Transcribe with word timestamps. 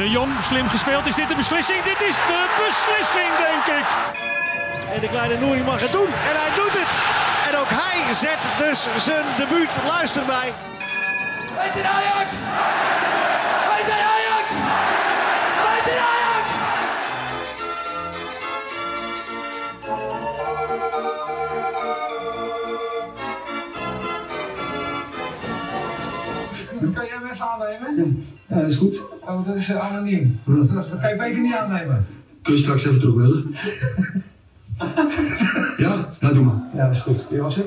De 0.00 0.10
Jong, 0.10 0.32
slim 0.42 0.66
gespeeld. 0.66 1.06
Is 1.06 1.14
dit 1.14 1.28
de 1.28 1.34
beslissing? 1.34 1.82
Dit 1.82 2.00
is 2.08 2.16
de 2.16 2.42
beslissing, 2.64 3.30
denk 3.46 3.78
ik. 3.78 3.86
En 4.94 5.00
de 5.00 5.08
kleine 5.08 5.38
Nouri 5.38 5.62
mag 5.62 5.80
het 5.80 5.92
doen. 5.92 6.06
En 6.06 6.34
hij 6.42 6.54
doet 6.54 6.74
het. 6.82 6.92
En 7.48 7.58
ook 7.60 7.70
hij 7.70 8.14
zet 8.14 8.42
dus 8.58 9.04
zijn 9.04 9.24
debuut. 9.36 9.78
Luister 9.86 10.26
mij. 10.26 10.52
Wij 11.56 11.70
zijn 11.72 11.86
Ajax! 11.86 12.34
Wij 13.70 13.82
zijn 13.88 14.02
Ajax! 14.14 14.52
Wij 15.66 15.80
zijn 15.84 15.98
Ajax! 16.12 16.46
Kan 26.94 27.06
jij 27.06 27.18
mensen 27.22 27.46
aannemen? 27.50 28.24
Ja, 28.46 28.56
dat 28.56 28.70
is 28.70 28.76
goed. 28.76 29.09
Oh, 29.30 29.46
dat 29.46 29.56
is 29.56 29.68
eh, 29.68 29.90
anoniem. 29.90 30.40
Dat, 30.44 30.68
dat 30.68 30.98
kan 31.00 31.10
je 31.10 31.16
beter 31.16 31.40
niet 31.40 31.54
aannemen. 31.54 32.06
Kun 32.42 32.52
je 32.52 32.58
straks 32.58 32.84
even 32.86 32.98
terugbellen? 33.00 33.54
ja? 35.84 36.08
Ja, 36.20 36.32
doe 36.32 36.44
maar. 36.44 36.62
Ja, 36.74 36.86
dat 36.86 36.94
is 36.94 37.00
goed. 37.00 37.26
Wie 37.28 37.42
was 37.42 37.56
het? 37.56 37.66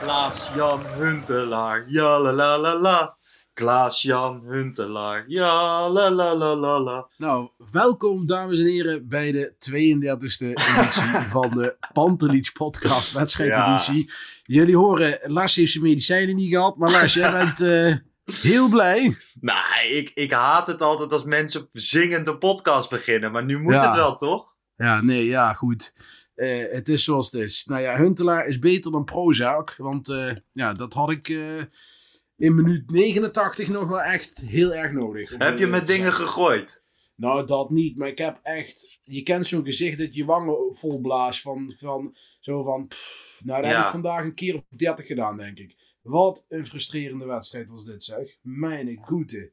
Klaas-Jan 0.00 0.80
Huntelaar, 0.98 1.84
ja 1.86 2.20
la 2.20 2.32
la 2.32 2.58
la 2.58 2.74
la. 2.74 3.16
Klaas-Jan 3.54 4.42
Huntelaar, 4.46 5.24
ja 5.26 5.88
la 5.90 6.10
la 6.10 6.34
la 6.34 6.54
la 6.56 6.80
la. 6.80 7.08
Nou, 7.16 7.48
welkom 7.70 8.26
dames 8.26 8.58
en 8.58 8.66
heren 8.66 9.08
bij 9.08 9.32
de 9.32 9.54
32e 9.70 10.46
editie 10.46 11.20
van 11.36 11.50
de 11.50 11.76
Pantelich 11.92 12.52
podcast 12.52 13.12
wedstrijdeditie. 13.12 14.10
Jullie 14.42 14.76
horen, 14.76 15.18
Lars 15.22 15.54
heeft 15.54 15.72
zijn 15.72 15.84
medicijnen 15.84 16.36
niet 16.36 16.48
gehad, 16.52 16.76
maar 16.76 16.90
Lars, 16.90 17.14
jij 17.14 17.32
bent 17.44 17.60
eh, 17.60 17.94
heel 18.42 18.68
blij. 18.68 19.16
Nee, 19.40 19.90
ik, 19.90 20.10
ik 20.14 20.30
haat 20.30 20.66
het 20.66 20.82
altijd 20.82 21.12
als 21.12 21.24
mensen 21.24 21.66
zingend 21.68 22.26
een 22.26 22.38
podcast 22.38 22.90
beginnen, 22.90 23.32
maar 23.32 23.44
nu 23.44 23.58
moet 23.60 23.74
Ja. 23.74 23.84
het 23.86 23.94
wel, 23.94 24.14
toch? 24.16 24.54
Ja, 24.76 25.02
nee, 25.02 25.24
ja, 25.26 25.52
goed. 25.52 25.94
Eh, 26.34 26.64
het 26.72 26.88
is 26.88 27.04
zoals 27.04 27.30
het 27.30 27.42
is. 27.42 27.64
Nou 27.66 27.82
ja, 27.82 27.96
Huntelaar 27.96 28.46
is 28.46 28.58
beter 28.58 28.90
dan 28.92 29.04
Prozac, 29.04 29.74
want 29.78 30.08
eh, 30.08 30.30
ja, 30.52 30.72
dat 30.72 30.92
had 30.92 31.10
ik 31.10 31.38
in 32.36 32.54
minuut 32.54 32.90
89 32.90 33.68
nog 33.68 33.88
wel 33.88 34.00
echt 34.00 34.40
heel 34.46 34.74
erg 34.74 34.92
nodig. 34.92 35.34
Heb 35.38 35.58
je 35.58 35.66
met 35.66 35.86
dingen 35.86 36.12
gegooid? 36.12 36.82
Nou, 37.16 37.46
dat 37.46 37.70
niet. 37.70 37.96
Maar 37.96 38.08
ik 38.08 38.18
heb 38.18 38.40
echt... 38.42 38.98
Je 39.02 39.22
kent 39.22 39.46
zo'n 39.46 39.64
gezicht 39.64 39.98
dat 39.98 40.14
je 40.14 40.24
wangen 40.24 40.74
vol 40.76 41.00
blaast 41.00 41.40
van... 41.40 41.74
van 41.78 42.16
zo 42.40 42.62
van... 42.62 42.86
pff, 42.86 43.40
nou, 43.44 43.62
dat 43.62 43.70
Ja. 43.70 43.76
heb 43.76 43.84
ik 43.84 43.90
vandaag 43.92 44.24
een 44.24 44.34
keer 44.34 44.54
of 44.54 44.62
30 44.68 45.06
gedaan, 45.06 45.36
denk 45.36 45.58
ik. 45.58 45.76
Wat 46.02 46.44
een 46.48 46.66
frustrerende 46.66 47.24
wedstrijd 47.24 47.68
was 47.68 47.84
dit, 47.84 48.02
zeg. 48.02 48.36
Mijn 48.40 48.98
goede. 49.02 49.52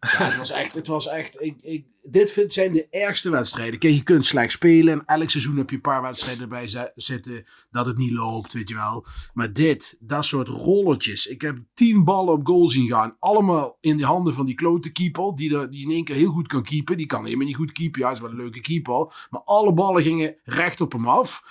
Het 0.00 0.36
was 0.36 0.50
echt... 0.50 0.74
Het 0.74 0.86
was 0.86 1.08
echt 1.08 1.42
ik, 1.42 1.56
ik, 1.62 1.86
dit 2.02 2.44
zijn 2.46 2.72
de 2.72 2.88
ergste 2.90 3.30
wedstrijden. 3.30 3.78
Kijk, 3.78 3.94
je 3.94 4.02
kunt 4.02 4.24
slecht 4.24 4.52
spelen. 4.52 4.92
En 4.94 5.04
elk 5.04 5.30
seizoen 5.30 5.56
heb 5.56 5.70
je 5.70 5.76
een 5.76 5.82
paar 5.82 6.02
wedstrijden 6.02 6.42
erbij 6.42 6.68
zi- 6.68 6.90
zitten 6.94 7.46
dat 7.70 7.86
het 7.86 7.96
niet 7.96 8.12
loopt, 8.12 8.52
weet 8.52 8.68
je 8.68 8.74
wel. 8.74 9.06
Maar 9.34 9.52
dit, 9.52 9.96
dat 10.00 10.24
soort 10.24 10.48
rolletjes. 10.48 11.26
Ik 11.26 11.40
heb 11.40 11.58
tien 11.74 12.04
ballen 12.04 12.32
op 12.34 12.46
goal 12.46 12.68
zien 12.68 12.88
gaan. 12.88 13.16
Allemaal 13.18 13.76
in 13.80 13.96
de 13.96 14.04
handen 14.04 14.34
van 14.34 14.46
die 14.46 14.54
klote 14.54 14.92
keeper. 14.92 15.34
Die, 15.34 15.68
die 15.68 15.84
in 15.84 15.90
één 15.90 16.04
keer 16.04 16.16
heel 16.16 16.32
goed 16.32 16.46
kan 16.48 16.62
keepen. 16.62 16.96
Die 16.96 17.06
kan 17.06 17.24
helemaal 17.24 17.46
niet 17.46 17.56
goed 17.56 17.72
keepen. 17.72 18.00
Ja, 18.00 18.10
is 18.10 18.20
wel 18.20 18.30
een 18.30 18.36
leuke 18.36 18.60
keeper. 18.60 19.26
Maar 19.30 19.42
alle 19.44 19.72
ballen 19.72 20.02
gingen 20.02 20.36
recht 20.44 20.80
op 20.80 20.92
hem 20.92 21.08
af. 21.08 21.42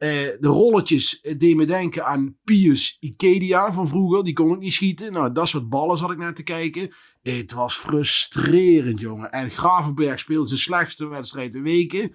Eh, 0.00 0.08
de 0.40 0.48
rolletjes 0.48 1.20
eh, 1.20 1.38
deden 1.38 1.56
me 1.56 1.64
denken 1.64 2.04
aan 2.04 2.36
Pius 2.44 2.96
Ikedia 3.00 3.72
van 3.72 3.88
vroeger. 3.88 4.24
Die 4.24 4.32
kon 4.32 4.50
ook 4.50 4.58
niet 4.58 4.72
schieten. 4.72 5.12
Nou, 5.12 5.32
dat 5.32 5.48
soort 5.48 5.68
ballen 5.68 5.96
zat 5.96 6.10
ik 6.10 6.18
naar 6.18 6.34
te 6.34 6.42
kijken. 6.42 6.94
Het 7.22 7.52
was 7.52 7.76
frustrerend, 7.76 9.00
jongen. 9.00 9.32
En 9.32 9.50
Gravenberg 9.50 10.18
speelde 10.18 10.46
zijn 10.46 10.60
slechtste 10.60 11.06
wedstrijd 11.06 11.54
in 11.54 11.62
weken. 11.62 12.14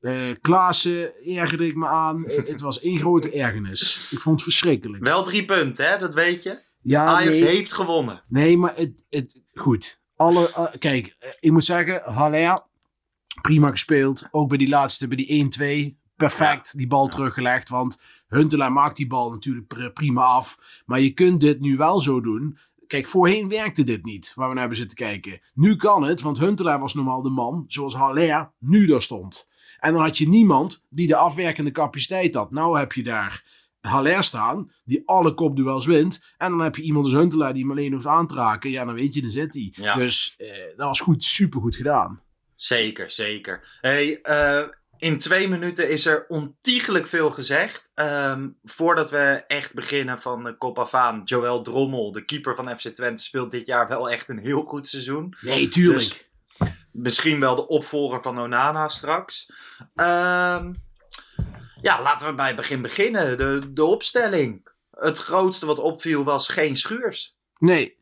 Eh 0.00 0.14
Klaassen 0.40 1.24
ergerde 1.24 1.66
ik 1.66 1.76
me 1.76 1.86
aan. 1.86 2.24
Het 2.26 2.60
was 2.60 2.80
één 2.80 2.98
grote 2.98 3.30
ergernis. 3.30 4.08
Ik 4.12 4.18
vond 4.18 4.34
het 4.34 4.44
verschrikkelijk. 4.44 5.04
Wel 5.04 5.24
drie 5.24 5.44
punten, 5.44 5.88
hè? 5.88 5.98
Dat 5.98 6.14
weet 6.14 6.42
je. 6.42 6.62
ja, 6.82 7.04
Ajax 7.04 7.38
nee, 7.38 7.48
heeft 7.48 7.72
gewonnen. 7.72 8.22
Nee, 8.28 8.58
maar 8.58 8.76
het, 8.76 9.04
het, 9.10 9.42
goed. 9.54 10.00
Alle, 10.16 10.70
kijk, 10.78 11.16
ik 11.40 11.52
moet 11.52 11.64
zeggen, 11.64 12.02
Haller, 12.04 12.62
prima 13.42 13.70
gespeeld. 13.70 14.28
Ook 14.30 14.48
bij 14.48 14.58
die 14.58 14.68
laatste, 14.68 15.08
bij 15.08 15.16
die 15.16 15.94
1-2, 15.94 16.05
perfect 16.16 16.76
die 16.76 16.86
bal 16.86 17.08
teruggelegd. 17.08 17.68
Want 17.68 18.00
Huntelaar 18.28 18.72
maakt 18.72 18.96
die 18.96 19.06
bal 19.06 19.30
natuurlijk 19.30 19.66
pr- 19.66 19.86
prima 19.88 20.22
af. 20.22 20.82
Maar 20.86 21.00
je 21.00 21.10
kunt 21.10 21.40
dit 21.40 21.60
nu 21.60 21.76
wel 21.76 22.00
zo 22.00 22.20
doen. 22.20 22.58
Kijk, 22.86 23.08
voorheen 23.08 23.48
werkte 23.48 23.84
dit 23.84 24.04
niet, 24.04 24.32
waar 24.34 24.46
we 24.46 24.52
naar 24.52 24.60
hebben 24.60 24.78
zitten 24.78 24.96
kijken. 24.96 25.40
Nu 25.54 25.76
kan 25.76 26.02
het, 26.02 26.20
want 26.20 26.38
Huntelaar 26.38 26.80
was 26.80 26.94
normaal 26.94 27.22
de 27.22 27.30
man, 27.30 27.64
zoals 27.66 27.94
Haller 27.94 28.50
nu 28.58 28.86
daar 28.86 29.02
stond. 29.02 29.48
En 29.78 29.92
dan 29.92 30.02
had 30.02 30.18
je 30.18 30.28
niemand 30.28 30.86
die 30.90 31.06
de 31.06 31.16
afwerkende 31.16 31.70
capaciteit 31.70 32.34
had. 32.34 32.50
Nou 32.50 32.78
heb 32.78 32.92
je 32.92 33.02
daar 33.02 33.44
Haller 33.80 34.24
staan, 34.24 34.70
die 34.84 35.02
alle 35.04 35.34
kopduels 35.34 35.86
wint. 35.86 36.34
En 36.38 36.50
dan 36.50 36.60
heb 36.60 36.76
je 36.76 36.82
iemand 36.82 37.04
als 37.04 37.14
Huntelaar 37.14 37.52
die 37.52 37.62
hem 37.62 37.70
alleen 37.70 37.92
hoeft 37.92 38.06
aan 38.06 38.26
te 38.26 38.34
raken. 38.34 38.70
Ja, 38.70 38.84
dan 38.84 38.94
weet 38.94 39.14
je, 39.14 39.22
dan 39.22 39.30
zit 39.30 39.54
hij. 39.54 39.72
Ja. 39.72 39.94
Dus 39.94 40.34
eh, 40.36 40.48
dat 40.76 40.86
was 40.86 41.00
goed, 41.00 41.24
supergoed 41.24 41.76
gedaan. 41.76 42.20
Zeker, 42.54 43.10
zeker. 43.10 43.78
Hey, 43.80 44.20
eh, 44.22 44.68
in 44.98 45.18
twee 45.18 45.48
minuten 45.48 45.90
is 45.90 46.06
er 46.06 46.24
ontiegelijk 46.28 47.06
veel 47.06 47.30
gezegd. 47.30 47.90
Ehm, 47.94 48.48
voordat 48.62 49.10
we 49.10 49.44
echt 49.46 49.74
beginnen 49.74 50.18
van 50.18 50.44
de 50.44 50.56
kop 50.56 50.78
af 50.78 50.94
aan. 50.94 51.20
Joël 51.24 51.62
Drommel, 51.62 52.12
de 52.12 52.24
keeper 52.24 52.54
van 52.54 52.78
FC 52.78 52.88
Twente, 52.88 53.22
speelt 53.22 53.50
dit 53.50 53.66
jaar 53.66 53.88
wel 53.88 54.10
echt 54.10 54.28
een 54.28 54.38
heel 54.38 54.62
goed 54.62 54.86
seizoen. 54.86 55.34
Nee, 55.40 55.68
tuurlijk. 55.68 55.98
Dus 55.98 56.26
misschien 56.92 57.40
wel 57.40 57.56
de 57.56 57.68
opvolger 57.68 58.22
van 58.22 58.40
Onana 58.40 58.88
straks. 58.88 59.50
Ehm, 59.94 60.72
ja, 61.80 62.02
laten 62.02 62.26
we 62.26 62.34
bij 62.34 62.46
het 62.46 62.56
begin 62.56 62.82
beginnen. 62.82 63.36
De, 63.36 63.72
de 63.72 63.84
opstelling. 63.84 64.68
Het 64.90 65.18
grootste 65.18 65.66
wat 65.66 65.78
opviel 65.78 66.24
was 66.24 66.48
geen 66.48 66.76
schuurs. 66.76 67.36
Nee. 67.58 67.96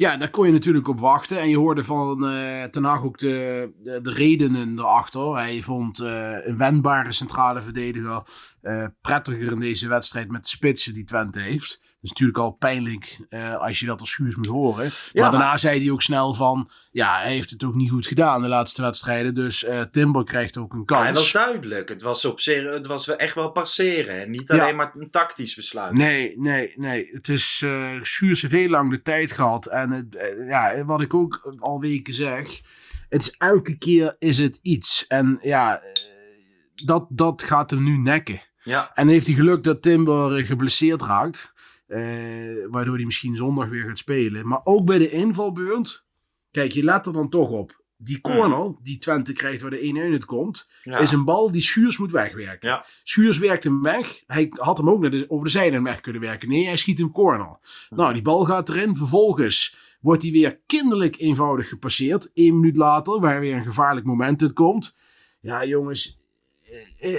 Ja, 0.00 0.16
daar 0.16 0.30
kon 0.30 0.46
je 0.46 0.52
natuurlijk 0.52 0.88
op 0.88 1.00
wachten. 1.00 1.40
En 1.40 1.48
je 1.48 1.56
hoorde 1.56 1.84
van 1.84 2.28
eh 2.28 2.64
Ten 2.64 2.84
Hag 2.84 3.02
ook 3.02 3.18
de, 3.18 3.70
de, 3.82 4.00
de 4.00 4.10
redenen 4.10 4.78
erachter. 4.78 5.36
Hij 5.36 5.62
vond 5.62 5.98
eh, 5.98 6.32
een 6.44 6.56
wendbare 6.56 7.12
centrale 7.12 7.62
verdediger 7.62 8.22
eh, 8.60 8.84
prettiger 9.00 9.52
in 9.52 9.60
deze 9.60 9.88
wedstrijd 9.88 10.30
met 10.30 10.42
de 10.42 10.48
spitsen 10.48 10.94
die 10.94 11.04
Twente 11.04 11.40
heeft. 11.40 11.80
Dat 12.00 12.10
is 12.10 12.16
natuurlijk 12.20 12.38
al 12.38 12.50
pijnlijk 12.50 13.20
eh, 13.28 13.54
als 13.56 13.80
je 13.80 13.86
dat 13.86 14.00
als 14.00 14.10
Schuurs 14.10 14.36
moet 14.36 14.46
horen. 14.46 14.84
Ja, 14.84 14.90
maar 15.12 15.22
maar- 15.22 15.30
daarna 15.30 15.56
zei 15.56 15.80
hij 15.82 15.90
ook 15.90 16.02
snel 16.02 16.34
van... 16.34 16.70
Ja, 16.90 17.18
hij 17.20 17.32
heeft 17.32 17.50
het 17.50 17.64
ook 17.64 17.74
niet 17.74 17.90
goed 17.90 18.06
gedaan 18.06 18.42
de 18.42 18.48
laatste 18.48 18.82
wedstrijden. 18.82 19.34
Dus 19.34 19.64
eh, 19.64 19.80
Timber 19.80 20.24
krijgt 20.24 20.56
ook 20.56 20.72
een 20.72 20.78
Ja, 20.78 20.84
kans. 20.84 21.02
hij 21.02 21.12
was 21.12 21.32
duidelijk. 21.32 21.88
Het 21.88 22.02
was, 22.02 22.24
op 22.24 22.40
het 22.44 22.86
was 22.86 23.16
echt 23.16 23.34
wel 23.34 23.50
passeren. 23.50 24.20
En 24.22 24.30
niet 24.30 24.48
Ja. 24.48 24.58
alleen 24.58 24.76
maar 24.76 24.92
een 24.98 25.10
tactisch 25.10 25.54
besluit. 25.54 25.92
Nee, 25.92 26.34
nee, 26.38 26.72
nee. 26.76 27.08
Het 27.12 27.28
is 27.28 27.60
eh 27.64 27.92
Schuurs 28.02 28.42
heeft 28.42 28.54
heel 28.54 28.68
lang 28.68 28.90
de 28.90 29.02
tijd 29.02 29.32
gehad. 29.32 29.66
En 29.66 30.08
ja, 30.48 30.84
wat 30.84 31.00
ik 31.02 31.14
ook 31.14 31.54
al 31.58 31.80
weken 31.80 32.14
zeg. 32.14 32.60
Het 33.08 33.22
is 33.22 33.34
elke 33.38 33.78
keer 33.78 34.16
is 34.18 34.38
het 34.38 34.58
iets. 34.62 35.06
En 35.06 35.38
ja, 35.42 35.82
dat, 36.84 37.06
dat 37.08 37.42
gaat 37.42 37.70
hem 37.70 37.82
nu 37.84 37.96
nekken. 37.98 38.40
Ja, 38.62 38.90
En 38.94 39.08
heeft 39.08 39.26
hij 39.26 39.34
geluk 39.34 39.64
dat 39.64 39.82
Timber 39.82 40.46
geblesseerd 40.46 41.02
raakt. 41.02 41.49
Eh, 41.90 42.00
waardoor 42.70 42.94
hij 42.96 43.04
misschien 43.04 43.36
zondag 43.36 43.68
weer 43.68 43.84
gaat 43.84 43.98
spelen. 43.98 44.48
Maar 44.48 44.60
ook 44.64 44.84
bij 44.84 44.98
de 44.98 45.10
invalbeurt. 45.10 46.04
Kijk, 46.50 46.72
je 46.72 46.84
let 46.84 47.06
er 47.06 47.12
dan 47.12 47.28
toch 47.28 47.50
op. 47.50 47.82
Die 47.96 48.20
corner 48.20 48.74
die 48.82 48.98
Twente 48.98 49.32
krijgt 49.32 49.62
waar 49.62 49.70
de 49.70 50.08
1-1 50.08 50.12
uit 50.12 50.24
komt. 50.24 50.70
ja. 50.82 50.98
Is 50.98 51.12
een 51.12 51.24
bal 51.24 51.50
die 51.50 51.60
Schuurs 51.60 51.98
moet 51.98 52.10
wegwerken. 52.10 52.68
Ja. 52.68 52.86
Schuurs 53.02 53.38
werkt 53.38 53.64
hem 53.64 53.82
weg. 53.82 54.22
Hij 54.26 54.46
had 54.50 54.78
hem 54.78 54.90
ook 54.90 55.00
naar 55.00 55.10
de, 55.10 55.24
over 55.28 55.44
de 55.44 55.50
zijlijn 55.50 55.82
weg 55.82 56.00
kunnen 56.00 56.22
werken. 56.22 56.48
Nee, 56.48 56.66
hij 56.66 56.76
schiet 56.76 56.98
hem 56.98 57.12
corner. 57.12 57.58
Nou, 57.88 58.12
die 58.12 58.22
bal 58.22 58.44
gaat 58.44 58.68
erin. 58.68 58.96
Vervolgens 58.96 59.76
wordt 60.00 60.22
hij 60.22 60.32
weer 60.32 60.60
kinderlijk 60.66 61.18
eenvoudig 61.18 61.68
gepasseerd. 61.68 62.30
Eén 62.34 62.54
minuut 62.60 62.76
later, 62.76 63.20
waar 63.20 63.40
weer 63.40 63.56
een 63.56 63.64
gevaarlijk 63.64 64.06
moment 64.06 64.42
uit 64.42 64.52
komt. 64.52 64.96
Ja, 65.40 65.64
jongens, 65.64 66.19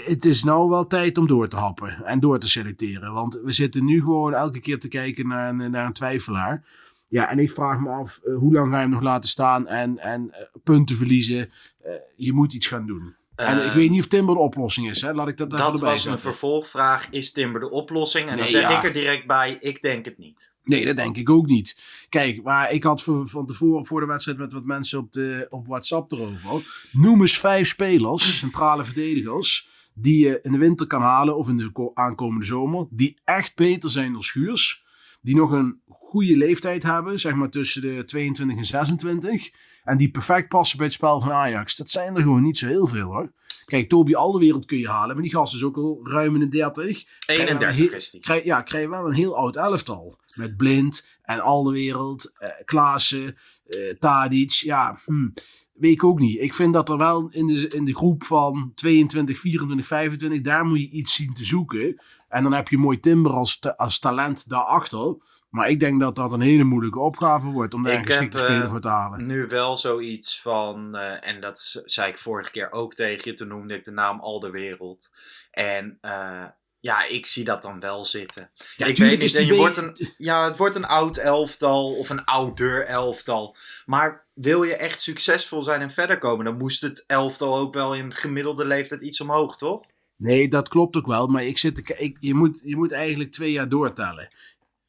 het 0.04 0.26
is 0.26 0.44
nou 0.44 0.70
wel 0.70 0.88
tijd 0.88 1.18
om 1.18 1.28
door 1.28 1.48
te 1.48 1.56
happen 1.56 2.06
en 2.06 2.20
door 2.20 2.40
te 2.40 2.48
selecteren. 2.50 3.14
Want 3.14 3.40
we 3.44 3.52
zitten 3.52 3.86
nu 3.86 4.00
gewoon 4.00 4.34
elke 4.34 4.60
keer 4.60 4.80
te 4.80 4.88
kijken 4.88 5.28
naar 5.28 5.50
een, 5.50 5.72
naar 5.72 5.86
een 5.86 5.94
twijfelaar. 5.94 6.64
Ja, 7.06 7.30
en 7.30 7.40
ik 7.40 7.52
vraag 7.52 7.80
me 7.80 7.90
af, 7.90 8.20
eh, 8.24 8.36
hoe 8.36 8.54
lang 8.54 8.70
ga 8.70 8.76
je 8.76 8.82
hem 8.82 8.90
nog 8.90 9.02
laten 9.02 9.30
staan 9.30 9.68
en, 9.68 9.98
en 10.00 10.32
eh, 10.34 10.46
punten 10.64 10.96
verliezen? 10.96 11.52
Eh, 11.84 11.92
je 12.16 12.34
moet 12.34 12.54
iets 12.54 12.68
gaan 12.68 12.86
doen. 12.86 13.16
en 13.36 13.58
ik 13.58 13.64
Eh, 13.64 13.74
weet 13.74 13.90
niet 13.90 14.00
of 14.02 14.08
Timber 14.08 14.36
de 14.36 14.42
oplossing 14.42 14.90
is, 14.90 15.02
hè? 15.02 15.14
laat 15.14 15.28
ik 15.28 15.38
dat 15.38 15.54
even 15.54 15.66
Dat 15.66 15.74
erbij 15.76 15.92
was 15.92 16.06
een 16.06 16.20
vervolgvraag. 16.20 17.08
Is 17.10 17.32
Timber 17.32 17.62
de 17.62 17.70
oplossing? 17.70 18.30
En 18.30 18.38
dan 18.38 18.48
zeg 18.48 18.62
ja. 18.62 18.78
ik 18.78 18.84
er 18.84 18.94
direct 18.94 19.28
bij, 19.28 19.58
ik 19.60 19.82
denk 19.82 20.06
het 20.06 20.18
niet. 20.18 20.51
Nee, 20.72 20.86
dat 20.86 20.96
denk 20.96 21.18
ik 21.18 21.30
ook 21.30 21.48
niet. 21.48 21.82
Kijk, 22.10 22.44
maar 22.44 22.72
ik 22.72 22.84
had 22.84 23.04
van, 23.04 23.30
van 23.30 23.46
tevoren 23.46 23.86
voor 23.86 24.00
de 24.00 24.06
wedstrijd 24.06 24.38
met 24.38 24.54
wat 24.54 24.64
mensen 24.66 25.00
op, 25.00 25.12
de, 25.12 25.48
op 25.50 25.68
WhatsApp 25.68 26.12
erover. 26.12 26.88
Noem 26.92 27.22
eens 27.22 27.40
vijf 27.40 27.68
spelers, 27.68 28.38
centrale 28.40 28.84
verdedigers, 28.84 29.68
die 29.94 30.26
je 30.26 30.40
in 30.42 30.52
de 30.52 30.58
winter 30.58 30.88
kan 30.88 31.02
halen 31.02 31.38
of 31.38 31.50
in 31.50 31.58
de 31.58 31.72
ko- 31.72 31.92
aankomende 31.94 32.46
zomer. 32.46 32.88
Die 32.90 33.18
echt 33.24 33.56
beter 33.56 33.90
zijn 33.90 34.14
dan 34.14 34.24
Schuurs. 34.24 34.84
Die 35.22 35.36
nog 35.36 35.52
een 35.52 35.82
goede 35.90 36.38
leeftijd 36.38 36.84
hebben, 36.84 37.20
zeg 37.20 37.34
maar 37.36 37.50
tussen 37.50 37.82
de 37.82 38.04
22 38.06 38.58
en 38.58 38.66
26. 38.66 39.50
En 39.84 39.98
die 39.98 40.12
perfect 40.12 40.48
passen 40.48 40.78
bij 40.78 40.86
het 40.86 40.96
spel 40.96 41.22
van 41.22 41.32
Ajax. 41.32 41.76
Dat 41.76 41.90
zijn 41.90 42.16
er 42.16 42.22
gewoon 42.22 42.44
niet 42.44 42.58
zo 42.58 42.68
heel 42.68 42.88
veel 42.88 43.06
hoor. 43.06 43.32
Kijk, 43.66 43.90
Toby 43.90 44.16
Alderwereld 44.16 44.66
kun 44.66 44.78
je 44.78 44.90
halen, 44.90 45.14
maar 45.14 45.24
die 45.24 45.32
gast 45.34 45.56
is 45.56 45.64
ook 45.64 45.78
al 45.78 46.00
ruim 46.04 46.34
in 46.34 46.40
de 46.40 46.48
30. 46.48 47.04
Krijg 47.20 47.40
je 47.40 47.46
wel 47.46 47.54
een 47.56 47.62
31 47.62 47.80
heel- 47.88 47.96
is 47.96 48.10
die. 48.10 48.20
krijg, 48.22 48.44
ja, 48.44 48.62
krijg 48.62 48.84
je 48.84 48.90
wel 48.90 49.06
een 49.08 49.14
heel 49.14 49.36
oud 49.38 49.56
elftal. 49.56 50.20
Met 50.34 50.58
Blind 50.58 51.08
en 51.22 51.40
Alderwereld, 51.40 52.32
eh 52.38 52.50
Klaassen, 52.66 53.38
eh 53.68 53.80
Tadic. 54.00 54.52
Ja, 54.52 55.00
hm, 55.06 55.30
weet 55.74 55.92
ik 55.92 56.04
ook 56.04 56.20
niet. 56.20 56.40
Ik 56.40 56.54
vind 56.54 56.74
dat 56.74 56.90
er 56.90 56.98
wel 56.98 57.28
in 57.32 57.48
de, 57.48 57.68
in 57.68 57.86
de 57.86 57.96
groep 57.96 58.24
van 58.24 58.72
22, 58.76 59.40
24, 59.40 59.88
25, 59.88 60.42
daar 60.42 60.66
moet 60.66 60.80
je 60.80 60.90
iets 60.90 61.16
zien 61.16 61.34
te 61.34 61.46
zoeken. 61.46 62.02
En 62.30 62.44
dan 62.44 62.54
heb 62.54 62.68
je 62.68 62.78
mooi 62.78 63.00
Timber 63.00 63.32
als, 63.32 63.60
als 63.76 64.00
talent 64.00 64.50
daarachter. 64.50 65.16
Maar 65.52 65.70
ik 65.70 65.80
denk 65.80 66.00
dat 66.00 66.16
dat 66.16 66.34
een 66.34 66.42
hele 66.42 66.64
moeilijke 66.64 67.00
opgave 67.00 67.50
wordt 67.50 67.74
om 67.74 67.84
daar 67.84 67.94
een 67.94 68.06
geschikte 68.06 68.38
heb, 68.38 68.46
eh, 68.46 68.52
speler 68.52 68.70
voor 68.70 68.82
te 68.82 68.88
halen. 68.88 69.26
Nu 69.26 69.48
wel 69.48 69.78
zoiets 69.78 70.42
van, 70.42 70.96
eh, 70.96 71.28
en 71.28 71.40
dat 71.42 71.82
zei 71.86 72.12
ik 72.12 72.18
vorige 72.18 72.52
keer 72.52 72.72
ook 72.72 72.94
tegen 72.94 73.32
je, 73.32 73.38
toen 73.38 73.48
noemde 73.48 73.74
ik 73.76 73.86
de 73.86 73.92
naam 73.92 74.20
Alderwereld. 74.20 75.10
En 75.52 75.98
eh, 76.02 76.44
ja, 76.80 77.04
ik 77.08 77.26
zie 77.26 77.44
dat 77.44 77.62
dan 77.62 77.80
wel 77.80 78.06
zitten. 78.06 78.52
Ja, 78.76 78.86
ik 78.86 78.98
weet 78.98 79.20
niet, 79.20 79.36
en 79.36 79.46
je 79.46 79.56
wordt 79.56 79.78
een, 79.78 80.14
ja, 80.18 80.46
het 80.46 80.58
wordt 80.58 80.76
een 80.76 80.86
oud 80.86 81.18
elftal 81.18 81.98
of 81.98 82.10
een 82.10 82.26
ouder 82.26 82.86
elftal. 82.86 83.56
Maar 83.86 84.26
wil 84.34 84.64
je 84.64 84.76
echt 84.76 85.02
succesvol 85.02 85.64
zijn 85.64 85.82
en 85.82 85.92
verder 85.92 86.18
komen, 86.18 86.46
dan 86.46 86.58
moest 86.58 86.82
het 86.82 87.04
elftal 87.08 87.58
ook 87.58 87.74
wel 87.74 87.96
in 87.96 88.14
gemiddelde 88.14 88.66
leeftijd 88.66 89.02
iets 89.02 89.22
omhoog, 89.22 89.58
toch? 89.58 89.82
Nee, 90.16 90.48
dat 90.48 90.70
klopt 90.70 90.96
ook 90.96 91.06
wel. 91.08 91.28
Maar 91.28 91.44
ik 91.44 91.58
zit 91.58 91.76
te, 91.76 91.82
ki- 91.82 91.94
ik, 91.98 92.18
je, 92.20 92.34
moet, 92.34 92.62
je 92.64 92.76
moet 92.76 92.92
eigenlijk 92.92 93.32
twee 93.32 93.52
jaar 93.52 93.70
doortellen. 93.70 94.30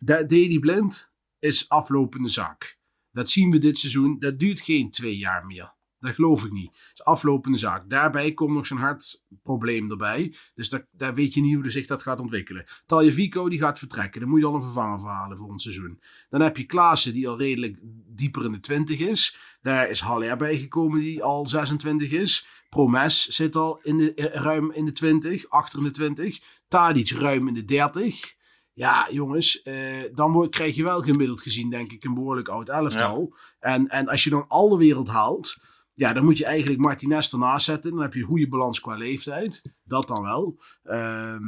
Da- 0.04 0.22
Daley 0.22 0.58
Blind 0.58 1.12
is 1.38 1.68
aflopende 1.68 2.28
zaak. 2.28 2.78
Dat 3.10 3.30
zien 3.30 3.50
we 3.50 3.58
dit 3.58 3.78
seizoen. 3.78 4.18
Dat 4.18 4.38
duurt 4.38 4.60
geen 4.60 4.90
twee 4.90 5.16
jaar 5.16 5.46
meer. 5.46 5.74
Dat 5.98 6.14
geloof 6.14 6.44
ik 6.44 6.52
niet. 6.52 6.90
Is 6.94 7.04
aflopende 7.04 7.58
zaak. 7.58 7.90
Daarbij 7.90 8.32
komt 8.32 8.54
nog 8.54 8.66
zijn 8.66 8.78
hartprobleem 8.78 9.90
erbij. 9.90 10.34
Dus 10.54 10.68
dat, 10.68 10.86
daar 10.90 11.14
weet 11.14 11.34
je 11.34 11.40
niet 11.40 11.54
hoe 11.54 11.70
zich 11.70 11.86
dat 11.86 12.02
gaat 12.02 12.20
ontwikkelen. 12.20 12.64
Taljevico 12.86 13.48
die 13.48 13.58
gaat 13.58 13.78
vertrekken. 13.78 14.20
Dan 14.20 14.30
moet 14.30 14.40
je 14.40 14.46
al 14.46 14.54
een 14.54 14.62
vervanger 14.62 15.00
voor 15.00 15.10
halen 15.10 15.38
voor 15.38 15.48
ons 15.48 15.62
seizoen. 15.62 16.00
Dan 16.28 16.40
heb 16.40 16.56
je 16.56 16.64
Klaassen 16.64 17.12
die 17.12 17.28
al 17.28 17.38
redelijk 17.38 17.78
dieper 18.06 18.44
in 18.44 18.52
de 18.52 18.60
20 18.60 18.98
is. 18.98 19.36
Daar 19.60 19.90
is 19.90 20.00
Haller 20.00 20.36
bij 20.36 20.58
gekomen 20.58 21.00
die 21.00 21.22
al 21.22 21.46
26 21.48 22.10
is. 22.10 22.46
Promes 22.68 23.26
zit 23.28 23.56
al 23.56 23.80
in 23.82 23.96
de, 23.98 24.14
eh, 24.14 24.42
ruim 24.42 24.72
in 24.72 24.84
de 24.84 24.92
20, 24.92 25.48
achter 25.48 25.78
in 25.78 25.84
de 25.84 25.90
20. 25.90 26.40
Tadic 26.68 27.10
ruim 27.10 27.48
in 27.48 27.54
de 27.54 27.64
30. 27.64 28.40
Ja, 28.74 29.08
jongens, 29.10 29.62
eh, 29.62 30.02
dan 30.14 30.48
krijg 30.50 30.76
je 30.76 30.82
wel 30.82 31.00
gemiddeld 31.00 31.42
gezien, 31.42 31.70
denk 31.70 31.92
ik, 31.92 32.04
een 32.04 32.14
behoorlijk 32.14 32.48
oud 32.48 32.68
elftal. 32.68 33.36
En, 33.58 33.88
en 33.88 34.08
als 34.08 34.24
je 34.24 34.30
dan 34.30 34.44
al 34.48 34.68
de 34.68 34.76
wereld 34.76 35.08
haalt, 35.08 35.56
ja, 35.94 36.12
dan 36.12 36.24
moet 36.24 36.38
je 36.38 36.44
eigenlijk 36.44 36.80
Martinez 36.80 37.32
ernaast 37.32 37.64
zetten. 37.64 37.90
Dan 37.90 38.02
heb 38.02 38.14
je 38.14 38.20
een 38.20 38.26
goede 38.26 38.48
balans 38.48 38.80
qua 38.80 38.94
leeftijd. 38.94 39.62
Dat 39.84 40.08
dan 40.08 40.22
wel. 40.22 40.62
Ehm, 40.82 41.42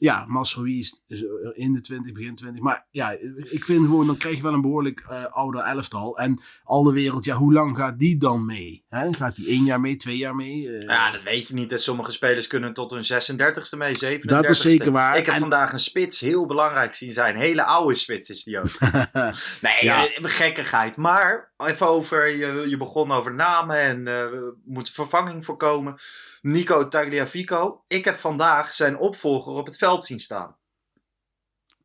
ja, 0.00 0.24
Masrowi 0.28 0.78
is 0.78 1.02
is 1.08 1.24
in 1.52 1.72
de 1.72 1.80
20, 1.80 2.12
begin 2.12 2.34
20. 2.34 2.62
Maar 2.62 2.86
ja, 2.90 3.10
ik 3.44 3.64
vind 3.64 3.84
gewoon, 3.86 4.06
dan 4.06 4.16
krijg 4.16 4.36
je 4.36 4.42
wel 4.42 4.52
een 4.52 4.60
behoorlijk 4.60 5.00
eh 5.08 5.24
ouder 5.24 5.62
elftal. 5.62 6.18
En 6.18 6.40
al 6.64 6.82
de 6.82 6.92
wereld, 6.92 7.24
ja, 7.24 7.34
hoe 7.36 7.52
lang 7.52 7.76
gaat 7.76 7.98
die 7.98 8.16
dan 8.18 8.44
mee? 8.46 8.84
Hè? 8.88 9.12
Gaat 9.12 9.36
die 9.36 9.48
één 9.48 9.64
jaar 9.64 9.80
mee, 9.80 9.96
twee 9.96 10.16
jaar 10.16 10.34
mee? 10.34 10.68
Eh, 10.78 10.86
Ja, 10.86 11.10
dat 11.10 11.22
weet 11.22 11.48
je 11.48 11.54
niet. 11.54 11.72
Sommige 11.80 12.12
spelers 12.12 12.46
kunnen 12.46 12.72
tot 12.72 12.90
hun 12.90 13.04
36e 13.04 13.76
mee, 13.78 13.94
37e. 14.18 14.26
Dat 14.26 14.48
is 14.48 14.60
zeker 14.60 14.90
waar. 14.92 15.16
Ik 15.18 15.26
heb 15.26 15.34
En- 15.34 15.40
vandaag 15.40 15.72
een 15.72 15.78
spits 15.78 16.20
heel 16.20 16.46
belangrijk 16.46 16.94
zien 16.94 17.12
zijn. 17.12 17.36
Hele 17.36 17.64
oude 17.64 17.94
spits 17.94 18.30
is 18.30 18.44
die 18.44 18.58
ook. 18.58 18.78
nee, 19.60 19.74
Ja. 19.80 20.06
eh, 20.06 20.24
gekkigheid. 20.24 20.96
Maar 20.96 21.52
even 21.56 21.86
over, 21.88 22.36
je, 22.36 22.68
je 22.68 22.76
begon 22.76 23.12
over 23.12 23.34
namen 23.34 23.76
en 23.76 24.06
eh 24.06 24.18
er 24.20 24.54
moet 24.64 24.90
vervanging 24.90 25.44
voorkomen. 25.44 25.94
Nico 26.40 26.88
Tagliafico. 26.88 27.84
Ik 27.88 28.04
heb 28.04 28.18
vandaag 28.18 28.72
zijn 28.72 28.98
opvolger 28.98 29.52
op 29.52 29.66
het 29.66 29.76
veld 29.76 30.04
zien 30.04 30.18
staan. 30.20 30.56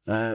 Eh, 0.04 0.32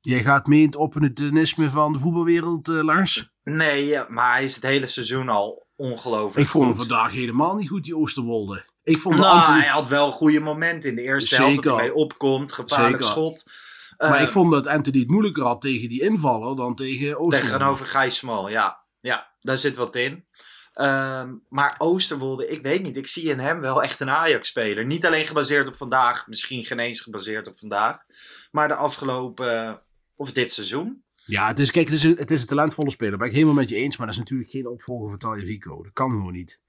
jij 0.00 0.20
gaat 0.20 0.46
mee 0.46 0.58
in 0.60 0.66
het 0.66 0.76
opportunisme 0.76 1.68
van 1.70 1.92
de 1.92 1.98
voetbalwereld, 1.98 2.68
eh, 2.68 2.82
Lars? 2.82 3.30
Nee, 3.44 3.86
ja, 3.86 4.06
maar 4.08 4.32
hij 4.32 4.44
is 4.44 4.54
het 4.54 4.64
hele 4.64 4.86
seizoen 4.86 5.28
al 5.28 5.66
ongelooflijk 5.76 6.46
Ik 6.46 6.48
vond 6.52 6.64
hem 6.64 6.74
goed. 6.74 6.86
vandaag 6.86 7.12
helemaal 7.12 7.54
niet 7.54 7.68
goed, 7.68 7.84
die 7.84 7.96
Oosterwolde. 7.96 8.64
Ik 8.82 8.98
vond 8.98 9.16
Nou, 9.18 9.52
hij 9.60 9.68
had 9.68 9.88
wel 9.88 10.10
goede 10.12 10.40
momenten 10.40 10.88
in 10.90 10.96
de 10.96 11.02
eerste 11.02 11.34
helft 11.34 11.62
dat 11.62 11.78
hij 11.78 11.90
opkomt. 11.90 12.52
Gevaarlijk 12.52 13.02
schot. 13.02 13.50
Maar 13.98 14.14
Eh, 14.16 14.22
ik 14.22 14.28
vond 14.28 14.50
dat 14.52 14.66
Anthony 14.66 14.98
het 14.98 15.10
moeilijker 15.10 15.44
had 15.44 15.60
tegen 15.60 15.88
die 15.88 16.02
invaller 16.02 16.56
dan 16.56 16.74
tegen 16.74 17.18
Oosterwolde. 17.18 17.52
Tegenover 17.52 17.86
Gijs 17.86 18.16
Smal, 18.16 18.48
ja. 18.48 18.80
Ja, 18.98 19.32
daar 19.38 19.56
zit 19.56 19.76
wat 19.76 19.94
in. 19.94 20.24
Ehm, 20.72 21.34
maar 21.48 21.74
Oosterwolde, 21.78 22.46
ik 22.48 22.62
weet 22.62 22.82
niet. 22.82 22.96
Ik 22.96 23.06
zie 23.06 23.30
in 23.30 23.38
hem 23.38 23.60
wel 23.60 23.82
echt 23.82 24.00
een 24.00 24.10
Ajax-speler. 24.10 24.84
Niet 24.84 25.06
alleen 25.06 25.26
gebaseerd 25.26 25.68
op 25.68 25.76
vandaag. 25.76 26.26
Misschien 26.26 26.64
geen 26.64 26.78
eens 26.78 27.00
gebaseerd 27.00 27.48
op 27.48 27.58
vandaag. 27.58 27.98
Maar 28.50 28.68
de 28.68 28.74
afgelopen... 28.74 29.82
of 30.16 30.32
dit 30.32 30.52
seizoen. 30.52 31.04
Ja, 31.24 31.46
het 31.46 31.58
is, 31.58 31.70
kijk, 31.70 31.86
het 31.86 31.94
is, 31.94 32.02
een, 32.02 32.16
het 32.16 32.30
is 32.30 32.40
een 32.40 32.46
talentvolle 32.46 32.90
speler. 32.90 33.18
Ben 33.18 33.26
ik 33.26 33.32
helemaal 33.32 33.54
met 33.54 33.68
je 33.68 33.76
eens. 33.76 33.96
Maar 33.96 34.06
dat 34.06 34.14
is 34.14 34.20
natuurlijk 34.20 34.50
geen 34.50 34.66
opvolger 34.66 35.10
van 35.10 35.18
Taljevico. 35.18 35.82
Dat 35.82 35.92
kan 35.92 36.10
gewoon 36.10 36.32
niet. 36.32 36.62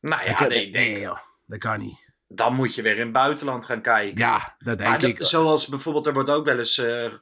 Nou 0.00 0.24
ja, 0.24 0.34
dat, 0.34 0.48
nee, 0.48 0.66
ik 0.66 0.72
denk, 0.72 0.92
nee, 0.92 1.00
joh, 1.00 1.18
dat 1.46 1.58
kan 1.58 1.78
niet. 1.78 2.12
dan 2.26 2.54
moet 2.54 2.74
je 2.74 2.82
weer 2.82 2.96
in 2.96 3.00
het 3.02 3.12
buitenland 3.12 3.66
gaan 3.66 3.80
kijken. 3.82 4.18
Ja, 4.18 4.56
dat 4.58 4.78
denk 4.78 4.90
Maar 4.90 5.04
ik. 5.04 5.16
zoals 5.24 5.68
bijvoorbeeld, 5.68 6.06
er 6.06 6.12
wordt 6.12 6.30
ook 6.30 6.44
wel 6.44 6.58
eens... 6.58 6.78
eh, 6.78 7.12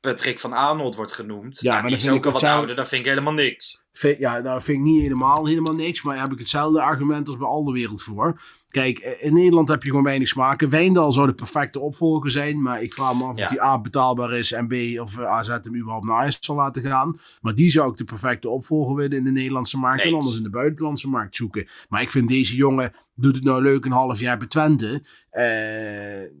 Patrick 0.00 0.40
van 0.40 0.52
Arnold 0.52 0.94
wordt 0.94 1.12
genoemd. 1.12 1.60
Ja, 1.60 1.80
maar 1.80 1.90
is 1.90 2.02
vind 2.02 2.16
ook 2.16 2.26
ik 2.26 2.32
wat 2.32 2.42
ouder. 2.42 2.76
Dat 2.76 2.88
vind 2.88 3.00
ik 3.00 3.08
helemaal 3.08 3.32
niks. 3.32 3.83
Vind- 3.94 4.18
Ja, 4.18 4.38
nou 4.38 4.60
vind 4.62 4.78
ik 4.78 4.84
niet 4.84 5.00
helemaal, 5.02 5.46
helemaal 5.46 5.74
niks. 5.74 6.02
Maar 6.02 6.20
heb 6.20 6.32
ik 6.32 6.38
hetzelfde 6.38 6.80
argument 6.82 7.28
als 7.28 7.36
bij 7.36 7.46
al 7.46 7.64
de 7.64 7.72
wereld 7.72 8.02
voor. 8.02 8.40
Kijk, 8.66 8.98
eh, 8.98 9.24
in 9.26 9.32
Nederland 9.34 9.68
heb 9.68 9.82
je 9.82 9.88
gewoon 9.88 10.04
weinig 10.04 10.28
smaken. 10.28 10.70
Wijndal 10.70 11.12
zou 11.12 11.26
de 11.26 11.34
perfecte 11.34 11.80
opvolger 11.80 12.30
zijn. 12.30 12.62
Maar 12.62 12.82
ik 12.82 12.94
vraag 12.94 13.14
me 13.14 13.24
af 13.24 13.36
Ja. 13.38 13.44
of 13.44 13.50
die 13.50 13.62
A 13.62 13.80
betaalbaar 13.80 14.32
is. 14.32 14.52
En 14.52 14.66
B 14.66 14.72
of 15.00 15.18
eh, 15.18 15.24
AZ 15.26 15.48
hem 15.48 15.76
überhaupt 15.76 16.06
naar 16.06 16.16
Ajax 16.16 16.38
zal 16.40 16.56
laten 16.56 16.82
gaan. 16.82 17.18
Maar 17.40 17.54
die 17.54 17.70
zou 17.70 17.90
ik 17.90 17.96
de 17.96 18.04
perfecte 18.04 18.48
opvolger 18.48 18.94
willen 18.94 19.16
in 19.18 19.24
de 19.24 19.30
Nederlandse 19.30 19.78
markt. 19.78 20.04
En 20.04 20.14
anders 20.14 20.36
in 20.36 20.42
de 20.42 20.50
buitenlandse 20.50 21.08
markt 21.08 21.36
zoeken. 21.36 21.66
Maar 21.88 22.02
ik 22.02 22.10
vind 22.10 22.28
deze 22.28 22.56
jongen, 22.56 22.92
doet 23.16 23.34
het 23.34 23.44
nou 23.44 23.62
leuk 23.62 23.84
een 23.84 23.92
half 23.92 24.20
jaar 24.20 24.38
bij 24.38 24.46
Twente. 24.46 25.02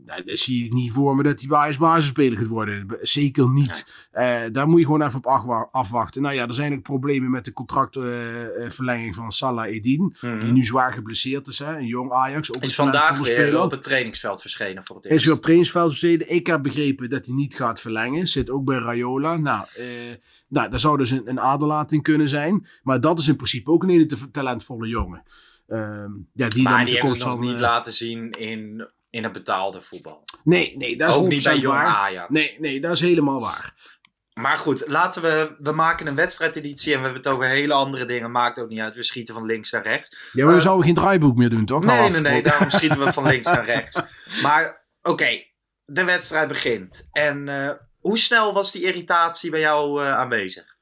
Nou, 0.04 0.24
dan 0.24 0.36
zie 0.36 0.64
ik 0.64 0.72
niet 0.72 0.92
voor 0.92 1.16
me 1.16 1.22
dat 1.22 1.40
hij 1.40 1.48
bij 1.48 1.76
basisspeler 1.78 2.38
gaat 2.38 2.46
worden. 2.46 2.86
Zeker 3.00 3.50
niet. 3.50 4.08
Daar 4.52 4.68
moet 4.68 4.78
je 4.78 4.84
gewoon 4.84 5.02
even 5.02 5.18
op 5.18 5.26
afwa- 5.26 5.68
afwachten. 5.72 6.22
Nou 6.22 6.34
ja, 6.34 6.46
er 6.46 6.54
zijn 6.54 6.72
ook 6.74 6.82
problemen 6.82 7.30
met 7.30 7.43
de 7.44 7.52
contractverlenging 7.52 9.14
van 9.14 9.32
Salah 9.32 9.66
Edin. 9.66 10.16
Die 10.20 10.52
nu 10.52 10.64
zwaar 10.64 10.92
geblesseerd 10.92 11.46
is. 11.46 11.58
Hè? 11.58 11.76
Een 11.76 11.86
jong 11.86 12.12
Ajax. 12.12 12.48
Ook 12.50 12.56
Mhm. 12.56 12.64
Is 12.64 12.74
vandaag 12.74 13.18
weer 13.18 13.60
op 13.60 13.70
het 13.70 13.82
trainingsveld 13.82 14.40
verschenen 14.40 14.82
voor 14.84 14.96
het 14.96 15.04
Is 15.04 15.10
eerst. 15.10 15.24
weer 15.24 15.34
op 15.34 15.40
trainingsveld 15.42 15.90
gezeten. 15.92 16.30
Ik 16.30 16.46
heb 16.46 16.62
begrepen 16.62 17.08
dat 17.08 17.26
hij 17.26 17.34
niet 17.34 17.54
gaat 17.56 17.80
verlengen. 17.80 18.26
Zit 18.26 18.50
ook 18.50 18.64
bij 18.64 18.78
Rayola. 18.78 19.36
Nou, 19.36 19.66
eh 19.76 19.84
nou 20.48 20.70
dat 20.70 20.80
zou 20.80 20.98
dus 20.98 21.10
een, 21.10 21.28
een 21.28 21.40
aderlating 21.40 22.02
kunnen 22.02 22.28
zijn. 22.28 22.66
Maar 22.82 23.00
dat 23.00 23.18
is 23.18 23.28
in 23.28 23.36
principe 23.36 23.70
ook 23.70 23.82
een 23.82 23.88
hele 23.88 24.06
talentvolle 24.30 24.88
jongen. 24.88 25.22
Ehm, 25.66 26.10
ja, 26.32 26.48
die 26.48 26.62
dan 26.62 26.72
maar 26.72 26.84
die 26.84 26.94
het 26.98 27.18
nog 27.24 27.40
niet 27.40 27.54
eh, 27.54 27.60
laten 27.60 27.92
zien 27.92 28.30
in, 28.30 28.90
in 29.10 29.22
het 29.22 29.32
betaalde 29.32 29.80
voetbal. 29.82 30.22
Nee, 30.44 30.76
nee, 30.76 30.96
dat 30.96 31.08
is 31.08 31.14
Ook 31.14 31.28
niet 31.28 31.42
bij 31.42 31.56
100% 31.58 31.62
jong 31.62 31.74
waar. 31.74 31.86
Ajax. 31.86 32.30
Nee, 32.30 32.56
nee, 32.58 32.80
dat 32.80 32.92
is 32.92 33.00
helemaal 33.00 33.40
waar. 33.40 33.93
Maar 34.34 34.56
goed, 34.56 34.84
laten 34.86 35.22
we... 35.22 35.54
We 35.58 35.72
maken 35.72 36.06
een 36.06 36.14
wedstrijdeditie 36.14 36.92
en 36.92 36.98
we 36.98 37.04
hebben 37.04 37.22
het 37.22 37.32
over 37.32 37.46
hele 37.46 37.72
andere 37.72 38.06
dingen. 38.06 38.30
Maakt 38.30 38.58
ook 38.58 38.68
niet 38.68 38.80
uit. 38.80 38.96
We 38.96 39.02
schieten 39.02 39.34
van 39.34 39.44
links 39.46 39.70
naar 39.70 39.82
rechts. 39.82 40.30
Ja, 40.32 40.42
maar 40.44 40.52
we 40.52 40.58
Eh, 40.58 40.64
zouden 40.64 40.84
geen 40.86 40.94
draaiboek 40.94 41.36
meer 41.36 41.50
doen, 41.50 41.64
toch? 41.64 41.84
Nou, 41.84 42.00
Nee, 42.00 42.10
nee, 42.10 42.20
nee. 42.20 42.30
afgesproken. 42.30 42.50
Daarom 42.50 42.70
schieten 42.70 42.98
we 43.04 43.12
van 43.12 43.26
links 43.26 43.46
naar 43.52 43.64
rechts. 43.74 44.00
Maar 44.42 44.84
oké, 45.02 45.42
de 45.84 46.04
wedstrijd 46.04 46.48
begint. 46.48 47.08
En 47.12 47.48
eh, 47.48 47.70
hoe 47.98 48.18
snel 48.18 48.52
was 48.54 48.72
die 48.72 48.82
irritatie 48.82 49.50
bij 49.50 49.60
jou 49.60 50.02
eh, 50.02 50.12
aanwezig? 50.16 50.76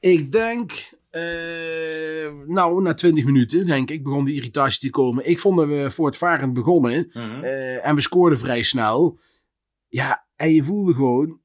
Ik 0.00 0.32
denk 0.32 0.92
nou, 2.46 2.82
na 2.82 2.94
20 2.94 3.24
minuten, 3.24 3.66
denk 3.66 3.90
ik, 3.90 4.02
begon 4.04 4.24
die 4.24 4.34
irritatie 4.36 4.80
te 4.80 4.90
komen. 4.90 5.28
Ik 5.28 5.38
vond 5.38 5.56
dat 5.58 5.68
we 5.68 5.90
voortvarend 5.90 6.52
begonnen. 6.52 7.10
Mhm. 7.12 7.44
en 7.82 7.94
we 7.94 8.00
scoorden 8.00 8.38
vrij 8.38 8.62
snel. 8.62 9.18
Ja, 9.88 10.26
en 10.36 10.52
je 10.54 10.62
voelde 10.64 10.94
gewoon, 10.94 11.40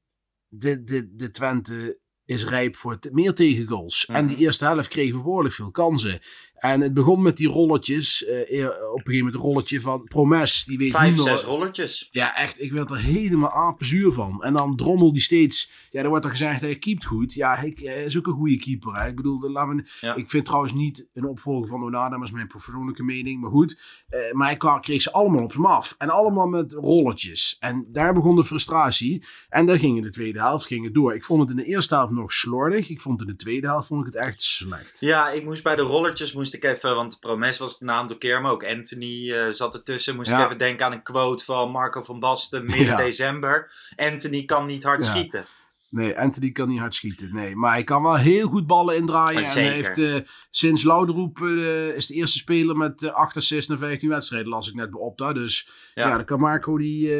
de, 0.50 0.82
de, 0.82 1.14
de 1.14 1.30
Twente 1.30 2.00
is 2.24 2.44
rijp 2.44 2.76
voor 2.76 2.98
meer 3.12 3.34
tegengoals. 3.34 4.06
En 4.06 4.26
die 4.26 4.36
eerste 4.36 4.64
helft 4.64 4.88
kregen 4.88 5.16
we 5.16 5.22
behoorlijk 5.22 5.54
veel 5.54 5.70
kansen. 5.70 6.20
En 6.60 6.80
het 6.80 6.94
begon 6.94 7.22
met 7.22 7.36
die 7.36 7.48
rolletjes. 7.48 8.24
eh, 8.24 8.50
eer- 8.50 8.68
op 8.90 8.96
een 8.96 9.02
gegeven 9.04 9.16
moment 9.18 9.34
een 9.34 9.40
rolletje 9.40 9.80
van 9.80 10.04
Promes. 10.04 10.64
Die 10.64 10.78
weet 10.78 10.90
Vijf, 10.90 11.20
zes 11.20 11.42
rolletjes. 11.42 12.08
Ja, 12.10 12.36
echt. 12.36 12.60
Ik 12.62 12.72
werd 12.72 12.90
er 12.90 12.98
helemaal 12.98 13.50
apenzuur 13.52 14.12
van. 14.12 14.42
En 14.42 14.52
dan 14.52 14.74
Drommel 14.76 15.12
die 15.12 15.22
steeds... 15.22 15.70
Ja, 15.90 16.02
er 16.02 16.08
wordt 16.08 16.24
er 16.24 16.30
gezegd, 16.30 16.60
hij 16.60 16.76
keept 16.76 17.04
goed. 17.04 17.32
Ja, 17.34 17.54
hij, 17.56 17.76
hij 17.82 18.04
is 18.04 18.18
ook 18.18 18.26
een 18.26 18.32
goede 18.32 18.56
keeper. 18.56 18.94
Hè. 18.94 19.08
Ik 19.08 19.16
bedoel, 19.16 19.40
de- 19.40 19.84
Ja. 20.00 20.14
ik 20.14 20.30
vind 20.30 20.44
trouwens 20.44 20.72
niet 20.72 21.08
een 21.12 21.24
opvolger 21.24 21.68
van 21.68 21.82
Onana. 21.82 22.08
Dat 22.16 22.22
is 22.22 22.30
mijn 22.30 22.46
persoonlijke 22.46 23.02
mening. 23.02 23.40
Maar 23.40 23.50
goed. 23.50 23.80
Eh, 24.08 24.32
maar 24.32 24.46
hij 24.46 24.56
kwa- 24.56 24.78
kreeg 24.78 25.02
ze 25.02 25.12
allemaal 25.12 25.42
op 25.44 25.52
hem 25.52 25.66
af. 25.66 25.94
En 25.98 26.10
allemaal 26.10 26.46
met 26.46 26.72
rolletjes. 26.72 27.56
En 27.60 27.86
daar 27.92 28.14
begon 28.14 28.36
de 28.36 28.44
frustratie. 28.44 29.24
En 29.48 29.66
daar 29.66 29.78
ging 29.78 29.96
in 29.96 30.02
de 30.02 30.08
tweede 30.10 30.38
helft 30.40 30.66
ging 30.66 30.84
het 30.84 30.94
door. 30.94 31.14
Ik 31.14 31.24
vond 31.24 31.40
het 31.40 31.50
in 31.50 31.56
de 31.56 31.64
eerste 31.64 31.94
helft 31.94 32.12
nog 32.12 32.32
slordig. 32.32 32.88
Ik 32.88 33.00
vond 33.00 33.20
het 33.20 33.28
in 33.28 33.34
de 33.36 33.42
tweede 33.42 33.66
helft 33.66 33.86
vond 33.86 34.06
ik 34.06 34.12
het 34.14 34.24
echt 34.24 34.42
slecht. 34.42 35.00
Ja, 35.00 35.30
ik 35.30 35.44
moest 35.44 35.62
bij 35.62 35.76
de 35.76 35.82
rollertjes 35.82 36.32
moest 36.32 36.49
ik 36.54 36.64
even, 36.64 36.94
want 36.94 37.16
Promes 37.20 37.58
was 37.58 37.78
de 37.78 37.84
naam 37.84 38.06
door 38.06 38.18
keer, 38.18 38.40
maar 38.40 38.50
ook 38.52 38.64
Anthony 38.64 39.32
eh, 39.32 39.48
zat 39.52 39.74
ertussen. 39.74 40.16
Moest 40.16 40.30
Ja. 40.30 40.38
ik 40.38 40.44
even 40.44 40.58
denken 40.58 40.86
aan 40.86 40.92
een 40.92 41.02
quote 41.02 41.44
van 41.44 41.70
Marco 41.70 42.02
van 42.02 42.18
Basten 42.20 42.64
midden 42.64 42.86
Ja. 42.86 42.96
december. 42.96 43.72
Anthony 43.96 44.44
kan 44.44 44.66
niet 44.66 44.82
hard 44.82 45.04
Ja. 45.04 45.10
schieten. 45.10 45.44
Nee, 45.90 46.18
Anthony 46.18 46.50
kan 46.50 46.68
niet 46.68 46.78
hard 46.78 46.94
schieten. 46.94 47.30
Nee, 47.34 47.56
maar 47.56 47.72
hij 47.72 47.84
kan 47.84 48.02
wel 48.02 48.16
heel 48.16 48.48
goed 48.48 48.66
ballen 48.66 48.96
indraaien. 48.96 49.42
En 49.44 49.50
hij 49.52 49.68
heeft 49.68 49.98
eh, 49.98 50.14
sinds 50.50 50.82
Louderoep 50.82 51.38
eh, 51.42 51.86
is 51.88 52.06
de 52.06 52.14
eerste 52.14 52.38
speler 52.38 52.76
met 52.76 53.02
eh 53.02 53.12
8 53.12 53.36
assists 53.36 53.70
na 53.70 53.78
15 53.78 54.08
wedstrijden. 54.08 54.48
Las 54.48 54.68
ik 54.68 54.74
net 54.74 54.90
bij 54.90 55.00
Opta. 55.00 55.32
Dus 55.32 55.68
ja, 55.94 56.08
Ja. 56.08 56.16
dan 56.16 56.24
kan 56.24 56.40
Marco 56.40 56.78
die... 56.78 57.14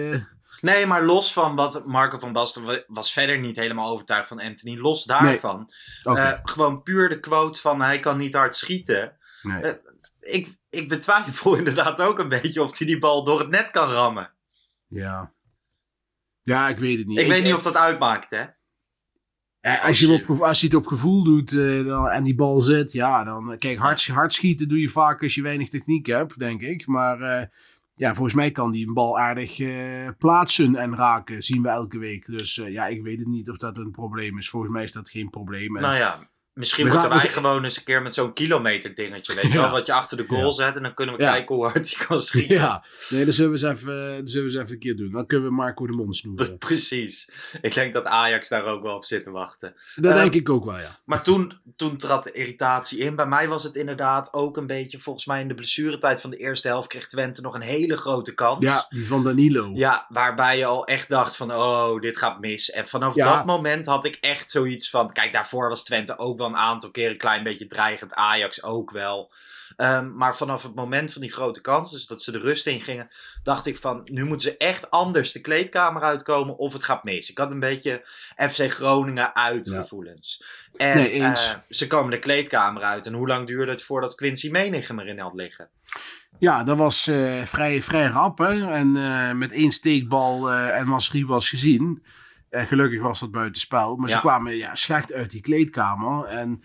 Nee, 0.61 0.87
maar 0.87 1.05
los 1.05 1.33
van 1.33 1.55
wat 1.57 1.87
Marco 1.87 2.19
van 2.19 2.33
Basten 2.33 2.65
wa- 2.65 2.83
was 2.87 3.13
verder 3.13 3.39
niet 3.39 3.57
helemaal 3.57 3.91
overtuigd 3.93 4.29
van 4.29 4.41
Anthony. 4.41 4.79
Los 4.79 5.05
daarvan. 5.05 5.71
Gewoon 6.43 6.83
puur 6.83 7.09
de 7.09 7.21
quote 7.21 7.61
van 7.61 7.81
hij 7.81 8.01
kan 8.01 8.17
niet 8.19 8.35
hard 8.35 8.57
schieten. 8.57 9.13
Nee. 9.43 9.63
eh, 9.63 9.75
Ik, 10.21 10.57
ik 10.71 10.89
betwijfel 10.89 11.55
inderdaad 11.63 12.01
ook 12.01 12.19
een 12.19 12.29
beetje 12.29 12.63
of 12.63 12.79
hij 12.79 12.87
die 12.87 12.99
bal 12.99 13.25
door 13.25 13.39
het 13.41 13.49
net 13.49 13.71
kan 13.71 13.89
rammen. 13.91 14.33
ja. 14.89 15.33
Ja, 16.43 16.69
ik 16.69 16.79
weet 16.79 16.99
het 16.99 17.07
niet. 17.07 17.19
Ik, 17.19 17.29
weet 17.29 17.45
niet 17.45 17.55
of 17.55 17.63
dat 17.63 17.77
uitmaakt, 17.77 18.31
hè? 18.31 18.45
Eh, 19.61 19.85
als, 19.85 19.99
je 20.01 20.13
op, 20.29 20.41
als 20.43 20.61
je 20.61 20.67
het 20.67 20.75
op 20.77 20.87
gevoel 20.87 21.25
doet 21.25 21.53
eh, 21.53 21.85
dan, 21.87 22.09
en 22.09 22.25
die 22.25 22.35
bal 22.35 22.61
zit, 22.61 22.93
ja, 22.93 23.25
dan... 23.25 23.57
Kijk, 23.57 23.79
hard, 23.79 24.07
hard 24.07 24.33
schieten 24.33 24.69
doe 24.69 24.81
je 24.81 24.89
vaak 24.89 25.23
als 25.23 25.35
je 25.35 25.43
weinig 25.43 25.69
techniek 25.69 26.07
hebt, 26.07 26.39
denk 26.39 26.61
ik. 26.61 26.87
Maar 26.87 27.19
ja, 27.95 28.15
volgens 28.15 28.35
mij 28.35 28.51
kan 28.51 28.71
die 28.71 28.87
een 28.87 28.95
bal 28.95 29.19
aardig 29.19 29.57
plaatsen 30.19 30.77
en 30.77 30.97
raken, 30.97 31.43
zien 31.43 31.63
we 31.63 31.69
elke 31.69 31.99
week. 31.99 32.27
Dus 32.27 32.55
ja, 32.55 32.87
ik 32.87 33.03
weet 33.03 33.19
het 33.19 33.29
niet 33.29 33.51
of 33.51 33.57
dat 33.57 33.77
een 33.77 33.91
probleem 33.91 34.39
is. 34.39 34.51
Volgens 34.51 34.73
mij 34.73 34.83
is 34.83 34.93
dat 34.93 35.11
geen 35.11 35.31
probleem. 35.31 35.77
En- 35.77 35.83
Nou 35.83 35.97
ja, 35.97 36.30
misschien 36.55 36.85
We 36.85 36.91
moeten 36.91 37.09
gaan- 37.11 37.19
wij 37.19 37.29
we- 37.29 37.35
gewoon 37.35 37.65
eens 37.65 37.77
een 37.77 37.85
keer 37.85 38.03
met 38.03 38.15
zo'n 38.15 38.33
kilometer 38.33 38.95
dingetje, 38.95 39.35
weet 39.35 39.45
je 39.45 39.53
Ja. 39.53 39.61
wel, 39.61 39.71
wat 39.71 39.87
je 39.87 39.93
achter 39.93 40.17
de 40.17 40.25
goal 40.29 40.45
Ja. 40.47 40.53
zet 40.53 40.77
en 40.77 40.83
dan 40.83 40.95
kunnen 40.95 41.17
we 41.17 41.23
Ja. 41.23 41.33
kijken 41.33 41.55
hoe 41.55 41.65
hard 41.65 41.95
hij 41.97 42.07
kan 42.07 42.23
schieten. 42.31 42.57
Ja, 42.57 42.85
nee, 43.09 43.25
dat 43.25 43.35
zullen, 43.35 43.53
we 43.53 43.67
eens 43.67 43.79
even, 43.79 44.17
dat 44.17 44.31
zullen 44.31 44.47
we 44.49 44.53
eens 44.55 44.63
even 44.63 44.73
een 44.75 44.79
keer 44.81 44.97
doen. 44.97 45.11
Dan 45.13 45.27
kunnen 45.27 45.49
we 45.49 45.55
Marco 45.55 45.87
de 45.87 45.93
mond 45.93 46.17
snoeren. 46.17 46.59
Precies. 46.69 47.31
Ik 47.61 47.75
denk 47.75 47.93
dat 47.93 48.05
Ajax 48.05 48.49
daar 48.49 48.65
ook 48.65 48.83
wel 48.83 48.95
op 48.95 49.05
zit 49.05 49.25
te 49.25 49.31
wachten. 49.31 49.75
Dat 49.95 50.13
Eh, 50.13 50.19
denk 50.21 50.35
ik 50.35 50.49
ook 50.49 50.65
wel, 50.65 50.79
ja. 50.79 50.99
Maar 51.05 51.23
toen, 51.23 51.61
toen 51.77 51.97
trad 51.97 52.25
de 52.25 52.33
irritatie 52.33 52.99
in. 52.99 53.17
Bij 53.17 53.27
mij 53.27 53.49
was 53.49 53.63
het 53.65 53.75
inderdaad 53.77 54.33
ook 54.33 54.57
een 54.57 54.67
beetje, 54.67 55.01
volgens 55.01 55.27
mij 55.27 55.41
in 55.41 55.49
de 55.49 55.55
blessuretijd 55.55 56.21
van 56.21 56.31
de 56.31 56.37
eerste 56.37 56.69
helft 56.69 56.89
kreeg 56.89 57.07
Twente 57.07 57.41
nog 57.41 57.55
een 57.55 57.61
hele 57.61 57.97
grote 57.97 58.35
kans. 58.35 58.69
Ja, 58.69 58.87
die 58.89 59.07
van 59.07 59.23
Danilo. 59.25 59.71
Ja, 59.75 60.07
waarbij 60.09 60.59
je 60.59 60.65
al 60.65 60.85
echt 60.87 61.09
dacht 61.09 61.37
van, 61.37 61.53
oh, 61.53 62.01
dit 62.01 62.17
gaat 62.17 62.41
mis. 62.41 62.71
En 62.71 62.89
vanaf 62.89 63.15
dat 63.15 63.45
moment 63.47 63.87
had 63.87 64.05
ik 64.05 64.17
echt 64.21 64.51
zoiets 64.51 64.91
van... 64.91 65.13
Kijk, 65.13 65.33
daarvoor 65.33 65.69
was 65.69 65.85
Twente 65.85 66.19
ook 66.19 66.39
wel 66.41 66.49
een 66.49 66.57
aantal 66.57 66.91
keer 66.91 67.11
een 67.11 67.19
klein 67.19 67.43
beetje 67.43 67.67
dreigend. 67.67 68.15
Ajax 68.15 68.63
ook 68.63 68.91
wel. 68.91 69.33
Ehm, 69.77 70.17
maar 70.17 70.37
vanaf 70.37 70.63
het 70.63 70.75
moment 70.75 71.13
van 71.13 71.23
die 71.23 71.33
grote 71.33 71.61
kans, 71.61 71.91
dus 71.91 72.07
dat 72.07 72.23
ze 72.23 72.33
de 72.33 72.39
rust 72.39 72.67
in 72.67 72.81
gingen... 72.81 73.09
dacht 73.43 73.67
ik 73.67 73.77
van, 73.77 74.01
nu 74.05 74.25
moeten 74.25 74.51
ze 74.51 74.57
echt 74.57 74.91
anders 74.91 75.33
de 75.33 75.41
kleedkamer 75.41 76.03
uitkomen 76.03 76.57
of 76.59 76.73
het 76.73 76.85
gaat 76.85 77.05
mis. 77.05 77.31
Ik 77.31 77.39
had 77.39 77.53
een 77.53 77.61
beetje 77.61 78.01
FC 78.37 78.71
Groningen 78.71 79.35
uitgevoelens. 79.35 80.45
En 80.77 80.97
Nee, 80.97 81.23
eh, 81.23 81.33
ze 81.69 81.87
komen 81.87 82.11
de 82.11 82.19
kleedkamer 82.19 82.83
uit. 82.83 83.07
En 83.07 83.15
hoe 83.15 83.27
lang 83.27 83.47
duurde 83.47 83.71
het 83.71 83.83
voordat 83.83 84.15
Quincy 84.15 84.51
Menigem 84.51 85.01
erin 85.01 85.19
had 85.19 85.35
liggen? 85.35 85.69
Ja, 86.39 86.65
dat 86.65 86.77
was 86.77 87.07
eh, 87.07 87.43
vrij, 87.45 87.83
vrij 87.83 88.07
rap. 88.07 88.39
Hè? 88.39 88.73
En 88.73 88.97
eh, 88.97 89.33
met 89.33 89.53
één 89.53 89.71
steekbal 89.71 90.51
en 90.53 90.89
was 91.27 91.49
gezien. 91.49 92.03
En 92.51 92.67
gelukkig 92.67 93.01
was 93.01 93.21
dat 93.21 93.31
buitenspel. 93.31 93.97
Maar 93.97 94.09
ze 94.09 94.15
Ja. 94.15 94.21
kwamen 94.21 94.57
ja, 94.57 94.75
slecht 94.75 95.13
uit 95.13 95.31
die 95.31 95.41
kleedkamer. 95.41 96.25
En 96.25 96.61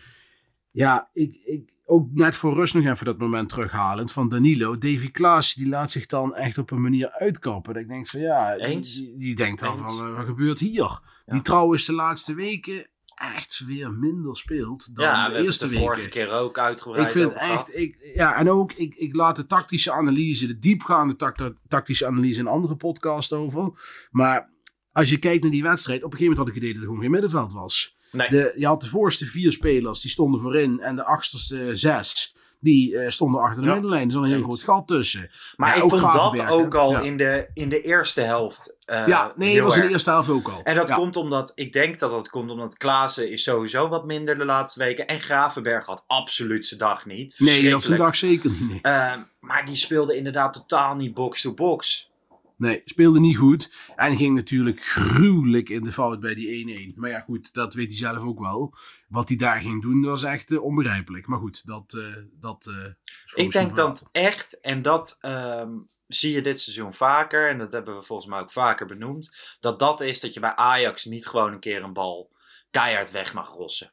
ja, 0.71 1.09
ik, 1.13 1.35
ik, 1.43 1.73
ook 1.85 2.07
net 2.13 2.35
voor 2.35 2.53
rust 2.53 2.73
nog 2.73 2.85
even 2.85 3.05
dat 3.05 3.17
moment 3.17 3.49
terughalend 3.49 4.11
van 4.11 4.29
Danilo. 4.29 4.77
Davy 4.77 5.11
Klaas, 5.11 5.53
die 5.53 5.67
laat 5.67 5.91
zich 5.91 6.05
dan 6.05 6.35
echt 6.35 6.57
op 6.57 6.71
een 6.71 6.81
manier 6.81 7.11
uitkappen. 7.11 7.73
Dat 7.73 7.81
ik 7.81 7.87
denk 7.87 8.07
van 8.07 8.19
ja, 8.19 8.55
die, 8.55 8.65
Eens. 8.65 8.93
die, 8.95 9.17
die 9.17 9.35
denkt 9.35 9.59
dan 9.59 9.71
Eens. 9.71 9.81
van 9.97 10.07
eh, 10.07 10.15
wat 10.15 10.25
gebeurt 10.25 10.59
hier? 10.59 10.99
Die 11.25 11.41
trouwens 11.41 11.85
de 11.85 11.93
laatste 11.93 12.33
weken 12.33 12.87
echt 13.15 13.61
weer 13.65 13.91
minder 13.91 14.37
speelt 14.37 14.95
dan 14.95 15.05
ja, 15.05 15.29
de 15.29 15.35
eerste 15.43 15.63
de 15.63 15.69
weken. 15.69 15.85
vorige 15.85 16.07
keer 16.07 16.31
ook 16.31 16.57
uitgebreid 16.57 17.05
Ik 17.05 17.11
vind 17.11 17.33
echt, 17.33 17.77
ik, 17.77 18.11
ja, 18.13 18.35
en 18.35 18.49
ook, 18.49 18.73
ik, 18.73 18.95
ik 18.95 19.15
laat 19.15 19.35
de 19.35 19.47
tactische 19.47 19.91
analyse, 19.91 20.47
de 20.47 20.57
diepgaande 20.59 21.15
tact- 21.15 21.53
tactische 21.67 22.05
analyse 22.05 22.39
in 22.39 22.47
andere 22.47 22.75
podcasts 22.75 23.33
over. 23.33 23.71
Maar 24.11 24.53
als 24.95 25.09
je 25.09 25.17
kijkt 25.17 25.41
naar 25.41 25.51
die 25.51 25.63
wedstrijd, 25.63 26.03
op 26.03 26.11
een 26.11 26.17
gegeven 26.17 26.33
moment 26.35 26.47
had 26.47 26.47
ik 26.47 26.53
het 26.53 26.63
idee 26.63 26.73
dat 26.73 26.81
er 26.81 26.87
gewoon 26.87 27.01
geen 27.03 27.11
middenveld 27.11 27.53
was. 27.53 27.95
Nee. 28.11 28.29
De, 28.29 28.53
je 28.57 28.65
had 28.65 28.81
de 28.81 28.87
voorste 28.87 29.25
vier 29.25 29.51
spelers, 29.51 30.01
die 30.01 30.11
stonden 30.11 30.41
voorin. 30.41 30.79
En 30.79 30.95
de 30.95 31.05
achterste 31.05 31.75
zes, 31.75 32.35
die 32.59 32.97
eh, 32.97 33.09
stonden 33.09 33.41
achter 33.41 33.61
de 33.61 33.67
Ja. 33.67 33.73
middenlijn. 33.73 34.05
Er 34.05 34.11
zat 34.11 34.23
een 34.23 34.29
heel 34.29 34.43
groot 34.43 34.63
gat 34.63 34.87
tussen. 34.87 35.29
Maar 35.55 35.69
Ja, 35.69 35.83
ik 35.83 35.89
vond 35.89 36.01
dat 36.01 36.47
ook 36.49 36.75
al 36.75 36.91
Ja. 36.91 36.99
in, 36.99 37.17
de, 37.17 37.49
in 37.53 37.69
de 37.69 37.81
eerste 37.81 38.21
helft. 38.21 38.77
eh, 38.85 39.07
ja, 39.07 39.33
nee, 39.35 39.55
dat 39.55 39.63
was 39.63 39.75
in 39.75 39.81
de 39.81 39.89
eerste 39.89 40.09
helft 40.09 40.29
ook 40.29 40.47
al. 40.47 40.61
En 40.63 40.75
dat 40.75 40.93
komt 40.93 41.15
omdat, 41.15 41.51
ik 41.55 41.73
denk 41.73 41.99
dat 41.99 42.11
dat 42.11 42.29
komt 42.29 42.49
omdat 42.51 42.77
Klaassen 42.77 43.31
is 43.31 43.43
sowieso 43.43 43.87
wat 43.87 44.05
minder 44.05 44.37
de 44.37 44.45
laatste 44.45 44.79
weken. 44.79 45.07
En 45.07 45.21
Gravenberg 45.21 45.85
had 45.85 46.03
absoluut 46.07 46.65
zijn 46.67 46.79
dag 46.79 47.05
niet. 47.05 47.35
Nee, 47.37 47.71
had 47.71 47.83
zijn 47.83 47.97
dag 47.97 48.15
zeker 48.15 48.51
niet. 48.69 48.81
Eh, 48.83 49.13
maar 49.39 49.65
die 49.65 49.75
speelde 49.75 50.15
inderdaad 50.15 50.53
totaal 50.53 50.95
niet 50.95 51.13
box-to-box. 51.13 52.09
Nee, 52.57 52.81
speelde 52.85 53.19
niet 53.19 53.37
goed. 53.37 53.73
En 53.95 54.17
ging 54.17 54.35
natuurlijk 54.35 54.81
gruwelijk 54.83 55.69
in 55.69 55.83
de 55.83 55.91
fout 55.91 56.19
bij 56.19 56.35
die 56.35 56.91
1-1. 56.93 56.95
Maar 56.95 57.09
ja, 57.09 57.19
goed, 57.19 57.53
dat 57.53 57.73
weet 57.73 57.87
hij 57.87 57.97
zelf 57.97 58.17
ook 58.17 58.39
wel. 58.39 58.73
Wat 59.07 59.27
hij 59.27 59.37
daar 59.37 59.61
ging 59.61 59.81
doen, 59.81 60.01
was 60.01 60.23
echt 60.23 60.51
eh, 60.51 60.63
onbegrijpelijk. 60.63 61.27
Maar 61.27 61.39
goed, 61.39 61.65
dat... 61.65 61.93
eh 61.93 62.15
dat 62.39 62.67
eh, 62.67 63.43
Ik 63.45 63.51
denk 63.51 63.75
dat 63.75 64.09
echt, 64.11 64.59
en 64.59 64.81
dat 64.81 65.17
ehm, 65.21 65.71
zie 66.07 66.31
je 66.33 66.41
dit 66.41 66.61
seizoen 66.61 66.93
vaker, 66.93 67.49
en 67.49 67.57
dat 67.57 67.71
hebben 67.71 67.97
we 67.97 68.03
volgens 68.03 68.27
mij 68.29 68.39
ook 68.39 68.51
vaker 68.51 68.85
benoemd, 68.85 69.55
dat 69.59 69.79
dat 69.79 70.01
is 70.01 70.19
dat 70.19 70.33
je 70.33 70.39
bij 70.39 70.55
Ajax 70.55 71.05
niet 71.05 71.27
gewoon 71.27 71.53
een 71.53 71.59
keer 71.59 71.83
een 71.83 71.93
bal 71.93 72.31
keihard 72.71 73.11
weg 73.11 73.33
mag 73.33 73.49
rossen. 73.53 73.89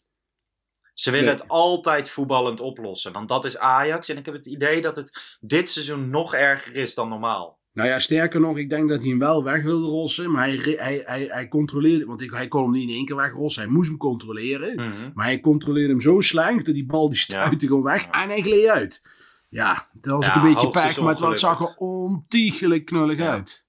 Ze 0.95 1.11
willen 1.11 1.27
Nee. 1.27 1.35
het 1.35 1.49
altijd 1.49 2.11
voetballend 2.11 2.61
oplossen, 2.61 3.13
want 3.13 3.29
dat 3.29 3.45
is 3.45 3.59
Ajax. 3.59 4.09
En 4.09 4.17
ik 4.17 4.25
heb 4.25 4.35
het 4.35 4.47
idee 4.47 4.81
dat 4.81 4.97
het 4.97 5.39
dit 5.41 5.71
seizoen 5.71 6.11
nog 6.11 6.35
erger 6.35 6.77
is 6.77 6.95
dan 6.95 7.09
normaal. 7.09 7.61
Nou 7.73 7.89
ja, 7.89 7.99
sterker 7.99 8.41
nog, 8.41 8.57
ik 8.59 8.71
denk 8.71 8.89
dat 8.89 9.01
hij 9.01 9.11
hem 9.11 9.19
wel 9.19 9.45
weg 9.45 9.63
wilde 9.63 9.89
rossen. 9.89 10.31
Maar 10.31 10.47
hij, 10.47 10.77
hij, 10.79 11.03
hij, 11.05 11.27
hij 11.29 11.49
controleerde... 11.49 12.05
Want 12.05 12.21
ik, 12.21 12.31
hij 12.31 12.49
kon 12.49 12.63
hem 12.63 12.71
niet 12.71 12.89
in 12.89 12.95
één 12.95 13.05
keer 13.05 13.17
wegrossen. 13.17 13.63
Hij 13.63 13.71
moest 13.71 13.89
hem 13.89 13.99
controleren. 13.99 14.75
Mhm. 14.75 15.11
Maar 15.15 15.25
hij 15.25 15.41
controleerde 15.41 15.91
hem 15.91 16.01
zo 16.01 16.21
slecht 16.21 16.65
dat 16.67 16.75
die 16.75 16.87
bal 16.87 17.09
die 17.09 17.19
stuitte 17.19 17.67
gewoon 17.67 17.83
weg. 17.83 18.07
En 18.07 18.29
hij 18.29 18.41
gleed 18.41 18.69
uit. 18.69 19.03
Ja, 19.49 19.89
dat 19.93 20.15
was 20.15 20.27
Ja, 20.27 20.31
ook 20.31 20.37
een 20.37 20.53
beetje 20.53 20.69
pech. 20.69 21.01
Maar 21.01 21.15
het, 21.17 21.41
zag 21.41 21.61
er 21.61 21.75
ontiegelijk 21.77 22.85
knullig 22.85 23.19
Ja. 23.19 23.31
uit. 23.31 23.67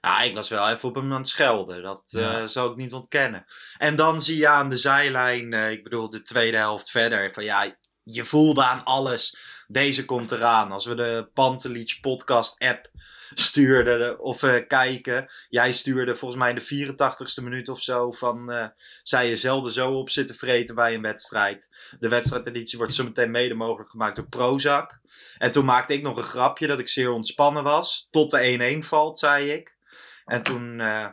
Ja, 0.00 0.20
ik 0.22 0.34
was 0.34 0.48
wel 0.50 0.68
even 0.68 0.88
op 0.88 0.94
hem 0.94 1.12
aan 1.12 1.18
het 1.18 1.28
schelden. 1.28 1.82
Dat 1.82 2.14
eh 2.18 2.46
zou 2.46 2.70
ik 2.70 2.76
niet 2.76 2.92
ontkennen. 2.92 3.44
En 3.78 3.96
dan 3.96 4.22
zie 4.22 4.36
je 4.36 4.48
aan 4.48 4.68
de 4.68 4.76
zijlijn, 4.76 5.52
eh, 5.52 5.70
ik 5.70 5.82
bedoel 5.82 6.10
de 6.10 6.22
tweede 6.22 6.56
helft 6.56 6.90
verder, 6.90 7.32
van 7.32 7.44
ja, 7.44 7.74
je 8.02 8.24
voelde 8.24 8.64
aan 8.64 8.84
alles. 8.84 9.36
Deze 9.68 10.04
komt 10.04 10.32
eraan. 10.32 10.72
Als 10.72 10.86
we 10.86 10.94
de 10.94 11.28
Pantelich 11.34 12.00
podcast 12.00 12.58
app 12.58 12.90
stuurden 13.34 14.18
of 14.18 14.42
eh, 14.42 14.66
kijken. 14.66 15.26
Jij 15.48 15.72
stuurde 15.72 16.16
volgens 16.16 16.40
mij 16.40 16.50
in 16.50 16.56
de 16.58 16.94
84ste 16.94 17.42
minuut 17.42 17.68
of 17.68 17.82
zo 17.82 18.12
van... 18.12 18.50
eh 18.52 18.66
zij 19.02 19.28
je 19.28 19.36
zelden 19.36 19.72
zo 19.72 19.92
op 19.92 20.10
zitten 20.10 20.36
vreten 20.36 20.74
bij 20.74 20.94
een 20.94 21.02
wedstrijd. 21.02 21.68
De 21.98 22.08
wedstrijdeditie 22.08 22.78
wordt 22.78 22.94
zometeen 22.94 23.30
mede 23.30 23.54
mogelijk 23.54 23.90
gemaakt 23.90 24.16
door 24.16 24.28
Prozac. 24.28 24.98
En 25.38 25.50
toen 25.50 25.64
maakte 25.64 25.92
ik 25.92 26.02
nog 26.02 26.16
een 26.16 26.22
grapje 26.22 26.66
dat 26.66 26.78
ik 26.78 26.88
zeer 26.88 27.10
ontspannen 27.10 27.62
was. 27.62 28.08
Tot 28.10 28.30
de 28.30 28.80
1-1 28.82 28.86
valt, 28.86 29.18
zei 29.18 29.50
ik. 29.50 29.76
En 30.24 30.42
toen... 30.42 30.80
eh, 30.80 31.08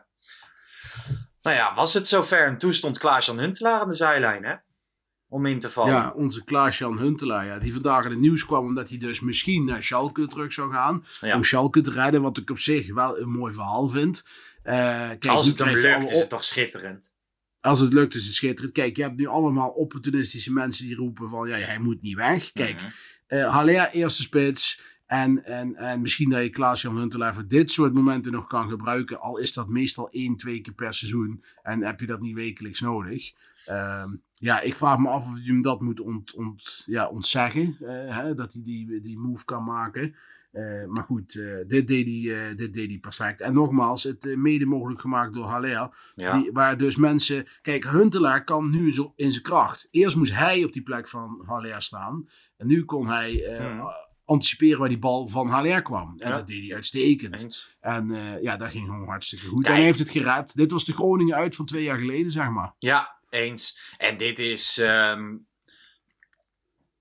nou 1.42 1.56
ja, 1.56 1.74
was 1.74 1.94
het 1.94 2.08
zover. 2.08 2.46
En 2.46 2.58
toen 2.58 2.74
stond 2.74 3.00
Klaas-Jan 3.00 3.40
Huntelaar 3.40 3.80
aan 3.80 3.90
de 3.90 3.96
zijlijn, 3.96 4.46
hè? 4.46 4.56
Om 5.32 5.46
in 5.46 5.60
te 5.60 5.70
vallen. 5.70 5.92
Ja, 5.94 6.14
onze 6.16 6.44
Klaas-Jan 6.44 6.98
Huntelaar, 6.98 7.46
ja, 7.46 7.60
die 7.60 7.74
vandaag 7.74 8.04
in 8.06 8.10
het 8.10 8.20
nieuws 8.20 8.46
kwam 8.46 8.66
omdat 8.66 8.90
hij 8.90 8.98
dus 8.98 9.20
misschien 9.20 9.66
naar 9.66 9.84
Schalke 9.84 10.28
terug 10.28 10.54
zou 10.54 10.74
gaan. 10.74 11.06
Ja. 11.22 11.36
Om 11.36 11.44
Schalke 11.44 11.82
te 11.82 11.92
redden, 11.92 12.22
wat 12.22 12.38
ik 12.38 12.50
op 12.50 12.60
zich 12.60 12.94
wel 12.94 13.20
een 13.20 13.30
mooi 13.30 13.54
verhaal 13.54 13.88
vind. 13.88 14.26
Eh, 14.64 14.74
kijk, 15.10 15.26
Als 15.26 15.48
het 15.48 15.58
je 15.58 15.66
lukt, 15.66 16.12
is 16.12 16.20
het 16.20 16.30
toch 16.30 16.44
schitterend. 16.44 17.12
Als 17.60 17.80
het 17.80 17.94
lukt 17.94 18.16
is 18.16 18.26
het 18.26 18.36
schitterend. 18.36 18.74
Kijk, 18.74 18.96
je 18.96 19.02
hebt 19.02 19.18
nu 19.18 19.26
allemaal 19.28 19.70
opportunistische 19.70 20.54
mensen 20.54 20.86
die 20.86 20.96
roepen 20.96 21.30
van, 21.30 21.48
ja, 21.48 21.58
hij 21.58 21.80
moet 21.80 22.02
niet 22.02 22.16
weg. 22.16 22.52
Kijk, 22.52 22.82
Haller 23.28 23.90
eerste 23.90 24.22
spits. 24.22 24.82
En, 25.06 25.46
en, 25.46 25.76
en 25.76 26.02
misschien 26.02 26.30
dat 26.30 26.42
je 26.42 26.50
Klaas-Jan 26.50 26.98
Huntelaar 26.98 27.34
voor 27.34 27.48
dit 27.48 27.72
soort 27.72 27.94
momenten 27.94 28.32
nog 28.32 28.48
kan 28.48 28.70
gebruiken. 28.70 29.20
Al 29.20 29.38
is 29.38 29.54
dat 29.54 29.68
meestal 29.68 30.10
één, 30.10 30.36
twee 30.38 30.62
keer 30.62 30.74
per 30.74 30.94
seizoen. 30.94 31.44
En 31.64 31.84
heb 31.84 32.00
je 32.00 32.06
dat 32.06 32.22
niet 32.22 32.36
wekelijks 32.36 32.80
nodig. 32.80 33.32
Ehm, 33.66 34.10
ja, 34.42 34.62
ik 34.62 34.76
vraag 34.76 34.98
me 34.98 35.08
af 35.10 35.28
of 35.28 35.40
je 35.44 35.52
hem 35.52 35.62
dat 35.62 35.82
moet 35.82 36.00
ont, 36.00 36.34
ont, 36.34 36.84
ja, 36.86 37.08
ontzeggen. 37.08 37.78
eh, 37.82 38.18
hè, 38.18 38.34
dat 38.36 38.54
hij 38.54 38.62
die, 38.64 39.00
die 39.02 39.18
move 39.20 39.46
kan 39.46 39.64
maken. 39.64 40.16
Eh, 40.52 40.86
maar 40.88 41.04
goed, 41.04 41.36
eh, 41.36 41.68
dit, 41.68 41.88
deed 41.88 42.08
hij, 42.08 42.56
dit 42.56 42.74
deed 42.74 42.90
hij 42.90 42.98
perfect. 43.00 43.42
En 43.42 43.54
nogmaals, 43.54 44.04
het 44.04 44.36
mede 44.38 44.66
mogelijk 44.66 45.02
gemaakt 45.02 45.34
door 45.34 45.46
Haller. 45.46 45.90
Ja. 46.16 46.38
Die, 46.38 46.52
waar 46.52 46.78
dus 46.78 46.96
mensen... 46.98 47.48
Kijk, 47.62 47.84
Huntelaar 47.84 48.44
kan 48.44 48.70
nu 48.70 48.94
zo 48.94 49.14
in 49.16 49.32
zijn 49.32 49.44
kracht. 49.44 49.88
Eerst 49.92 50.16
moest 50.16 50.34
hij 50.34 50.64
op 50.64 50.74
die 50.74 50.82
plek 50.82 51.08
van 51.08 51.44
Haller 51.46 51.82
staan. 51.82 52.28
En 52.58 52.68
nu 52.68 52.86
kon 52.86 53.08
hij 53.08 53.58
Hmm. 53.60 53.82
anticiperen 54.26 54.80
waar 54.80 54.90
die 54.90 55.00
bal 55.00 55.28
van 55.28 55.48
Haller 55.50 55.82
kwam. 55.82 56.14
En 56.18 56.28
Ja. 56.30 56.36
dat 56.36 56.48
deed 56.48 56.66
hij 56.66 56.76
uitstekend. 56.76 57.44
Eens. 57.44 57.78
En 57.80 58.12
ja, 58.42 58.58
dat 58.58 58.70
ging 58.72 58.86
gewoon 58.86 59.08
hartstikke 59.08 59.46
goed. 59.46 59.64
Kijk. 59.64 59.68
En 59.68 59.74
hij 59.76 59.84
heeft 59.86 60.00
het 60.00 60.10
gered. 60.10 60.56
Dit 60.56 60.72
was 60.72 60.86
de 60.86 60.94
Groningen 60.94 61.36
uit 61.36 61.56
van 61.56 61.66
twee 61.66 61.84
jaar 61.84 61.98
geleden, 62.00 62.32
zeg 62.32 62.50
maar. 62.50 62.74
Ja, 62.80 63.20
eens. 63.32 63.94
En 63.98 64.18
dit 64.18 64.40
is 64.40 64.78
ehm, 64.78 65.38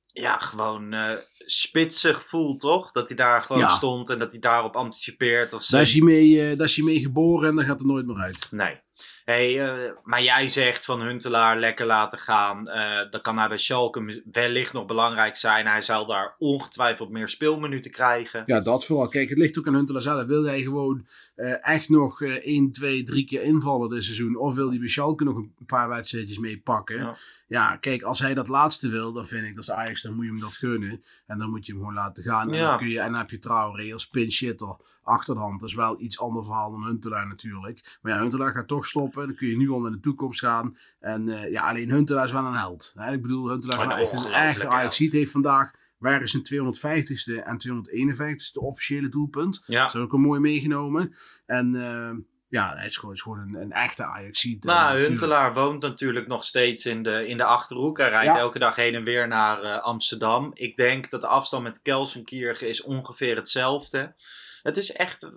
ja, 0.06 0.38
gewoon 0.38 0.92
eh 0.92 1.16
spitsig 1.46 2.16
gevoel, 2.16 2.56
toch? 2.56 2.92
Dat 2.92 3.08
hij 3.08 3.16
daar 3.16 3.42
gewoon 3.42 3.62
Ja. 3.62 3.68
stond 3.68 4.10
en 4.10 4.18
dat 4.18 4.30
hij 4.30 4.40
daarop 4.40 4.76
anticipeert. 4.76 5.52
Of 5.52 5.62
zo. 5.62 5.72
Daar 5.76 5.84
is, 5.87 5.92
hij 5.92 6.02
mee, 6.02 6.40
eh, 6.40 6.56
daar 6.58 6.66
is 6.66 6.76
hij 6.76 6.84
mee 6.84 7.00
geboren 7.00 7.49
en 7.49 7.56
daar 7.56 7.64
gaat 7.64 7.80
er 7.80 7.87
nooit 7.87 8.06
meer 8.06 8.20
uit. 8.20 8.49
Nee. 8.50 8.80
Hey, 9.25 9.60
eh, 9.68 9.92
maar 10.02 10.22
jij 10.22 10.49
zegt 10.49 10.84
van 10.84 11.00
Huntelaar 11.00 11.58
lekker 11.58 11.87
laten 11.87 12.18
gaan. 12.18 12.68
Eh 12.68 13.10
dan 13.10 13.20
kan 13.20 13.38
hij 13.38 13.49
bij 13.49 13.58
Schalke 13.58 14.22
wellicht 14.32 14.72
nog 14.72 14.87
belangrijk 14.87 15.37
zijn. 15.37 15.66
Hij 15.66 15.80
zal 15.80 16.06
daar 16.06 16.34
ongetwijfeld 16.38 17.10
meer 17.10 17.28
speelminuten 17.28 17.90
krijgen. 17.90 18.42
Ja, 18.46 18.60
dat 18.60 18.84
vooral. 18.87 19.08
Kijk, 19.08 19.28
het 19.28 19.38
ligt 19.38 19.58
ook 19.58 19.66
aan 19.66 19.75
Huntelaar 19.75 20.02
zelf. 20.02 20.25
Wil 20.25 20.44
hij 20.44 20.60
gewoon 20.62 21.06
eh, 21.40 21.68
echt 21.75 21.88
nog 21.88 22.23
eh 22.23 22.47
1, 22.47 22.73
2, 22.73 23.02
3 23.02 23.25
keer 23.25 23.42
invallen 23.42 23.88
dit 23.88 24.04
seizoen? 24.04 24.37
Of 24.37 24.54
wil 24.54 24.68
hij 24.68 24.78
bij 24.78 24.88
Schalke 24.88 25.25
nog 25.25 25.37
een 25.37 25.52
paar 25.66 25.88
wedstrijdjes 25.88 26.38
mee 26.38 26.61
pakken? 26.61 26.97
Ja. 26.97 27.16
Ja. 27.47 27.76
kijk, 27.76 28.02
als 28.02 28.18
hij 28.18 28.35
dat 28.35 28.49
laatste 28.49 28.88
wil, 28.88 29.12
dan 29.12 29.26
vind 29.26 29.44
ik 29.44 29.54
dat 29.54 29.62
is 29.62 29.70
Ajax, 29.70 30.02
dan 30.02 30.14
moet 30.14 30.25
je 30.25 30.30
hem 30.30 30.40
dat 30.40 30.56
gunnen. 30.56 31.02
En 31.26 31.38
dan 31.38 31.50
moet 31.50 31.66
je 31.66 31.73
hem 31.73 31.80
gewoon 31.80 31.97
laten 31.97 32.23
gaan. 32.23 32.52
En, 32.52 32.61
dan, 32.61 32.76
kun 32.76 32.88
je, 32.88 33.00
en 33.00 33.11
dan 33.11 33.20
heb 33.20 33.30
je 33.30 33.38
Traoré 33.38 33.92
als 33.92 34.09
pinchitter 34.09 34.76
achter 35.02 35.35
de 35.35 35.40
hand. 35.40 35.61
Dat 35.61 35.68
is 35.68 35.75
wel 35.75 36.00
iets 36.00 36.18
ander 36.20 36.44
verhaal 36.44 36.70
dan 36.70 36.85
Huntelaar 36.85 37.26
natuurlijk. 37.28 37.99
Maar 38.02 38.12
ja, 38.12 38.20
Huntelaar 38.20 38.52
gaat 38.52 38.68
toch 38.68 38.87
stoppen. 38.87 39.26
Dan 39.26 39.37
kun 39.37 39.49
je 39.49 39.56
nu 39.56 39.70
al 39.70 39.80
naar 39.80 39.90
de 39.90 40.00
toekomst 40.00 40.40
gaan. 40.40 40.76
En 41.00 41.28
eh, 41.28 41.50
ja, 41.50 41.68
alleen 41.68 41.90
Huntelaar 41.90 42.25
is 42.25 42.32
wel 42.32 42.44
een 42.44 42.54
held. 42.54 42.92
Hè? 42.97 43.12
Ik 43.12 43.23
bedoel, 43.23 43.49
Huntelaar 43.49 44.02
is 44.02 44.12
Een 44.12 44.16
wel 44.18 44.26
echt 44.26 44.26
een 44.26 44.62
echte 44.62 44.68
Ajax. 44.68 44.99
heeft 44.99 45.30
vandaag 45.30 45.70
waren 46.00 46.28
zijn 46.28 46.42
250ste 46.42 47.45
en 47.45 47.59
251ste 47.69 48.52
officiële 48.61 49.09
doelpunt. 49.09 49.62
Ja. 49.66 49.80
Dat 49.85 49.95
is 49.95 50.00
ook 50.00 50.12
een 50.12 50.21
mooi 50.21 50.40
meegenomen. 50.40 51.14
En 51.47 51.75
eh, 51.75 52.16
ja, 52.49 52.75
hij 52.76 52.87
is 52.87 52.97
gewoon, 52.97 53.14
is 53.14 53.23
gewoon 53.23 53.38
een, 53.38 53.54
een 53.54 53.73
echte 53.73 54.04
ajax 54.04 54.45
Nou, 54.61 54.99
Huntelaar 54.99 55.54
woont 55.54 55.83
natuurlijk 55.83 56.26
nog 56.26 56.45
steeds 56.45 56.87
in 56.87 57.02
de, 57.02 57.26
in 57.26 57.37
de 57.37 57.45
Achterhoek. 57.45 57.99
Hij 57.99 58.09
rijdt 58.09 58.35
Ja. 58.35 58.38
elke 58.38 58.59
dag 58.59 58.76
heen 58.76 58.95
en 58.95 59.04
weer 59.04 59.28
naar 59.28 59.62
eh, 59.62 59.83
Amsterdam. 59.83 60.50
Ik 60.54 60.76
denk 60.76 61.11
dat 61.11 61.21
de 61.21 61.26
afstand 61.26 61.62
met 61.62 61.83
Kelsenkirchen 61.83 62.69
is 62.69 62.83
ongeveer 62.83 63.37
hetzelfde. 63.37 64.14
Het 64.62 64.76
is 64.76 64.92
echt 64.92 65.33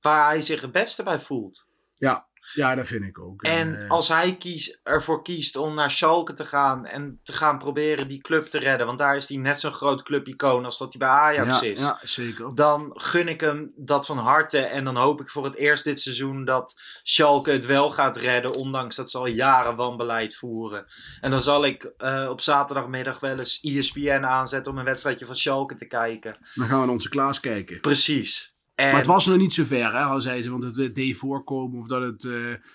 waar 0.00 0.26
hij 0.26 0.40
zich 0.40 0.60
het 0.60 0.72
beste 0.72 1.02
bij 1.02 1.20
voelt. 1.20 1.68
Ja, 1.94 2.26
ja, 2.52 2.74
dat 2.74 2.86
vind 2.86 3.04
ik 3.04 3.18
ook. 3.18 3.42
En 3.42 3.84
eh, 3.84 3.90
als 3.90 4.08
hij 4.08 4.38
ervoor 4.82 5.22
kiest 5.22 5.56
om 5.56 5.74
naar 5.74 5.90
Schalke 5.90 6.32
te 6.32 6.44
gaan 6.44 6.86
en 6.86 7.20
te 7.22 7.32
gaan 7.32 7.58
proberen 7.58 8.08
die 8.08 8.20
club 8.20 8.44
te 8.44 8.58
redden, 8.58 8.86
want 8.86 8.98
daar 8.98 9.16
is 9.16 9.28
hij 9.28 9.38
net 9.38 9.60
zo'n 9.60 9.72
groot 9.72 10.02
clubicoon 10.02 10.64
als 10.64 10.78
dat 10.78 10.92
hij 10.92 11.08
bij 11.08 11.16
Ajax 11.16 11.60
ja, 11.60 11.70
is. 11.70 11.80
Ja, 11.80 12.00
zeker. 12.02 12.54
Dan 12.54 12.90
gun 12.94 13.28
ik 13.28 13.40
hem 13.40 13.72
dat 13.76 14.06
van 14.06 14.18
harte. 14.18 14.58
En 14.58 14.84
dan 14.84 14.96
hoop 14.96 15.20
ik 15.20 15.30
voor 15.30 15.44
het 15.44 15.54
eerst 15.54 15.84
dit 15.84 16.00
seizoen 16.00 16.44
dat 16.44 16.80
Schalke 17.02 17.52
het 17.52 17.66
wel 17.66 17.90
gaat 17.90 18.16
redden. 18.16 18.54
Ondanks 18.54 18.96
dat 18.96 19.10
ze 19.10 19.18
al 19.18 19.26
jaren 19.26 19.76
wanbeleid 19.76 20.36
voeren. 20.36 20.86
En 21.20 21.30
dan 21.30 21.42
zal 21.42 21.64
ik 21.64 21.92
eh, 21.96 22.28
op 22.30 22.40
zaterdagmiddag 22.40 23.20
wel 23.20 23.38
eens 23.38 23.60
ESPN 23.60 24.24
aanzetten 24.24 24.72
om 24.72 24.78
een 24.78 24.84
wedstrijdje 24.84 25.26
van 25.26 25.36
Schalke 25.36 25.74
te 25.74 25.86
kijken. 25.86 26.34
Dan 26.54 26.66
gaan 26.66 26.78
we 26.78 26.84
naar 26.84 26.94
onze 26.94 27.08
Klaas 27.08 27.40
kijken. 27.40 27.80
Precies. 27.80 28.53
En, 28.74 28.86
Maar 28.86 28.96
het 28.96 29.06
was 29.06 29.26
nog 29.26 29.36
niet 29.36 29.52
zo 29.52 29.64
ver, 29.64 29.92
hè, 29.92 30.02
al 30.02 30.20
zei 30.20 30.42
ze, 30.42 30.50
want 30.50 30.64
het 30.64 30.78
eh, 30.78 30.94
deed 30.94 31.16
voorkomen 31.16 31.80
of 31.80 31.86
dat 31.86 32.02
het 32.02 32.24
eh, 32.24 32.32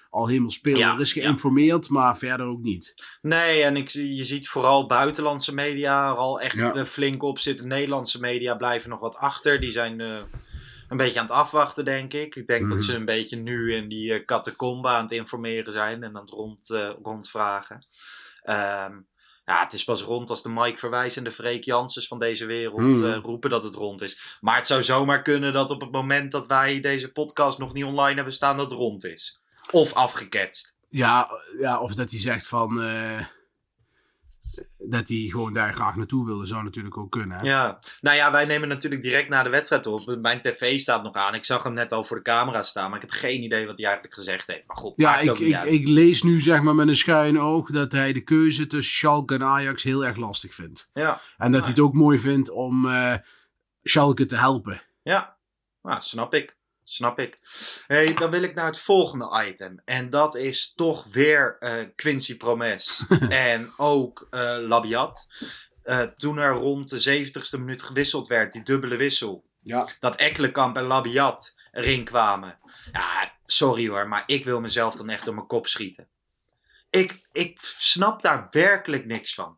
al 0.09 0.27
helemaal 0.27 0.49
speelde. 0.51 0.79
Ja, 0.79 0.93
er 0.93 0.99
is 0.99 1.13
ja. 1.13 1.21
geïnformeerd, 1.21 1.89
maar 1.89 2.17
verder 2.17 2.45
ook 2.45 2.62
niet. 2.62 2.93
Nee, 3.21 3.62
en 3.63 3.75
ik, 3.75 3.89
je 3.89 4.23
ziet 4.23 4.47
vooral 4.47 4.85
buitenlandse 4.88 5.53
media 5.53 6.09
er 6.09 6.15
al 6.15 6.41
echt 6.41 6.55
Ja. 6.59 6.71
eh, 6.71 6.85
flink 6.85 7.23
op 7.23 7.39
zitten. 7.39 7.67
Nederlandse 7.67 8.19
media 8.19 8.55
blijven 8.55 8.89
nog 8.89 8.99
wat 8.99 9.15
achter. 9.15 9.59
Die 9.59 9.71
zijn 9.71 9.99
een 9.99 10.97
beetje 10.97 11.19
aan 11.19 11.25
het 11.25 11.35
afwachten, 11.35 11.85
denk 11.85 12.13
ik. 12.13 12.35
Ik 12.35 12.47
denk 12.47 12.62
dat 12.69 12.77
Mhm. 12.77 12.85
ze 12.88 12.93
een 12.95 13.05
beetje 13.05 13.38
nu 13.38 13.73
in 13.73 13.89
die 13.89 14.25
catacombe 14.25 14.88
aan 14.88 15.01
het 15.03 15.12
informeren 15.12 15.71
zijn 15.71 16.03
en 16.03 16.15
aan 16.15 16.21
het 16.21 16.29
rond, 16.29 16.79
rondvragen. 17.03 17.85
Ehm, 18.43 18.93
ja, 19.49 19.63
het 19.63 19.73
is 19.73 19.83
pas 19.83 20.01
rond 20.03 20.29
als 20.29 20.43
de 20.43 20.49
Mike 20.49 20.77
Verwijs 20.77 21.17
en 21.17 21.23
de 21.23 21.31
Freek 21.31 21.63
Janssens 21.63 22.07
van 22.07 22.19
deze 22.19 22.45
wereld 22.45 22.79
Mhm. 22.79 23.05
eh, 23.12 23.17
roepen 23.23 23.49
dat 23.49 23.63
het 23.63 23.75
rond 23.75 24.01
is. 24.01 24.38
Maar 24.41 24.55
het 24.55 24.67
zou 24.67 24.83
zomaar 24.83 25.21
kunnen 25.21 25.53
dat 25.53 25.71
op 25.71 25.81
het 25.81 25.91
moment 25.91 26.31
dat 26.31 26.45
wij 26.45 26.79
deze 26.79 27.12
podcast 27.12 27.57
nog 27.59 27.73
niet 27.73 27.83
online 27.83 28.15
hebben 28.15 28.33
staan, 28.33 28.57
dat 28.57 28.69
het 28.69 28.79
rond 28.79 29.05
is. 29.05 29.41
Of 29.71 29.93
afgeketst. 29.93 30.75
Ja, 30.89 31.29
ja 31.59 31.79
of 31.79 31.93
dat 31.93 32.12
hij 32.12 32.19
zegt 32.19 32.47
van... 32.47 32.81
eh, 32.81 33.25
dat 34.78 35.08
hij 35.08 35.17
gewoon 35.17 35.54
daar 35.54 35.74
graag 35.74 35.95
naartoe 35.95 36.26
wilde, 36.26 36.45
zou 36.45 36.63
natuurlijk 36.63 36.98
ook 36.98 37.12
kunnen. 37.12 37.38
Hè? 37.38 37.45
Ja, 37.45 37.80
nou 38.02 38.15
ja, 38.15 38.32
wij 38.32 38.45
nemen 38.45 38.67
natuurlijk 38.67 39.02
direct 39.02 39.30
na 39.30 39.43
de 39.43 39.50
wedstrijd 39.50 39.88
op. 39.88 40.17
Mijn 40.22 40.41
tv 40.41 40.80
staat 40.80 41.04
nog 41.04 41.13
aan. 41.13 41.36
Ik 41.36 41.45
zag 41.45 41.63
hem 41.63 41.74
net 41.74 41.91
al 41.91 42.04
voor 42.04 42.17
de 42.17 42.24
camera 42.24 42.62
staan, 42.62 42.89
maar 42.89 43.04
ik 43.04 43.10
heb 43.10 43.19
geen 43.19 43.43
idee 43.43 43.65
wat 43.65 43.78
hij 43.78 43.86
eigenlijk 43.86 44.15
gezegd 44.15 44.48
heeft. 44.48 44.67
Maar 44.67 44.78
goed, 44.78 44.93
Ja, 44.95 45.17
ik, 45.19 45.39
ik, 45.63 45.88
lees 45.88 46.24
nu 46.24 46.39
zeg 46.39 46.62
maar 46.62 46.76
met 46.76 46.88
een 46.88 46.95
schuin 46.95 47.39
oog 47.39 47.72
dat 47.72 47.91
hij 47.91 48.13
de 48.13 48.22
keuze 48.22 48.67
tussen 48.67 48.93
Schalke 48.93 49.34
en 49.34 49.43
Ajax 49.43 49.84
heel 49.84 50.06
erg 50.06 50.17
lastig 50.17 50.56
vindt. 50.56 50.89
Ja, 50.93 51.22
En 51.38 51.52
dat 51.52 51.62
hij 51.62 51.69
het 51.69 51.80
ook 51.80 51.93
mooi 51.93 52.19
vindt 52.19 52.50
om 52.50 52.89
eh 52.89 53.15
Schalke 53.84 54.26
te 54.26 54.36
helpen. 54.36 54.82
ja. 55.04 55.38
Nou, 55.82 56.02
snap 56.02 56.34
ik. 56.34 56.58
Snap 56.89 57.19
ik. 57.19 57.38
hey, 57.88 58.13
dan 58.13 58.32
wil 58.32 58.41
ik 58.41 58.56
naar 58.56 58.65
het 58.65 58.80
volgende 58.80 59.45
item. 59.47 59.82
En 59.86 60.10
dat 60.10 60.36
is 60.36 60.73
toch 60.73 61.06
weer 61.12 61.58
eh, 61.60 61.86
Quincy 61.95 62.38
Promes. 62.38 63.04
en 63.30 63.73
ook 63.78 64.28
eh 64.30 64.58
Labiat. 64.60 65.28
Eh, 65.84 66.02
toen 66.02 66.38
er 66.38 66.54
rond 66.54 66.89
de 66.89 67.28
70ste 67.28 67.60
minuut 67.60 67.82
gewisseld 67.82 68.28
werd, 68.28 68.52
die 68.52 68.63
dubbele 68.63 68.95
wissel. 68.95 69.47
Ja. 69.62 69.89
dat 69.99 70.15
Ekkelenkamp 70.15 70.78
en 70.78 70.84
Labiat 70.84 71.56
erin 71.71 72.04
kwamen. 72.04 72.60
Ja, 72.91 73.34
sorry 73.45 73.88
hoor, 73.88 74.08
maar 74.08 74.23
ik 74.25 74.43
wil 74.43 74.60
mezelf 74.60 74.95
dan 74.95 75.10
echt 75.10 75.25
door 75.25 75.36
mijn 75.36 75.47
kop 75.47 75.67
schieten. 75.67 76.08
Ik, 76.89 77.28
ik 77.32 77.60
snap 77.78 78.21
daar 78.21 78.47
werkelijk 78.52 79.06
niks 79.06 79.34
van. 79.34 79.58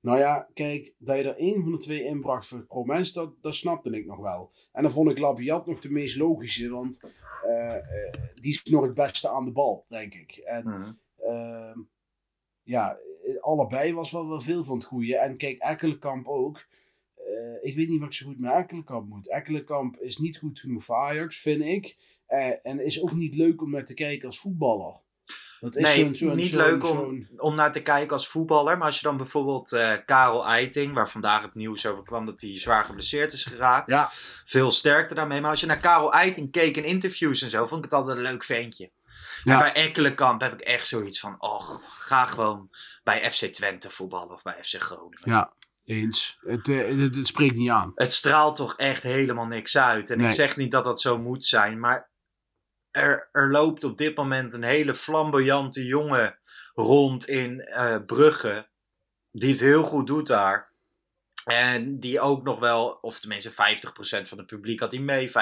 Nou 0.00 0.18
ja, 0.18 0.48
kijk, 0.54 0.92
dat 0.98 1.16
je 1.16 1.22
er 1.22 1.36
één 1.36 1.62
van 1.62 1.72
de 1.72 1.78
twee 1.78 2.04
inbracht 2.04 2.46
voor 2.46 2.60
Promes, 2.64 3.12
dat, 3.12 3.32
dat 3.40 3.54
snapte 3.54 3.90
ik 3.90 4.06
nog 4.06 4.18
wel. 4.18 4.50
En 4.72 4.82
dan 4.82 4.92
vond 4.92 5.10
ik 5.10 5.18
Labiat 5.18 5.66
nog 5.66 5.80
de 5.80 5.90
meest 5.90 6.16
logische, 6.16 6.68
want 6.70 7.04
eh, 7.44 7.76
eh, 7.76 8.12
die 8.34 8.50
is 8.52 8.62
nog 8.64 8.82
het 8.84 8.94
beste 8.94 9.28
aan 9.28 9.44
de 9.44 9.50
bal, 9.52 9.84
denk 9.88 10.14
ik. 10.14 10.36
En 10.36 10.68
Mhm. 10.68 10.92
ehm, 11.16 11.78
ja, 12.62 12.98
allebei 13.40 13.94
was 13.94 14.10
wel, 14.10 14.28
wel 14.28 14.40
veel 14.40 14.64
van 14.64 14.76
het 14.76 14.84
goede. 14.84 15.16
En 15.16 15.36
kijk, 15.36 15.58
Ekkelenkamp 15.58 16.26
ook. 16.26 16.66
Eh, 17.14 17.54
ik 17.62 17.76
weet 17.76 17.88
niet 17.88 17.98
wat 18.00 18.08
ik 18.08 18.14
zo 18.14 18.26
goed 18.26 18.38
met 18.38 18.52
Ekkelenkamp 18.52 19.08
moet. 19.08 19.28
Ekkelenkamp 19.28 19.96
is 19.96 20.18
niet 20.18 20.38
goed 20.38 20.60
genoeg 20.60 20.84
voor 20.84 20.96
Ajax, 20.96 21.38
vind 21.38 21.62
ik. 21.62 21.96
En 22.62 22.80
is 22.84 23.02
ook 23.02 23.12
niet 23.12 23.34
leuk 23.34 23.62
om 23.62 23.70
naar 23.70 23.84
te 23.84 23.94
kijken 23.94 24.26
als 24.26 24.38
voetballer. 24.40 25.00
Dat 25.60 25.76
is 25.76 25.94
Nee, 25.94 26.34
niet 26.34 26.52
leuk 26.52 26.84
om, 26.84 27.28
om 27.36 27.54
naar 27.54 27.72
te 27.72 27.80
kijken 27.82 28.12
als 28.12 28.28
voetballer. 28.28 28.78
Maar 28.78 28.86
als 28.86 28.96
je 29.00 29.06
dan 29.06 29.16
bijvoorbeeld 29.16 29.72
eh, 29.72 29.94
Karel 30.04 30.46
Eiting, 30.46 30.94
waar 30.94 31.10
vandaag 31.10 31.42
het 31.42 31.54
nieuws 31.54 31.86
over 31.86 32.04
kwam 32.04 32.26
dat 32.26 32.40
hij 32.40 32.58
zwaar 32.58 32.84
geblesseerd 32.84 33.32
is 33.32 33.44
geraakt. 33.44 33.90
Ja, 33.90 34.08
Veel 34.44 34.70
sterkte 34.70 35.14
daarmee. 35.14 35.40
Maar 35.40 35.50
als 35.50 35.60
je 35.60 35.66
naar 35.66 35.80
Karel 35.80 36.12
Eiting 36.12 36.50
keek 36.50 36.76
in 36.76 36.84
interviews 36.84 37.42
en 37.42 37.50
zo, 37.50 37.66
vond 37.66 37.84
ik 37.84 37.90
het 37.90 38.00
altijd 38.00 38.16
een 38.16 38.22
leuk 38.22 38.44
ventje. 38.44 38.90
Ja. 39.42 39.52
En 39.52 39.58
bij 39.58 39.72
Ekkelenkamp 39.72 40.40
heb 40.40 40.52
ik 40.52 40.60
echt 40.60 40.86
zoiets 40.86 41.20
van, 41.20 41.40
och, 41.40 41.82
ga 41.88 42.26
gewoon 42.26 42.70
bij 43.02 43.30
FC 43.30 43.44
Twente 43.44 43.90
voetballen 43.90 44.34
of 44.34 44.42
bij 44.42 44.56
FC 44.62 44.74
Groningen. 44.80 45.18
ja, 45.24 45.52
eens. 45.84 46.38
Het, 46.40 46.68
eh, 46.68 46.98
het, 46.98 47.16
het 47.16 47.26
spreekt 47.26 47.54
niet 47.54 47.70
aan. 47.70 47.92
Het 47.94 48.12
straalt 48.12 48.56
toch 48.56 48.76
echt 48.76 49.02
helemaal 49.02 49.46
niks 49.46 49.78
uit. 49.78 50.10
En 50.10 50.20
ik 50.20 50.30
zeg 50.30 50.56
niet 50.56 50.70
dat 50.70 50.84
dat 50.84 51.00
zo 51.00 51.18
moet 51.18 51.44
zijn, 51.44 51.80
maar 51.80 52.09
er, 52.90 53.28
er 53.32 53.50
loopt 53.50 53.84
op 53.84 53.98
dit 53.98 54.16
moment 54.16 54.52
een 54.52 54.62
hele 54.62 54.94
flamboyante 54.94 55.84
jongen 55.84 56.38
rond 56.74 57.28
in 57.28 57.60
eh, 57.60 57.96
Brugge. 58.06 58.68
die 59.30 59.50
het 59.50 59.60
heel 59.60 59.82
goed 59.82 60.06
doet 60.06 60.26
daar. 60.26 60.69
En 61.44 61.98
die 61.98 62.20
ook 62.20 62.42
nog 62.42 62.58
wel, 62.58 62.98
of 63.00 63.20
tenminste 63.20 63.50
50% 63.50 63.54
van 64.28 64.38
het 64.38 64.46
publiek 64.46 64.80
had 64.80 64.92
hij 64.92 65.00
mee, 65.00 65.30
50% 65.30 65.32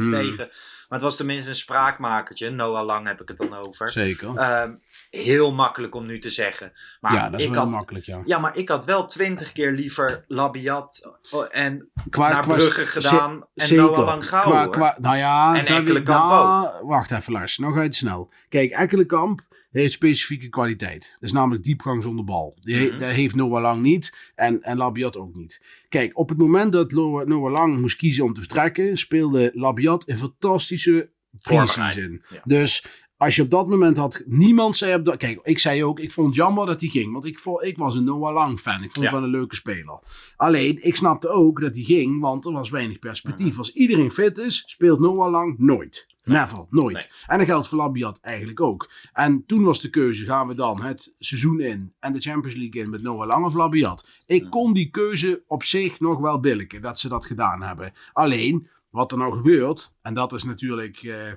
Hmm. 0.00 0.10
tegen. 0.10 0.36
Maar 0.36 0.98
het 0.98 1.02
was 1.02 1.16
tenminste 1.16 1.48
een 1.48 1.54
spraakmakertje. 1.54 2.50
Noah 2.50 2.84
Lang 2.84 3.06
heb 3.06 3.20
ik 3.20 3.28
het 3.28 3.36
dan 3.36 3.54
over. 3.54 3.90
Zeker. 3.90 4.36
Ehm, 4.36 4.72
heel 5.10 5.52
makkelijk 5.52 5.94
om 5.94 6.06
nu 6.06 6.18
te 6.18 6.30
zeggen. 6.30 6.72
Maar 7.00 7.14
ja, 7.14 7.30
dat 7.30 7.40
is 7.40 7.46
ik 7.46 7.52
wel 7.54 7.62
had, 7.64 7.72
makkelijk, 7.72 8.04
ja. 8.04 8.22
ja, 8.24 8.38
maar 8.38 8.56
ik 8.56 8.68
had 8.68 8.84
wel 8.84 9.06
twintig 9.06 9.52
keer 9.52 9.72
liever 9.72 10.24
Labiat 10.28 11.18
oh, 11.30 11.46
en 11.50 11.90
Qua, 12.10 12.28
naar 12.28 12.42
qua- 12.42 12.54
Brugge 12.54 12.86
gedaan 12.86 13.46
en. 13.54 13.74
Noah 13.76 13.98
Lang 14.06 14.26
qua, 14.70 14.96
nou 15.00 15.16
ja, 15.16 15.54
En 15.56 15.66
Ekkelenkamp 15.66 16.30
daar- 16.30 16.86
Wacht 16.86 17.10
even, 17.10 17.32
Lars. 17.32 17.58
Nog 17.58 17.76
uit 17.76 17.94
snel. 17.94 18.32
Kijk, 18.48 18.70
Ekkelenkamp 18.70 19.40
heeft 19.70 19.92
specifieke 19.92 20.48
kwaliteit. 20.48 21.10
Dat 21.20 21.22
is 21.28 21.32
namelijk 21.32 21.62
diepgang 21.62 22.02
zonder 22.02 22.24
bal. 22.24 22.56
Die 22.60 22.74
he- 22.74 22.86
Mhm. 22.88 22.98
Dat 22.98 23.10
heeft 23.10 23.34
Noah 23.34 23.62
Lang 23.62 23.82
niet. 23.82 24.16
En, 24.34 24.62
en 24.62 24.76
Labiat 24.76 25.16
ook 25.16 25.34
niet. 25.34 25.62
Kijk, 25.88 26.18
op 26.18 26.28
het 26.28 26.38
moment 26.38 26.72
dat 26.72 26.90
Noah, 26.92 27.26
Noah 27.26 27.52
Lang 27.52 27.80
moest 27.80 27.96
kiezen 27.96 28.24
om 28.24 28.32
te 28.32 28.40
vertrekken, 28.40 28.98
speelde 28.98 29.50
Labiat 29.54 30.08
een 30.08 30.18
fantastische 30.18 31.10
pre-season. 31.42 32.22
Ja. 32.30 32.40
Dus 32.44 32.84
als 33.16 33.36
je 33.36 33.42
op 33.42 33.50
dat 33.50 33.68
moment 33.68 33.96
had... 33.96 34.22
Niemand 34.26 34.76
zei 34.76 34.94
op 34.94 35.04
dat... 35.04 35.16
Kijk, 35.16 35.40
ik 35.42 35.58
zei 35.58 35.84
ook, 35.84 36.00
ik 36.00 36.10
vond 36.10 36.26
het 36.26 36.36
jammer 36.36 36.66
dat 36.66 36.80
hij 36.80 36.90
ging. 36.90 37.12
Want 37.12 37.24
ik, 37.24 37.38
vond, 37.38 37.62
ik 37.64 37.76
was 37.76 37.94
een 37.94 38.04
Noah 38.04 38.34
Lang 38.34 38.58
fan. 38.58 38.82
Ik 38.82 38.90
vond 38.92 38.94
Ja. 38.94 39.02
het 39.02 39.12
wel 39.12 39.22
een 39.22 39.30
leuke 39.30 39.54
speler. 39.54 39.98
Alleen, 40.36 40.78
ik 40.84 40.96
snapte 40.96 41.28
ook 41.28 41.60
dat 41.60 41.74
hij 41.74 41.84
ging, 41.84 42.20
want 42.20 42.46
er 42.46 42.52
was 42.52 42.70
weinig 42.70 42.98
perspectief. 42.98 43.48
Mhm. 43.48 43.58
Als 43.58 43.72
iedereen 43.72 44.10
fit 44.10 44.38
is, 44.38 44.62
speelt 44.66 45.00
Noah 45.00 45.30
Lang 45.30 45.58
nooit. 45.58 46.06
Never, 46.30 46.66
nooit. 46.70 46.94
Nee. 46.94 47.06
En 47.26 47.38
dat 47.38 47.46
geldt 47.46 47.68
voor 47.68 47.78
Labiat 47.78 48.20
eigenlijk 48.20 48.60
ook. 48.60 48.90
En 49.12 49.46
toen 49.46 49.64
was 49.64 49.80
de 49.80 49.90
keuze, 49.90 50.24
gaan 50.24 50.46
we 50.46 50.54
dan 50.54 50.82
het 50.82 51.14
seizoen 51.18 51.60
in 51.60 51.92
en 52.00 52.12
de 52.12 52.20
Champions 52.20 52.56
League 52.56 52.82
in 52.82 52.90
met 52.90 53.02
Noah 53.02 53.26
Lang 53.26 53.44
of 53.44 53.54
Labiat? 53.54 54.08
Ik 54.26 54.50
kon 54.50 54.72
die 54.72 54.90
keuze 54.90 55.42
op 55.46 55.62
zich 55.62 56.00
nog 56.00 56.18
wel 56.18 56.40
billiken, 56.40 56.82
dat 56.82 56.98
ze 56.98 57.08
dat 57.08 57.24
gedaan 57.24 57.62
hebben. 57.62 57.92
Alleen, 58.12 58.68
wat 58.90 59.12
er 59.12 59.18
nou 59.18 59.32
gebeurt, 59.32 59.94
en 60.02 60.14
dat 60.14 60.32
is 60.32 60.44
natuurlijk 60.44 60.96
eh, 60.96 61.32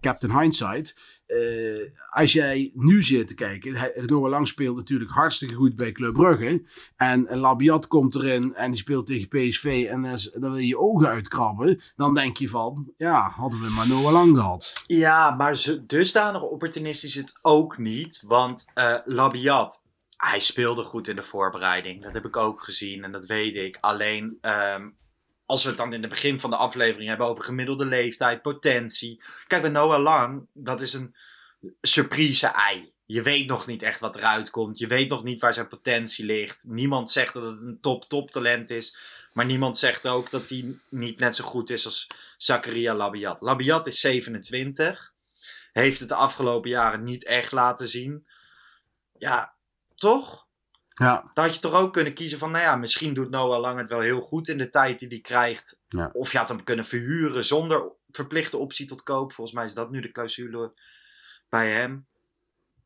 Captain 0.00 0.38
Hindsight. 0.40 1.14
eh, 1.26 1.90
als 2.10 2.32
jij 2.32 2.70
nu 2.74 3.02
zit 3.02 3.26
te 3.28 3.34
kijken, 3.34 3.92
Noah 4.06 4.30
Lang 4.30 4.48
speelt 4.48 4.76
natuurlijk 4.76 5.10
hartstikke 5.10 5.54
goed 5.54 5.76
bij 5.76 5.92
Club 5.92 6.12
Brugge. 6.12 6.62
En, 6.96 7.38
Labiat 7.38 7.86
komt 7.86 8.14
erin 8.14 8.54
en 8.54 8.70
die 8.70 8.80
speelt 8.80 9.06
tegen 9.06 9.28
PSV 9.28 9.86
en 9.90 10.02
dan, 10.02 10.18
wil 10.50 10.56
je 10.56 10.66
je 10.66 10.78
ogen 10.78 11.08
uitkrabben. 11.08 11.80
Dan 11.96 12.14
denk 12.14 12.36
je 12.36 12.48
van, 12.48 12.92
ja, 12.94 13.28
hadden 13.30 13.60
we 13.60 13.70
maar 13.70 13.88
Noah 13.88 14.12
Lang 14.12 14.36
gehad. 14.36 14.72
Ja, 14.86 15.30
maar 15.30 15.76
dusdanig 15.86 16.42
opportunistisch 16.42 17.16
is 17.16 17.22
het 17.22 17.34
ook 17.42 17.78
niet. 17.78 18.22
Want 18.26 18.70
eh 18.74 18.98
Labiat, 19.04 19.84
hij 20.16 20.38
speelde 20.38 20.82
goed 20.82 21.08
in 21.08 21.16
de 21.16 21.22
voorbereiding. 21.22 22.02
Dat 22.02 22.12
heb 22.12 22.24
ik 22.26 22.36
ook 22.36 22.60
gezien 22.60 23.04
en 23.04 23.12
dat 23.12 23.26
weet 23.26 23.54
ik. 23.54 23.78
Alleen, 23.80 24.38
ehm, 24.40 24.88
als 25.46 25.62
we 25.62 25.68
het 25.68 25.78
dan 25.78 25.92
in 25.92 26.00
het 26.00 26.10
begin 26.10 26.40
van 26.40 26.50
de 26.50 26.56
aflevering 26.56 27.08
hebben 27.08 27.26
over 27.26 27.44
gemiddelde 27.44 27.86
leeftijd, 27.86 28.42
potentie. 28.42 29.22
Kijk, 29.46 29.62
bij 29.62 29.70
Noah 29.70 30.02
Lang, 30.02 30.46
dat 30.52 30.80
is 30.80 30.92
een 30.92 31.16
surprise-ei. 31.80 32.94
Je 33.04 33.22
weet 33.22 33.46
nog 33.46 33.66
niet 33.66 33.82
echt 33.82 34.00
wat 34.00 34.16
eruit 34.16 34.50
komt. 34.50 34.78
Je 34.78 34.86
weet 34.86 35.08
nog 35.08 35.22
niet 35.22 35.40
waar 35.40 35.54
zijn 35.54 35.68
potentie 35.68 36.24
ligt. 36.24 36.64
Niemand 36.68 37.10
zegt 37.10 37.34
dat 37.34 37.42
het 37.42 37.60
een 37.60 37.80
top-top 37.80 38.30
talent 38.30 38.70
is. 38.70 38.98
Maar 39.32 39.44
niemand 39.44 39.78
zegt 39.78 40.06
ook 40.06 40.30
dat 40.30 40.48
hij 40.48 40.78
niet 40.88 41.18
net 41.18 41.36
zo 41.36 41.44
goed 41.44 41.70
is 41.70 41.84
als 41.84 42.06
Zakaria 42.36 42.94
Labiat. 42.94 43.40
Labiat 43.40 43.86
is 43.86 44.00
27. 44.00 45.14
Heeft 45.72 46.00
het 46.00 46.08
de 46.08 46.14
afgelopen 46.14 46.70
jaren 46.70 47.04
niet 47.04 47.26
echt 47.26 47.52
laten 47.52 47.86
zien. 47.86 48.26
Ja, 49.18 49.54
toch? 49.94 50.45
Ja, 50.98 51.30
Dan 51.34 51.44
had 51.44 51.54
je 51.54 51.60
toch 51.60 51.74
ook 51.74 51.92
kunnen 51.92 52.14
kiezen 52.14 52.38
van, 52.38 52.50
nou 52.50 52.64
ja, 52.64 52.76
misschien 52.76 53.14
doet 53.14 53.30
Noah 53.30 53.60
Lang 53.60 53.78
het 53.78 53.88
wel 53.88 54.00
heel 54.00 54.20
goed 54.20 54.48
in 54.48 54.58
de 54.58 54.68
tijd 54.68 54.98
die 54.98 55.08
hij 55.08 55.20
krijgt. 55.20 55.78
Ja. 55.88 56.10
Of 56.12 56.32
je 56.32 56.38
had 56.38 56.48
hem 56.48 56.64
kunnen 56.64 56.84
verhuren 56.84 57.44
zonder 57.44 57.92
verplichte 58.10 58.56
optie 58.56 58.86
tot 58.86 59.02
koop. 59.02 59.32
Volgens 59.32 59.56
mij 59.56 59.64
is 59.66 59.74
dat 59.74 59.90
nu 59.90 60.00
de 60.00 60.12
clausule 60.12 60.72
bij 61.48 61.70
hem. 61.72 62.06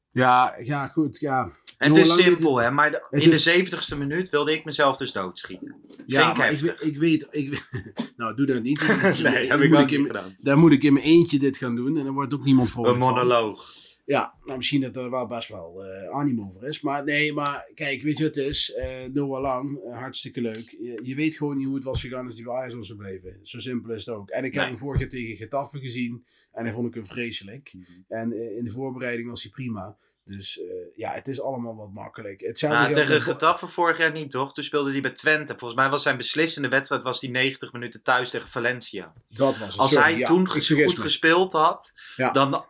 ja, 0.08 0.54
ja 0.58 0.88
goed, 0.88 1.18
ja. 1.20 1.50
En 1.78 1.88
het 1.88 1.96
is 1.98 2.08
Lang 2.08 2.20
simpel, 2.20 2.56
hè. 2.56 2.70
Maar 2.70 2.90
de- 2.90 3.06
in 3.10 3.18
is- 3.30 3.42
de 3.44 3.50
70ste 3.50 3.96
minuut 3.98 4.28
wilde 4.28 4.52
ik 4.52 4.64
mezelf 4.64 4.96
dus 4.96 5.12
doodschieten. 5.12 5.76
Ja, 6.06 6.18
Vind 6.20 6.30
ik 6.30 6.36
maar 6.36 6.52
ik, 6.52 6.58
heftig. 6.60 6.80
weet- 6.80 6.92
ik 6.92 6.98
weet, 6.98 7.26
ik, 7.30 7.68
nou 8.16 8.34
doe 8.34 8.46
dat 8.46 8.62
niet. 8.62 8.80
nee, 9.22 9.48
heb 9.48 9.60
ik 9.60 9.72
in 9.90 9.98
niet 10.00 10.06
gedaan. 10.06 10.36
Dan 10.38 10.58
moet 10.58 10.72
ik 10.72 10.82
in 10.82 10.92
mijn 10.92 11.04
eentje 11.04 11.38
dit 11.38 11.56
gaan 11.56 11.76
doen 11.76 11.96
en 11.98 12.04
dan 12.04 12.14
wordt 12.14 12.34
ook 12.34 12.44
niemand 12.44 12.70
voor 12.70 12.88
Een 12.88 12.98
monoloog. 12.98 13.64
Ja, 14.10 14.34
nou 14.44 14.56
misschien 14.56 14.80
dat 14.80 14.96
er 14.96 15.10
wel 15.10 15.26
best 15.26 15.48
wel 15.48 15.84
eh 15.84 16.10
animo 16.10 16.50
voor 16.50 16.64
is. 16.64 16.80
Maar 16.80 17.04
nee, 17.04 17.32
maar 17.32 17.70
kijk, 17.74 18.02
weet 18.02 18.18
je 18.18 18.24
wat 18.24 18.34
het 18.34 18.44
is? 18.44 18.72
Eh 18.72 18.86
Noah 19.12 19.40
Lang, 19.40 19.78
eh, 19.84 19.98
hartstikke 19.98 20.40
leuk. 20.40 20.76
Je, 20.80 21.00
je 21.02 21.14
weet 21.14 21.36
gewoon 21.36 21.56
niet 21.56 21.66
hoe 21.66 21.74
het 21.74 21.84
was 21.84 22.00
gegaan 22.00 22.26
als 22.26 22.34
hij 22.34 22.44
bij 22.44 22.54
Ajax 22.54 22.74
was 22.74 22.88
gebleven. 22.88 23.38
Zo 23.42 23.58
simpel 23.58 23.94
is 23.94 24.06
het 24.06 24.14
ook. 24.14 24.30
En 24.30 24.44
ik 24.44 24.54
heb 24.54 24.64
hem 24.64 24.78
vorig 24.78 25.00
jaar 25.00 25.08
tegen 25.08 25.36
Getafe 25.36 25.78
gezien 25.78 26.24
en 26.52 26.64
hij 26.64 26.72
vond 26.72 26.86
ik 26.88 26.94
hem 26.94 27.06
vreselijk. 27.06 27.72
Mhm. 27.72 27.84
En 28.08 28.56
in 28.56 28.64
de 28.64 28.70
voorbereiding 28.70 29.28
was 29.28 29.42
hij 29.42 29.50
prima. 29.52 29.96
Dus 30.24 30.60
ja, 30.94 31.12
het 31.12 31.28
is 31.28 31.40
allemaal 31.40 31.76
wat 31.76 31.92
makkelijk. 31.92 32.40
Hetzelfde 32.40 32.78
Nou, 32.78 32.92
tegen 32.94 33.22
Getafe 33.22 33.66
vorig 33.68 33.98
jaar 33.98 34.12
niet, 34.12 34.30
toch? 34.30 34.54
Toen 34.54 34.64
speelde 34.64 34.90
hij 34.90 35.00
bij 35.00 35.10
Twente. 35.10 35.54
Volgens 35.58 35.80
mij 35.80 35.90
was 35.90 36.02
zijn 36.02 36.16
beslissende 36.16 36.68
wedstrijd 36.68 37.02
was 37.02 37.20
die 37.20 37.30
90 37.30 37.72
minuten 37.72 38.02
thuis 38.02 38.30
tegen 38.30 38.48
Valencia. 38.48 39.12
Dat 39.28 39.58
was 39.58 39.68
het. 39.68 39.78
Als 39.78 39.90
Sorry, 39.90 40.10
hij 40.10 40.18
ja, 40.18 40.26
toen 40.26 40.48
goed 40.48 40.98
gespeeld 40.98 41.52
had, 41.52 41.92
Ja. 42.16 42.32
dan 42.32 42.64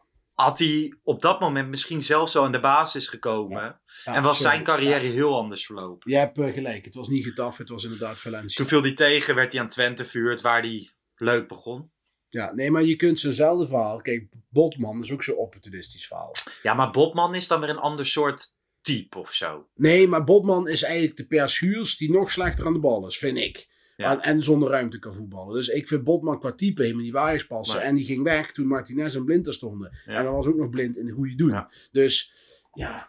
had 0.44 0.58
hij 0.58 0.94
op 1.02 1.22
dat 1.22 1.40
moment 1.40 1.68
misschien 1.68 2.02
zelfs 2.02 2.32
zo 2.32 2.44
aan 2.44 2.52
de 2.52 2.60
basis 2.60 3.06
gekomen. 3.08 3.80
Ja, 4.04 4.14
en 4.14 4.22
was 4.22 4.36
sorry. 4.36 4.52
zijn 4.52 4.64
carrière 4.64 5.04
Ja. 5.06 5.12
heel 5.12 5.36
anders 5.36 5.66
verlopen. 5.66 6.10
Je 6.12 6.18
hebt 6.18 6.38
eh, 6.38 6.52
gelijk. 6.52 6.84
Het 6.84 6.94
was 6.94 7.08
niet 7.08 7.24
Getafe, 7.24 7.60
het 7.60 7.70
was 7.70 7.84
inderdaad 7.84 8.20
Valencia. 8.20 8.56
Toen 8.56 8.66
viel 8.66 8.82
hij 8.82 8.92
tegen, 8.94 9.34
werd 9.34 9.52
hij 9.52 9.60
aan 9.60 9.68
Twente 9.68 10.04
verhuurd, 10.04 10.40
waar 10.40 10.60
hij 10.60 10.88
leuk 11.16 11.48
begon. 11.48 11.92
Ja, 12.28 12.52
nee, 12.54 12.70
maar 12.70 12.82
je 12.82 12.96
kunt 12.96 13.18
zo'nzelfde 13.20 13.66
verhaal. 13.66 14.00
Kijk, 14.00 14.28
Botman 14.48 15.00
is 15.00 15.12
ook 15.12 15.22
zo'n 15.22 15.36
opportunistisch 15.36 16.06
verhaal. 16.06 16.34
Ja, 16.62 16.74
maar 16.74 16.90
Botman 16.90 17.34
is 17.34 17.48
dan 17.48 17.60
weer 17.60 17.68
een 17.70 17.78
ander 17.78 18.06
soort 18.06 18.46
type 18.80 19.18
of 19.18 19.32
zo. 19.32 19.68
Nee, 19.74 20.08
maar 20.08 20.24
Botman 20.24 20.68
is 20.68 20.82
eigenlijk 20.82 21.16
de 21.16 21.26
Per 21.26 21.48
Schuurs 21.48 21.96
die 21.96 22.10
nog 22.10 22.30
slechter 22.30 22.66
aan 22.66 22.72
de 22.72 22.78
bal 22.78 23.06
is, 23.06 23.18
vind 23.18 23.38
ik. 23.38 23.69
Ja. 24.00 24.20
En, 24.22 24.42
zonder 24.42 24.70
ruimte 24.70 24.98
kan 24.98 25.14
voetballen. 25.14 25.54
Dus 25.54 25.68
ik 25.68 25.88
vind 25.88 26.04
Botman 26.04 26.40
qua 26.40 26.52
type 26.52 26.82
helemaal 26.82 27.02
niet 27.04 27.12
waar 27.12 27.46
passen. 27.48 27.82
En 27.82 27.94
die 27.94 28.04
ging 28.04 28.22
weg 28.22 28.52
toen 28.52 28.66
Martinez 28.66 29.14
en 29.14 29.24
Blind 29.24 29.46
er 29.46 29.54
stonden. 29.54 29.90
Ja. 30.06 30.12
En 30.14 30.24
dan 30.24 30.34
was 30.34 30.46
ook 30.46 30.56
nog 30.56 30.70
Blind 30.70 30.96
in 30.96 31.06
de 31.06 31.12
goede 31.12 31.34
doen. 31.34 31.50
Ja. 31.50 31.70
Dus 31.92 32.32
ja, 32.74 33.08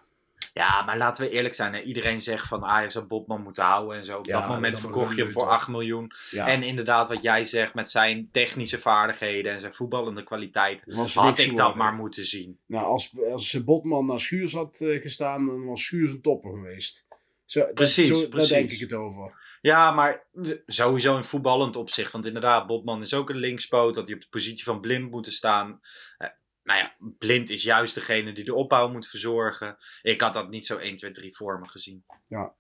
Ja, 0.54 0.82
maar 0.86 0.97
laten 0.97 1.25
we 1.25 1.32
eerlijk 1.32 1.54
zijn. 1.54 1.73
Hè? 1.73 1.82
Iedereen 1.82 2.21
zegt 2.21 2.47
van 2.47 2.65
Ajax 2.65 2.93
had 2.93 3.08
Botman 3.08 3.41
moeten 3.41 3.63
houden 3.63 3.97
en 3.97 4.06
zo. 4.06 4.17
Op 4.17 4.27
dat 4.27 4.47
moment 4.47 4.80
verkocht 4.80 5.15
je 5.15 5.23
hem 5.23 5.32
voor 5.32 5.41
gelul, 5.41 5.56
8 5.56 5.67
miljoen. 5.67 6.12
En 6.32 6.63
inderdaad, 6.63 7.08
wat 7.08 7.21
jij 7.21 7.43
zegt 7.43 7.73
met 7.73 7.89
zijn 7.89 8.30
technische 8.32 8.80
vaardigheden 8.80 9.54
en 9.54 9.60
zijn 9.60 9.73
voetballende 9.73 10.23
kwaliteit. 10.23 10.84
was 10.95 11.13
Had 11.13 11.39
ik 11.39 11.56
dat 11.56 11.75
maar 11.75 11.93
moeten 11.93 12.25
zien. 12.25 12.58
Nou, 12.65 12.86
als, 12.86 13.12
als 13.32 13.63
Botman 13.63 14.06
naar 14.06 14.19
Schuurs 14.19 14.54
had 14.54 14.82
eh, 14.82 15.01
gestaan, 15.01 15.45
dan 15.45 15.65
was 15.65 15.84
Schuurs 15.84 16.12
een 16.12 16.21
topper 16.21 16.51
geweest. 16.51 17.06
Zo, 17.45 17.60
dat- 17.60 17.73
Precies, 17.73 18.10
Daar 18.10 18.27
precies. 18.30 18.49
denk 18.49 18.71
ik 18.71 18.80
het 18.80 18.93
over. 18.93 19.40
Ja, 19.62 19.91
maar 19.91 20.28
sowieso 20.65 21.15
in 21.15 21.24
voetballend 21.24 21.76
opzicht. 21.76 22.12
Want 22.12 22.26
inderdaad, 22.26 22.67
Botman 22.67 23.02
is 23.02 23.13
ook 23.13 23.30
een 23.30 23.36
linkspoot. 23.36 23.95
Dat 23.95 24.06
hij 24.08 24.15
op 24.15 24.21
de 24.21 24.30
positie 24.30 24.63
van 24.63 24.82
Blind 24.82 25.12
moet 25.12 25.28
staan. 25.28 25.80
Eh, 26.17 26.30
nou 26.63 26.80
ja, 26.80 26.95
Blind 27.17 27.50
is 27.50 27.63
juist 27.63 27.95
degene 27.95 28.34
die 28.34 28.43
de 28.43 28.56
opbouw 28.56 28.89
moet 28.89 29.08
verzorgen. 29.08 29.78
Ik 30.02 30.21
had 30.21 30.34
dat 30.34 30.50
niet 30.50 30.65
zo 30.65 30.78
1, 30.78 30.95
2, 30.95 31.12
3 31.12 31.36
voor 31.36 31.60
me 31.60 31.69
gezien. 31.69 32.06
Ja. 32.26 32.54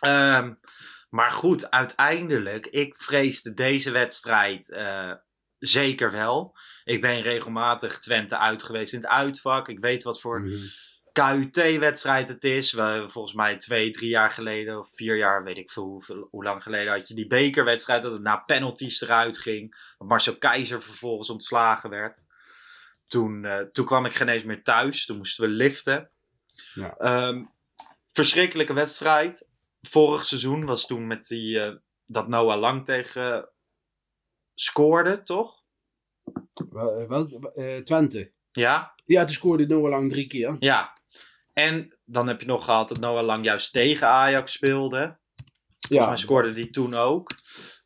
Ehm, 0.00 0.54
maar 1.10 1.30
goed, 1.30 1.70
uiteindelijk, 1.70 2.66
ik 2.66 2.94
vreesde 2.94 3.54
deze 3.54 3.90
wedstrijd 3.90 4.70
eh, 4.70 5.12
zeker 5.58 6.10
wel. 6.10 6.56
Ik 6.84 7.00
ben 7.00 7.22
regelmatig 7.22 7.98
Twente 7.98 8.38
uit 8.38 8.62
geweest 8.62 8.92
in 8.92 9.00
het 9.00 9.08
uitvak. 9.08 9.68
Ik 9.68 9.78
weet 9.80 10.02
wat 10.02 10.20
voor 10.20 10.40
Mhm. 10.40 10.56
KUT-wedstrijd 11.12 12.28
het 12.28 12.44
is. 12.44 12.72
We, 12.72 13.04
volgens 13.08 13.34
mij 13.34 13.56
twee, 13.56 13.90
drie 13.90 14.08
jaar 14.08 14.30
geleden 14.30 14.78
of 14.78 14.88
vier 14.92 15.16
jaar, 15.16 15.44
weet 15.44 15.56
ik 15.56 15.70
veel 15.70 15.82
hoe, 15.84 16.26
hoe 16.30 16.44
lang 16.44 16.62
geleden, 16.62 16.92
had 16.92 17.08
je 17.08 17.14
die 17.14 17.26
bekerwedstrijd 17.26 18.02
dat 18.02 18.12
het 18.12 18.22
na 18.22 18.36
penalties 18.36 19.00
eruit 19.00 19.38
ging. 19.38 19.94
Dat 19.98 20.08
Marcel 20.08 20.36
Keizer 20.36 20.82
vervolgens 20.82 21.30
ontslagen 21.30 21.90
werd. 21.90 22.26
Toen, 23.06 23.44
eh, 23.44 23.58
toen 23.58 23.86
kwam 23.86 24.04
ik 24.04 24.14
geen 24.14 24.28
eens 24.28 24.44
meer 24.44 24.62
thuis. 24.62 25.06
Toen 25.06 25.16
moesten 25.16 25.44
we 25.44 25.50
liften. 25.50 26.10
Ja. 26.72 26.96
Ehm, 26.96 27.44
verschrikkelijke 28.12 28.72
wedstrijd. 28.72 29.48
Vorig 29.80 30.24
seizoen 30.24 30.66
was 30.66 30.86
toen 30.86 31.06
met 31.06 31.26
die, 31.26 31.60
eh, 31.60 31.74
dat 32.06 32.28
Noah 32.28 32.58
Lang 32.60 32.84
tegen 32.84 33.48
scoorde, 34.54 35.22
toch? 35.22 35.62
Wel, 36.70 36.96
eh, 36.98 37.08
wel, 37.08 37.26
Twente. 37.84 38.32
Ja, 38.52 38.94
Ja, 39.04 39.20
toen 39.24 39.34
scoorde 39.34 39.66
Noah 39.66 39.90
Lang 39.90 40.10
drie 40.10 40.26
keer. 40.26 40.56
ja. 40.58 41.00
En 41.52 41.98
dan 42.04 42.28
heb 42.28 42.40
je 42.40 42.46
nog 42.46 42.64
gehad 42.64 42.88
dat 42.88 42.98
Noah 43.00 43.24
Lang 43.24 43.44
juist 43.44 43.72
tegen 43.72 44.06
Ajax 44.08 44.52
speelde. 44.52 45.18
Volgens 45.88 46.08
mij 46.08 46.16
scoorde 46.18 46.52
die 46.52 46.70
toen 46.70 46.94
ook. 46.94 47.30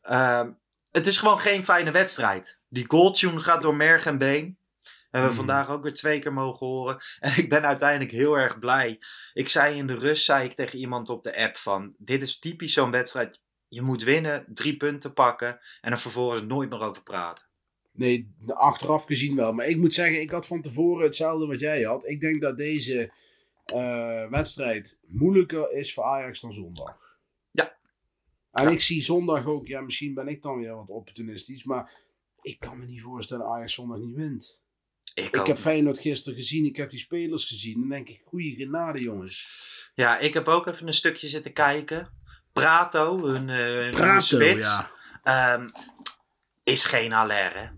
Ehm, 0.02 0.50
het 0.90 1.06
is 1.06 1.18
gewoon 1.18 1.38
geen 1.40 1.64
fijne 1.64 1.90
wedstrijd. 1.90 2.60
Die 2.68 2.84
goaltune 2.88 3.40
gaat 3.40 3.62
door 3.62 3.74
merg 3.76 4.06
en 4.06 4.18
been. 4.18 4.58
Hebben 5.10 5.30
we 5.30 5.36
Mhm. 5.36 5.46
vandaag 5.46 5.68
ook 5.70 5.82
weer 5.82 5.94
twee 5.94 6.18
keer 6.18 6.32
mogen 6.32 6.66
horen. 6.66 6.96
En 7.18 7.36
ik 7.36 7.48
ben 7.48 7.62
uiteindelijk 7.66 8.10
heel 8.10 8.34
erg 8.38 8.58
blij. 8.58 8.98
Ik 9.32 9.48
zei 9.48 9.76
in 9.76 9.86
de 9.86 9.94
rust, 9.98 10.24
zei 10.24 10.44
ik 10.44 10.54
tegen 10.54 10.78
iemand 10.78 11.08
op 11.08 11.22
de 11.22 11.36
app 11.36 11.56
van... 11.56 11.94
Dit 11.98 12.22
is 12.22 12.38
typisch 12.38 12.72
zo'n 12.72 12.90
wedstrijd. 12.90 13.40
Je 13.68 13.82
moet 13.82 14.02
winnen, 14.02 14.44
drie 14.48 14.76
punten 14.76 15.12
pakken... 15.12 15.58
en 15.80 15.90
er 15.92 15.98
vervolgens 15.98 16.42
nooit 16.42 16.70
meer 16.70 16.80
over 16.80 17.02
praten. 17.02 17.46
Nee, 17.92 18.34
achteraf 18.46 19.04
gezien 19.04 19.36
wel. 19.36 19.52
Maar 19.52 19.66
ik 19.66 19.76
moet 19.76 19.94
zeggen, 19.94 20.20
ik 20.20 20.30
had 20.30 20.46
van 20.46 20.62
tevoren 20.62 21.04
hetzelfde 21.04 21.46
wat 21.46 21.60
jij 21.60 21.82
had. 21.82 22.06
Ik 22.06 22.20
denk 22.20 22.40
dat 22.40 22.56
deze 22.56 23.12
eh, 23.66 24.28
wedstrijd 24.30 24.98
moeilijker 25.06 25.72
is 25.72 25.94
voor 25.94 26.04
Ajax 26.04 26.40
dan 26.40 26.52
zondag. 26.52 27.18
Ja. 27.50 27.76
En 28.52 28.68
ik 28.68 28.80
zie 28.80 29.02
zondag 29.02 29.46
ook, 29.46 29.66
ja, 29.66 29.80
misschien 29.80 30.14
ben 30.14 30.28
ik 30.28 30.42
dan 30.42 30.58
weer 30.58 30.74
wat 30.74 30.88
opportunistisch, 30.88 31.64
maar 31.64 31.92
ik 32.40 32.58
kan 32.58 32.78
me 32.78 32.84
niet 32.84 33.02
voorstellen 33.02 33.44
dat 33.44 33.54
Ajax 33.54 33.74
zondag 33.74 33.98
niet 33.98 34.16
wint. 34.16 34.60
Ik, 35.14 35.24
Ik 35.24 35.34
heb 35.34 35.46
niet. 35.46 35.58
Feyenoord 35.58 35.98
gisteren 35.98 36.38
gezien, 36.38 36.64
ik 36.64 36.76
heb 36.76 36.90
die 36.90 36.98
spelers 36.98 37.44
gezien. 37.44 37.80
Dan 37.80 37.88
denk 37.88 38.08
ik, 38.08 38.20
goeie 38.20 38.56
genade 38.56 39.00
jongens. 39.00 39.64
Ja, 39.94 40.18
ik 40.18 40.34
heb 40.34 40.46
ook 40.46 40.66
even 40.66 40.86
een 40.86 40.92
stukje 40.92 41.28
zitten 41.28 41.52
kijken. 41.52 42.12
Prato, 42.52 43.24
hun, 43.24 43.48
eh 43.48 44.00
hun 44.00 44.22
spits, 44.22 44.66
ja. 44.66 44.90
ehm, 45.22 45.68
is 46.64 46.84
geen 46.84 47.12
Haller, 47.12 47.54
hè? 47.54 47.66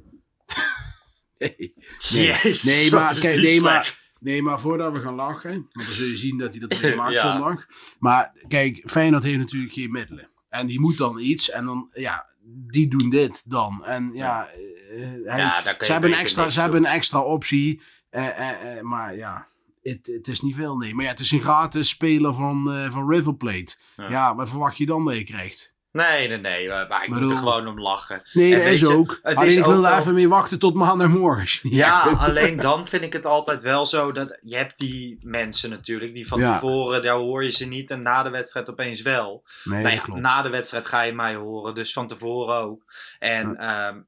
Nee. 1.39 1.75
Jezus, 1.99 2.63
nee, 2.73 2.91
maar, 2.91 3.19
kijk, 3.21 3.41
nee, 3.41 3.61
maar. 3.61 4.08
Nee, 4.21 4.43
maar 4.43 4.61
voordat 4.61 4.93
we 4.93 5.01
gaan 5.01 5.15
lachen, 5.15 5.51
want 5.51 5.73
dan 5.87 5.95
zul 5.95 6.07
je 6.07 6.17
zien 6.17 6.39
dat 6.39 6.51
hij 6.51 6.61
dat 6.69 6.79
weer 6.81 6.97
maakt 6.97 7.13
Ja. 7.13 7.33
zondag. 7.33 7.67
Maar 7.99 8.33
kijk, 8.49 8.83
Feyenoord 8.85 9.23
heeft 9.23 9.39
natuurlijk 9.39 9.73
geen 9.73 9.91
middelen. 9.91 10.31
En 10.49 10.67
die 10.67 10.81
moet 10.81 10.99
dan 10.99 11.19
iets 11.19 11.51
en 11.51 11.65
dan, 11.65 11.89
ja, 11.93 12.27
die 12.45 12.89
doen 12.89 13.09
dit 13.11 13.51
dan. 13.51 13.85
En 13.85 14.11
ja, 14.15 14.47
eh, 14.49 15.01
hij- 15.25 15.39
Ja, 15.39 15.75
ze, 15.79 15.93
hebben 15.93 16.13
extra, 16.13 16.51
ze 16.51 16.61
hebben 16.61 16.85
een 16.85 16.91
extra 16.93 17.21
optie. 17.21 17.83
eh, 18.11 18.27
eh, 18.51 18.77
eh, 18.79 18.83
maar 18.85 19.17
ja, 19.17 19.47
het, 19.83 20.29
is 20.29 20.41
niet 20.41 20.55
veel, 20.55 20.77
nee. 20.77 20.95
Maar 20.95 21.05
ja, 21.05 21.11
het 21.11 21.21
is 21.21 21.31
een 21.31 21.41
gratis 21.41 21.89
speler 21.89 22.35
van, 22.35 22.73
eh, 22.73 22.91
van 22.91 23.11
River 23.11 23.35
Plate. 23.37 23.77
Ja. 23.97 24.11
Ja. 24.11 24.35
wat 24.35 24.49
verwacht 24.49 24.77
je 24.77 24.87
dan 24.87 25.05
dat 25.05 25.17
je 25.17 25.25
krijgt? 25.25 25.75
Nee, 25.93 26.29
nee, 26.29 26.39
nee, 26.39 26.69
maar 26.69 27.03
ik 27.05 27.09
moet 27.09 27.31
er 27.31 27.37
gewoon 27.37 27.67
om 27.69 27.81
lachen. 27.81 28.23
Nee, 28.33 28.51
En 28.53 28.57
dat 28.57 28.65
weet 28.65 28.73
is 28.75 28.81
je, 28.81 28.89
ook. 28.89 29.19
het 29.23 29.37
Alleen 29.37 29.49
is 29.49 29.57
ik 29.57 29.65
wel- 29.65 29.87
even 29.99 30.15
mee 30.15 30.29
wachten 30.29 30.59
tot 30.59 30.75
maandagmorgen. 30.75 31.71
Ja, 31.77 32.01
alleen 32.03 32.61
dan 32.71 32.87
vind 32.87 33.03
ik 33.03 33.13
het 33.13 33.27
altijd 33.27 33.63
wel 33.63 33.87
zo 33.87 34.13
dat 34.13 34.39
je 34.43 34.57
hebt 34.57 34.79
die 34.79 35.19
mensen 35.23 35.71
natuurlijk 35.71 36.15
die 36.15 36.29
van 36.29 36.41
Ja. 36.41 36.53
tevoren, 36.53 37.03
daar 37.03 37.15
hoor 37.15 37.45
je 37.45 37.51
ze 37.51 37.67
niet 37.69 37.91
en 37.91 38.03
na 38.03 38.23
de 38.23 38.31
wedstrijd 38.31 38.71
opeens 38.71 39.03
wel. 39.03 39.45
Nee, 39.65 39.83
Nou 39.83 39.95
ja, 39.95 40.01
klopt. 40.01 40.21
na 40.21 40.43
de 40.43 40.49
wedstrijd 40.49 40.87
ga 40.87 41.03
je 41.03 41.13
mij 41.13 41.35
horen, 41.35 41.75
dus 41.75 41.93
van 41.93 42.07
tevoren 42.07 42.57
ook. 42.57 42.83
En 43.19 43.57
ja, 43.59 44.05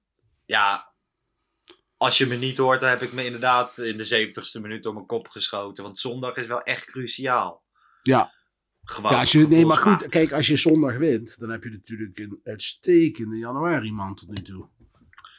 ja 0.47 0.89
als 1.97 2.19
je 2.19 2.27
me 2.27 2.35
niet 2.37 2.59
hoort, 2.59 2.81
dan 2.81 2.89
heb 2.89 3.03
ik 3.03 3.13
me 3.13 3.25
inderdaad 3.25 3.79
in 3.79 3.97
de 3.97 4.05
70ste 4.05 4.61
minuut 4.61 4.83
door 4.83 4.95
mijn 4.95 5.07
kop 5.07 5.29
geschoten. 5.29 5.83
Want 5.85 5.99
zondag 5.99 6.35
is 6.37 6.47
wel 6.47 6.63
echt 6.63 6.85
cruciaal. 6.85 7.63
Ja. 8.03 8.33
Ja, 9.03 9.09
als 9.09 9.33
je, 9.33 9.49
nee, 9.49 9.67
maar 9.67 9.77
goed, 9.77 10.07
kijk, 10.07 10.33
als 10.33 10.47
je 10.47 10.57
zondag 10.57 10.97
wint, 10.97 11.41
dan 11.41 11.51
heb 11.51 11.65
je 11.65 11.71
natuurlijk 11.71 12.19
een 12.19 12.41
uitstekende 12.45 13.37
januari 13.37 13.93
maand 13.93 14.19
tot 14.19 14.29
nu 14.29 14.43
toe. 14.43 14.69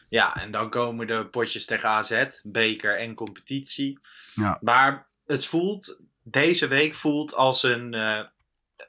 Ja, 0.09 0.35
en 0.35 0.51
dan 0.51 0.69
komen 0.69 1.07
de 1.07 1.27
potjes 1.27 1.65
tegen 1.65 1.89
AZ, 1.89 2.25
beker 2.43 2.97
en 2.97 3.13
competitie. 3.13 3.99
Ja. 4.33 4.57
Maar 4.61 5.07
het 5.25 5.45
voelt, 5.45 6.01
deze 6.23 6.67
week 6.67 6.95
voelt 6.95 7.33
als 7.33 7.63
een, 7.63 7.93
eh, 7.93 8.23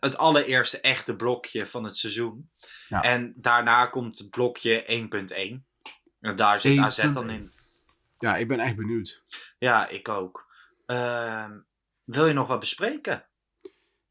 het 0.01 0.16
allereerste 0.16 0.81
echte 0.81 1.16
blokje 1.16 1.66
van 1.66 1.85
het 1.85 1.96
seizoen. 1.96 2.51
Ja. 2.88 3.03
En 3.03 3.33
daarna 3.37 3.87
komt 3.87 4.27
blokje 4.31 4.85
1.1. 4.87 5.66
En 6.20 6.37
daar 6.37 6.61
zit 6.61 6.79
AZ 6.79 6.96
dan 6.96 7.31
1.1. 7.31 7.35
in. 7.35 7.53
Ja, 8.16 8.37
ik 8.37 8.48
ben 8.48 8.61
echt 8.61 8.77
benieuwd. 8.77 9.25
Ja, 9.59 9.88
ik 9.88 10.09
ook. 10.09 10.46
Ehm, 10.87 11.59
wil 12.05 12.27
je 12.27 12.33
nog 12.33 12.46
wat 12.46 12.61
bespreken? 12.61 13.25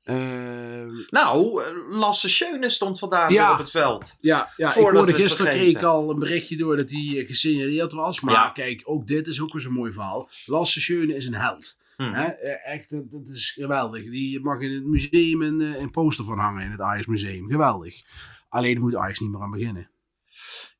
Ehm, 0.04 0.90
Nou, 1.10 1.64
eh, 1.64 1.72
Lasse 1.90 2.30
Schöne 2.30 2.70
stond 2.70 3.00
vandaag 3.00 3.32
Ja. 3.32 3.52
op 3.52 3.58
het 3.58 3.72
veld. 3.72 4.18
ja, 4.22 4.52
ja 4.58 4.70
ik 4.70 4.76
hoorde 4.76 5.14
gisteren 5.14 5.52
kreeg 5.52 5.76
ik 5.76 5.84
al 5.84 6.10
een 6.10 6.20
berichtje 6.20 6.58
door 6.58 6.78
dat 6.78 6.90
hij 6.90 7.18
eh, 7.18 7.28
gesignaleerd 7.28 7.92
was. 7.92 8.22
Maar 8.22 8.34
Ja. 8.34 8.50
kijk, 8.50 8.82
ook 8.84 9.08
dit 9.08 9.28
is 9.28 9.42
ook 9.42 9.54
weer 9.54 9.62
zo'n 9.62 9.74
mooi 9.74 9.92
verhaal. 9.92 10.30
Lasse 10.46 10.80
Schöne 10.82 11.16
is 11.16 11.26
een 11.28 11.36
held. 11.36 11.78
Hm. 11.98 12.14
Hè? 12.14 12.26
Eh, 12.28 12.74
Echt, 12.74 12.90
dat, 12.90 13.28
is 13.28 13.52
geweldig. 13.52 14.04
Die 14.10 14.40
mag 14.40 14.60
in 14.62 14.72
het 14.74 14.86
museum 14.86 15.42
een, 15.42 15.60
een 15.60 15.92
poster 15.92 16.26
van 16.26 16.40
hangen 16.40 16.64
in 16.64 16.72
het 16.72 16.80
Ajax 16.82 17.06
Museum. 17.06 17.50
Geweldig. 17.50 18.02
Alleen 18.50 18.80
moet 18.80 18.96
Ajax 18.96 19.20
niet 19.20 19.32
meer 19.32 19.42
aan 19.42 19.52
beginnen. 19.52 19.90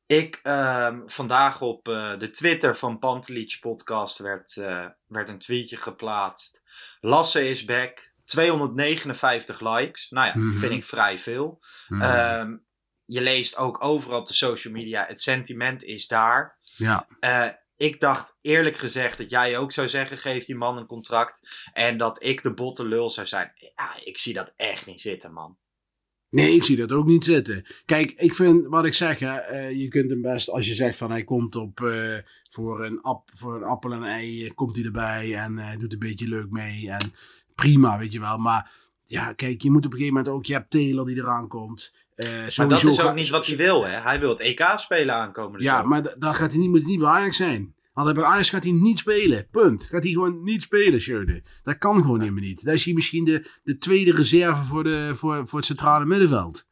Ik, 0.06 0.40
ehm, 0.42 1.00
vandaag 1.06 1.60
op 1.60 1.84
de 2.18 2.28
Twitter 2.32 2.76
van 2.76 2.98
Pantelic 2.98 3.56
Podcast 3.60 4.18
werd, 4.18 4.54
werd 5.06 5.28
een 5.28 5.38
tweetje 5.38 5.76
geplaatst. 5.76 6.62
Lasse 7.00 7.48
is 7.48 7.64
back. 7.64 8.11
259 8.32 9.60
likes. 9.60 10.10
Nou 10.10 10.26
ja, 10.26 10.36
Mhm. 10.36 10.52
vind 10.58 10.72
ik 10.72 10.84
vrij 10.84 11.18
veel. 11.18 11.62
Hm. 11.86 12.02
Ehm, 12.02 12.56
je 13.04 13.20
leest 13.22 13.56
ook 13.56 13.84
overal 13.84 14.18
op 14.20 14.26
de 14.26 14.34
social 14.34 14.72
media. 14.74 15.04
Het 15.08 15.20
sentiment 15.20 15.84
is 15.84 16.06
daar. 16.06 16.58
ja. 16.76 17.06
Eh, 17.20 17.48
ik 17.76 18.00
dacht 18.00 18.36
eerlijk 18.40 18.76
gezegd 18.76 19.18
dat 19.18 19.30
jij 19.30 19.58
ook 19.58 19.72
zou 19.72 19.88
zeggen: 19.88 20.18
geef 20.18 20.44
die 20.44 20.56
man 20.56 20.76
een 20.76 20.86
contract. 20.86 21.66
En 21.72 21.98
dat 21.98 22.22
ik 22.22 22.42
de 22.42 22.54
botte 22.54 22.86
lul 22.86 23.10
zou 23.10 23.26
zijn. 23.26 23.52
Ja, 23.76 23.90
ik 24.04 24.18
zie 24.18 24.34
dat 24.34 24.52
echt 24.56 24.86
niet 24.86 25.00
zitten, 25.00 25.32
man. 25.32 25.56
Nee, 26.30 26.54
ik 26.54 26.62
zie 26.64 26.76
dat 26.76 26.92
ook 26.92 27.06
niet 27.06 27.24
zitten. 27.24 27.64
Kijk, 27.84 28.10
ik 28.10 28.34
vind 28.34 28.66
wat 28.66 28.84
ik 28.84 28.94
zeg, 28.94 29.18
hè, 29.18 29.36
eh, 29.36 29.70
je 29.70 29.88
kunt 29.88 30.10
hem 30.10 30.22
best, 30.22 30.50
als 30.50 30.66
je 30.68 30.74
zegt 30.74 30.98
van 30.98 31.10
hij 31.10 31.24
komt 31.24 31.56
op 31.56 31.80
eh, 31.80 32.18
voor, 32.50 32.84
een 32.84 33.00
voor 33.34 33.54
een 33.56 33.62
appel 33.64 33.92
en 33.92 34.02
een 34.02 34.08
ei, 34.08 34.52
komt 34.54 34.76
hij 34.76 34.84
erbij 34.84 35.34
en 35.34 35.78
doet 35.78 35.92
een 35.92 35.98
beetje 35.98 36.28
leuk 36.28 36.50
mee. 36.50 36.90
En 36.90 37.12
prima, 37.62 37.98
weet 37.98 38.12
je 38.12 38.20
wel. 38.20 38.38
Maar 38.38 38.70
ja, 39.04 39.32
kijk, 39.32 39.62
je 39.62 39.70
moet 39.70 39.86
op 39.86 39.92
een 39.92 39.98
gegeven 39.98 40.16
moment 40.16 40.34
ook, 40.34 40.44
je 40.46 40.52
hebt 40.52 40.70
Taylor 40.70 41.04
die 41.06 41.16
eraan 41.16 41.48
komt. 41.48 41.94
Eh, 42.14 42.28
Maar 42.56 42.68
dat 42.68 42.84
is 42.84 43.00
ook 43.00 43.14
niet 43.14 43.28
wat 43.28 43.46
hij 43.46 43.56
wil, 43.56 43.84
hè? 43.86 44.00
Hij 44.00 44.20
wil 44.20 44.28
het 44.28 44.40
EK 44.40 44.72
spelen 44.76 45.14
aankomende 45.14 45.64
Ja, 45.64 45.82
maar 45.82 46.02
da- 46.02 46.14
dan 46.18 46.34
gaat 46.34 46.50
hij 46.50 46.60
niet, 46.60 46.68
moet 46.70 46.80
hij 46.80 46.90
niet 46.90 46.98
bij 47.00 47.08
Ajax 47.08 47.36
zijn. 47.36 47.74
Want 47.92 48.14
bij 48.14 48.24
Ajax 48.24 48.50
gaat 48.50 48.62
hij 48.62 48.72
niet 48.72 48.98
spelen. 48.98 49.46
Punt. 49.50 49.86
Gaat 49.90 50.02
hij 50.02 50.12
gewoon 50.12 50.42
niet 50.42 50.62
spelen, 50.62 51.00
Schöne. 51.00 51.42
Dat 51.62 51.78
kan 51.78 52.00
gewoon 52.02 52.20
helemaal 52.20 52.42
niet. 52.42 52.64
Dat 52.64 52.74
is 52.74 52.84
hij 52.84 52.94
misschien 52.94 53.24
de, 53.24 53.46
de 53.62 53.78
tweede 53.78 54.12
reserve 54.12 54.62
voor, 54.64 54.84
de, 54.84 55.10
voor, 55.14 55.48
voor 55.48 55.58
het 55.58 55.66
centrale 55.68 56.04
middenveld. 56.04 56.66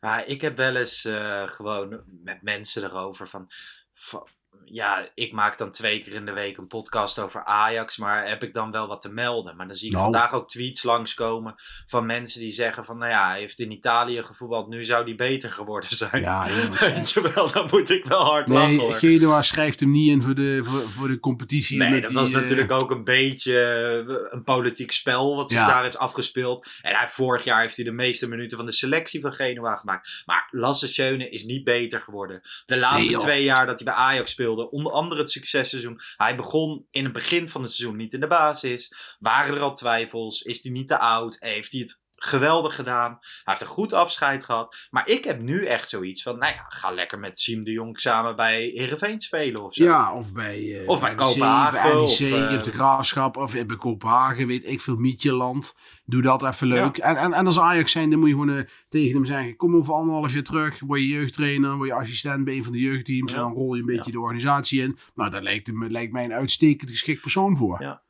Ja, 0.00 0.24
ik 0.24 0.40
heb 0.40 0.56
wel 0.56 0.76
eens 0.76 1.04
eh, 1.04 1.42
gewoon 1.48 2.00
met 2.24 2.42
mensen 2.42 2.84
erover 2.84 3.28
van, 3.28 3.46
van- 3.94 4.26
Ja, 4.72 5.08
ik 5.14 5.32
maak 5.32 5.58
dan 5.58 5.70
twee 5.70 6.00
keer 6.00 6.14
in 6.14 6.26
de 6.26 6.32
week 6.32 6.56
een 6.56 6.66
podcast 6.66 7.18
over 7.18 7.44
Ajax. 7.44 7.96
Maar 7.96 8.28
heb 8.28 8.42
ik 8.42 8.54
dan 8.54 8.70
wel 8.70 8.86
wat 8.86 9.00
te 9.00 9.12
melden? 9.12 9.56
Maar 9.56 9.66
dan 9.66 9.76
zie 9.76 9.86
ik 9.86 9.92
Nou. 9.92 10.04
vandaag 10.04 10.32
ook 10.32 10.48
tweets 10.48 10.82
langskomen 10.82 11.54
van 11.86 12.06
mensen 12.06 12.40
die 12.40 12.50
zeggen 12.50 12.84
van... 12.84 12.98
Nou 12.98 13.10
ja, 13.10 13.28
hij 13.28 13.38
heeft 13.38 13.58
in 13.58 13.70
Italië 13.70 14.22
gevoetbald. 14.22 14.68
Nu 14.68 14.84
zou 14.84 15.04
die 15.04 15.14
beter 15.14 15.50
geworden 15.50 15.90
zijn. 15.96 16.22
Ja. 16.22 16.46
Weet 16.80 17.10
je 17.10 17.32
wel, 17.34 17.50
dan 17.52 17.68
moet 17.70 17.90
ik 17.90 18.04
wel 18.04 18.22
hard 18.24 18.48
lachen 18.48 18.68
Nee, 18.68 18.78
hoor. 18.78 18.94
Genoa 18.94 19.42
schrijft 19.42 19.80
hem 19.80 19.90
niet 19.90 20.10
in 20.10 20.22
voor 20.22 20.34
de, 20.34 20.60
voor, 20.64 20.80
voor 20.80 21.08
de 21.08 21.20
competitie. 21.20 21.78
Nee, 21.78 22.00
dat 22.00 22.10
die, 22.10 22.18
was 22.18 22.28
eh, 22.28 22.34
natuurlijk 22.34 22.72
ook 22.72 22.90
een 22.90 23.04
beetje 23.04 23.60
eh, 24.08 24.14
een 24.30 24.42
politiek 24.44 24.92
spel 24.92 25.36
wat 25.36 25.50
zich 25.50 25.58
Ja. 25.60 25.66
daar 25.66 25.82
heeft 25.82 25.98
afgespeeld. 25.98 26.66
En 26.82 26.94
hij, 26.94 27.08
vorig 27.08 27.44
jaar 27.44 27.60
heeft 27.60 27.76
hij 27.76 27.84
de 27.84 27.92
meeste 27.92 28.28
minuten 28.28 28.56
van 28.56 28.66
de 28.66 28.72
selectie 28.72 29.20
van 29.20 29.32
Genua 29.32 29.76
gemaakt. 29.76 30.22
Maar 30.26 30.48
Lasse 30.50 30.88
Schöne 30.88 31.30
is 31.30 31.44
niet 31.44 31.64
beter 31.64 32.00
geworden. 32.00 32.40
De 32.64 32.78
laatste 32.78 33.10
Nee, 33.12 33.20
twee 33.20 33.42
jaar 33.44 33.66
dat 33.66 33.80
hij 33.80 33.94
bij 33.94 34.02
Ajax 34.02 34.30
speelde, 34.30 34.59
onder 34.68 34.92
andere 34.92 35.20
het 35.20 35.30
successeizoen. 35.30 36.00
Hij 36.16 36.36
begon 36.36 36.86
in 36.90 37.04
het 37.04 37.12
begin 37.12 37.48
van 37.48 37.62
het 37.62 37.72
seizoen 37.72 37.96
niet 37.96 38.12
in 38.12 38.20
de 38.20 38.26
basis. 38.26 39.16
Waren 39.18 39.54
er 39.54 39.60
al 39.60 39.74
twijfels? 39.74 40.42
Is 40.42 40.62
hij 40.62 40.72
niet 40.72 40.88
te 40.88 40.98
oud? 40.98 41.36
Heeft 41.40 41.72
hij 41.72 41.80
het 41.80 42.02
geweldig 42.24 42.74
gedaan? 42.74 43.10
Hij 43.20 43.20
heeft 43.44 43.60
een 43.60 43.66
goed 43.66 43.92
afscheid 43.92 44.44
gehad. 44.44 44.86
Maar 44.90 45.08
ik 45.08 45.24
heb 45.24 45.40
nu 45.40 45.66
echt 45.66 45.88
zoiets 45.88 46.22
van, 46.22 46.38
nou 46.38 46.52
ja, 46.54 46.64
ga 46.68 46.90
lekker 46.90 47.18
met 47.18 47.38
Siem 47.38 47.64
de 47.64 47.70
Jong 47.70 48.00
samen 48.00 48.36
bij 48.36 48.62
Heerenveen 48.74 49.20
spelen 49.20 49.64
of 49.64 49.74
zo. 49.74 49.84
Ja, 49.84 50.14
of 50.14 50.32
bij, 50.32 50.80
eh, 50.80 50.88
Of 50.88 51.00
bij 51.00 51.08
NEC, 51.14 51.18
Kopenhagen, 51.18 51.82
Bij 51.82 51.92
NEC, 51.92 52.02
of, 52.02 52.20
eh, 52.20 52.54
of 52.54 52.62
de 52.62 52.72
Graafschap, 52.72 53.36
of 53.36 53.52
bij 53.52 53.76
Kopenhagen, 53.76 54.46
weet 54.46 54.66
ik 54.68 54.80
veel, 54.80 54.96
Mietjeland. 54.96 55.76
Doe 56.04 56.22
dat 56.22 56.42
even 56.42 56.66
leuk. 56.66 56.98
En, 56.98 57.16
en, 57.16 57.32
en 57.32 57.46
als 57.46 57.58
Ajax 57.60 57.92
zijn, 57.92 58.10
dan 58.10 58.18
moet 58.18 58.28
je 58.28 58.34
gewoon 58.34 58.56
eh, 58.56 58.64
tegen 58.88 59.14
hem 59.14 59.24
zeggen, 59.24 59.56
kom 59.56 59.76
over 59.76 59.94
anderhalf 59.94 60.32
jaar 60.32 60.42
terug, 60.42 60.80
word 60.80 61.00
je 61.00 61.08
jeugdtrainer, 61.08 61.76
word 61.76 61.88
je 61.88 61.94
assistent 61.94 62.44
bij 62.44 62.54
een 62.54 62.64
van 62.64 62.72
de 62.72 62.78
jeugdteams, 62.78 63.32
Ja. 63.32 63.36
en 63.38 63.42
dan 63.44 63.52
rol 63.52 63.74
je 63.74 63.80
een 63.80 63.86
beetje 63.86 64.02
Ja. 64.04 64.12
de 64.12 64.20
organisatie 64.20 64.82
in. 64.82 64.98
Nou, 65.14 65.30
daar 65.30 65.42
lijkt, 65.42 65.66
hem, 65.66 65.86
lijkt 65.86 66.12
mij 66.12 66.24
een 66.24 66.32
uitstekend 66.32 66.90
geschikt 66.90 67.20
persoon 67.20 67.56
voor. 67.56 67.82
Ja. 67.82 68.02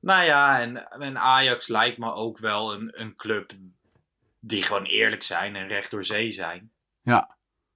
Nou 0.00 0.24
ja, 0.24 0.60
en, 0.60 0.90
en 0.90 1.18
Ajax 1.18 1.68
lijkt 1.68 1.98
me 1.98 2.12
ook 2.12 2.38
wel 2.38 2.74
een, 2.74 3.00
een 3.00 3.14
club 3.16 3.52
die 4.40 4.62
gewoon 4.62 4.84
eerlijk 4.84 5.22
zijn 5.22 5.56
en 5.56 5.68
recht 5.68 5.90
door 5.90 6.04
zee 6.04 6.30
zijn. 6.30 6.70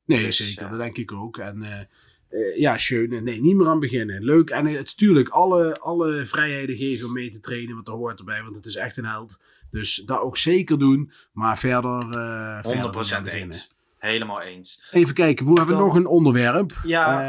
Nee, 0.05 0.25
Dus, 0.25 0.37
zeker. 0.37 0.63
ja. 0.63 0.69
Dat 0.69 0.79
denk 0.79 0.97
ik 0.97 1.13
ook. 1.13 1.39
En 1.39 1.63
eh, 1.63 1.81
eh, 2.29 2.57
ja, 2.59 2.79
schön. 2.79 3.25
Nee, 3.25 3.41
niet 3.41 3.57
meer 3.57 3.69
aan 3.69 3.81
beginnen. 3.81 4.25
Leuk. 4.25 4.51
En 4.51 4.67
het 4.67 4.77
natuurlijk 4.87 5.29
alle, 5.29 5.75
alle 5.75 6.27
vrijheden 6.27 6.77
geven 6.77 7.07
om 7.07 7.13
mee 7.13 7.29
te 7.29 7.41
trainen, 7.41 7.75
want 7.75 7.87
dat 7.87 7.95
hoort 7.97 8.19
erbij, 8.19 8.43
want 8.43 8.57
het 8.57 8.65
is 8.67 8.75
echt 8.77 8.97
een 8.97 9.07
held. 9.07 9.39
Dus 9.71 9.95
dat 10.07 10.21
ook 10.21 10.37
zeker 10.37 10.79
doen. 10.79 11.13
Maar 11.33 11.59
verder. 11.59 11.99
eh 12.11 12.57
100% 12.57 12.63
verder 12.63 12.95
niet 13.03 13.13
aan 13.15 13.23
beginnen. 13.23 13.55
eens. 13.55 13.71
Helemaal 13.99 14.41
eens. 14.43 14.89
Even 14.91 15.15
kijken, 15.15 15.47
hebben 15.47 15.65
we 15.67 15.73
Dan- 15.73 15.81
nog 15.81 15.95
een 15.95 16.07
onderwerp? 16.07 16.81
Ja. 16.85 17.23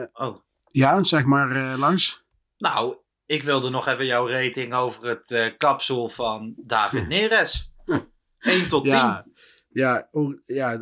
Eh, 0.00 0.26
Oh, 0.26 0.36
ja, 0.70 1.02
zeg 1.02 1.24
maar 1.24 1.50
eh, 1.70 1.78
langs. 1.78 2.24
Nou, 2.58 2.96
ik 3.26 3.42
wilde 3.42 3.70
nog 3.70 3.88
even 3.88 4.06
jouw 4.06 4.28
rating 4.28 4.74
over 4.74 5.08
het 5.08 5.30
eh, 5.30 5.46
kapsel 5.56 6.08
van 6.08 6.54
David 6.56 7.08
Neres. 7.12 7.72
1 8.38 8.68
tot 8.68 8.88
10. 8.88 8.92
Ja, 8.92 9.26
ja, 9.68 10.08
ja. 10.46 10.78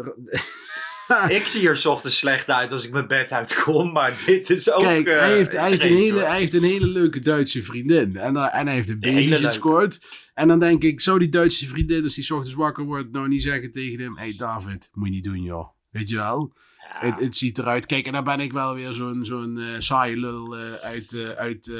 Ik 1.29 1.47
zie 1.47 1.69
er 1.69 1.77
's 1.77 1.85
ochtends 1.85 2.19
slecht 2.19 2.49
uit 2.49 2.73
als 2.73 2.87
ik 2.87 2.93
mijn 2.93 3.07
bed 3.07 3.33
uitkom, 3.33 3.93
maar 3.93 4.23
dit 4.27 4.51
is 4.51 4.71
ook. 4.71 4.83
Kijk, 4.83 5.07
eh, 5.07 5.19
hij, 5.19 5.33
heeft, 5.33 5.53
hij, 5.53 5.69
heeft 5.69 5.83
een 5.83 5.97
hele, 5.97 6.13
hoor. 6.13 6.29
hij 6.29 6.39
heeft 6.39 6.55
een 6.55 6.63
hele 6.63 6.87
leuke 6.87 7.21
Duitse 7.21 7.63
vriendin. 7.63 8.17
En, 8.17 8.37
eh, 8.37 8.59
en 8.59 8.67
hij 8.67 8.75
heeft 8.75 8.89
een 8.89 9.01
baby 9.01 9.35
gescoord. 9.35 9.99
En 10.35 10.49
dan 10.49 10.59
denk 10.59 10.83
ik, 10.83 11.01
zou 11.01 11.19
die 11.19 11.29
Duitse 11.29 11.69
vriendin, 11.69 12.03
als 12.03 12.15
die 12.15 12.35
ochtends 12.35 12.55
wakker 12.55 12.85
wordt, 12.85 13.13
nou 13.13 13.29
niet 13.29 13.43
zeggen 13.43 13.71
tegen 13.73 14.01
hem: 14.01 14.17
Hé 14.17 14.23
hey 14.23 14.35
David, 14.37 14.89
moet 14.93 15.07
je 15.07 15.15
niet 15.15 15.25
doen, 15.25 15.43
joh. 15.43 15.69
Weet 15.91 16.09
je 16.09 16.17
wel? 16.17 16.53
Ja. 16.79 17.09
Het, 17.09 17.19
het 17.19 17.37
ziet 17.37 17.59
eruit. 17.59 17.87
Kijk, 17.87 18.07
en 18.07 18.13
dan 18.13 18.25
ben 18.25 18.41
ik 18.41 18.53
wel 18.53 18.75
weer 18.75 18.93
zo'n 18.93 19.25
zo'n 19.25 19.59
eh 19.59 19.79
saaie 19.79 20.17
lul 20.17 20.57
uit, 20.83 21.35
uit, 21.37 21.73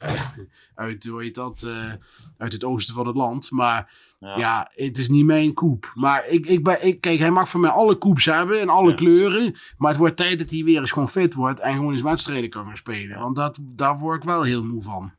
uit, 0.74 1.04
hoe 1.06 1.22
heet 1.22 1.34
dat, 1.34 1.62
eh, 1.62 1.92
uit 2.38 2.52
het 2.52 2.64
oosten 2.64 2.94
van 2.94 3.06
het 3.06 3.16
land. 3.16 3.50
Maar 3.50 3.92
Ja. 4.20 4.36
ja, 4.38 4.70
het 4.74 4.98
is 4.98 5.08
niet 5.08 5.24
mijn 5.24 5.54
koep. 5.54 5.90
Maar 5.94 6.26
ik, 6.28 6.46
ik 6.46 6.64
ben, 6.64 6.86
ik, 6.86 7.00
kijk, 7.00 7.18
hij 7.18 7.30
mag 7.30 7.48
van 7.50 7.60
mij 7.60 7.70
alle 7.70 7.96
koeps 7.96 8.24
hebben 8.24 8.60
in 8.60 8.68
alle 8.68 8.88
Ja. 8.88 8.94
kleuren. 8.94 9.56
Maar 9.76 9.90
het 9.90 9.98
wordt 9.98 10.16
tijd 10.16 10.38
dat 10.38 10.50
hij 10.50 10.64
weer 10.64 10.80
eens 10.80 10.92
gewoon 10.92 11.08
fit 11.08 11.34
wordt 11.34 11.60
en 11.60 11.74
gewoon 11.74 11.92
eens 11.92 12.02
wedstrijden 12.02 12.50
kan 12.50 12.66
gaan 12.66 12.76
spelen. 12.76 13.18
Want 13.18 13.36
dat, 13.36 13.58
daar 13.62 13.98
word 13.98 14.16
ik 14.16 14.28
wel 14.28 14.42
heel 14.42 14.64
moe 14.64 14.82
van. 14.82 15.12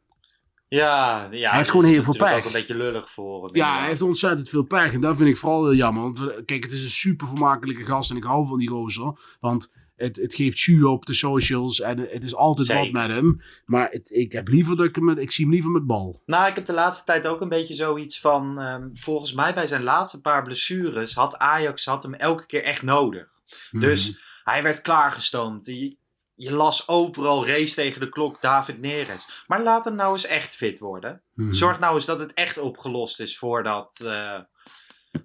Ja, 0.68 1.28
ja, 1.32 1.52
heeft 1.52 1.64
dat 1.64 1.70
gewoon 1.70 1.86
heel 1.92 2.04
veel 2.04 2.16
pech. 2.18 2.38
ook 2.38 2.46
een 2.46 2.52
beetje 2.52 2.78
lullig 2.78 3.10
voor 3.10 3.46
hem. 3.46 3.56
Ja, 3.56 3.78
hij 3.80 3.88
heeft 3.88 4.02
ontzettend 4.02 4.50
veel 4.50 4.64
pech. 4.64 4.94
En 4.94 5.02
dat 5.02 5.18
vind 5.18 5.30
ik 5.30 5.38
vooral 5.38 5.64
heel 5.64 5.76
jammer. 5.76 6.04
Want 6.04 6.46
kijk, 6.46 6.64
het 6.64 6.72
is 6.72 6.84
een 6.84 6.90
super 6.90 7.28
vermakelijke 7.28 7.84
gast. 7.86 8.12
En 8.12 8.18
ik 8.18 8.24
hou 8.24 8.48
van 8.48 8.60
die 8.60 8.70
gozer. 8.70 9.38
Want 9.40 9.74
het, 10.02 10.16
het 10.18 10.34
geeft 10.36 10.60
jus 10.60 10.84
op 10.84 11.06
de 11.06 11.14
socials. 11.14 11.80
En 11.82 11.98
het 12.00 12.24
is 12.24 12.36
altijd 12.36 12.68
wat 12.68 12.92
met 12.92 13.08
hem. 13.16 13.42
Maar 13.66 13.90
het, 13.90 14.10
ik 14.10 14.32
heb 14.32 14.48
liever 14.48 14.76
dat 14.76 14.86
ik 14.86 14.96
hem 14.96 15.10
ik 15.10 15.32
zie 15.32 15.44
hem 15.46 15.54
liever 15.54 15.72
met 15.72 15.86
bal. 15.86 16.22
Nou, 16.26 16.50
ik 16.50 16.56
heb 16.56 16.66
de 16.66 16.74
laatste 16.74 17.06
tijd 17.06 17.28
ook 17.28 17.42
een 17.42 17.50
beetje 17.50 17.74
zoiets 17.74 18.20
van. 18.20 18.60
ehm, 18.60 18.90
volgens 18.94 19.34
mij 19.34 19.54
bij 19.54 19.68
zijn 19.68 19.84
laatste 19.84 20.22
paar 20.22 20.44
blessures 20.44 21.14
had 21.14 21.38
Ajax 21.38 21.86
had 21.86 22.04
hem 22.04 22.14
elke 22.14 22.46
keer 22.46 22.64
echt 22.64 22.82
nodig. 22.84 23.28
Dus 23.72 24.10
Mhm. 24.10 24.18
hij 24.44 24.62
werd 24.62 24.82
klaargestoomd. 24.82 25.66
Je, 25.66 25.96
je 26.36 26.54
las 26.54 26.88
overal 26.88 27.48
race 27.48 27.74
tegen 27.74 28.00
de 28.02 28.10
klok 28.10 28.42
David 28.42 28.80
Neres. 28.80 29.44
Maar 29.48 29.64
laat 29.64 29.86
hem 29.86 29.96
nou 29.96 30.12
eens 30.14 30.26
echt 30.26 30.56
fit 30.56 30.80
worden. 30.80 31.22
Mhm. 31.34 31.54
Zorg 31.54 31.80
nou 31.80 31.94
eens 31.96 32.06
dat 32.06 32.20
het 32.20 32.34
echt 32.34 32.58
opgelost 32.58 33.20
is 33.20 33.38
voordat, 33.38 34.02
eh, 34.06 34.40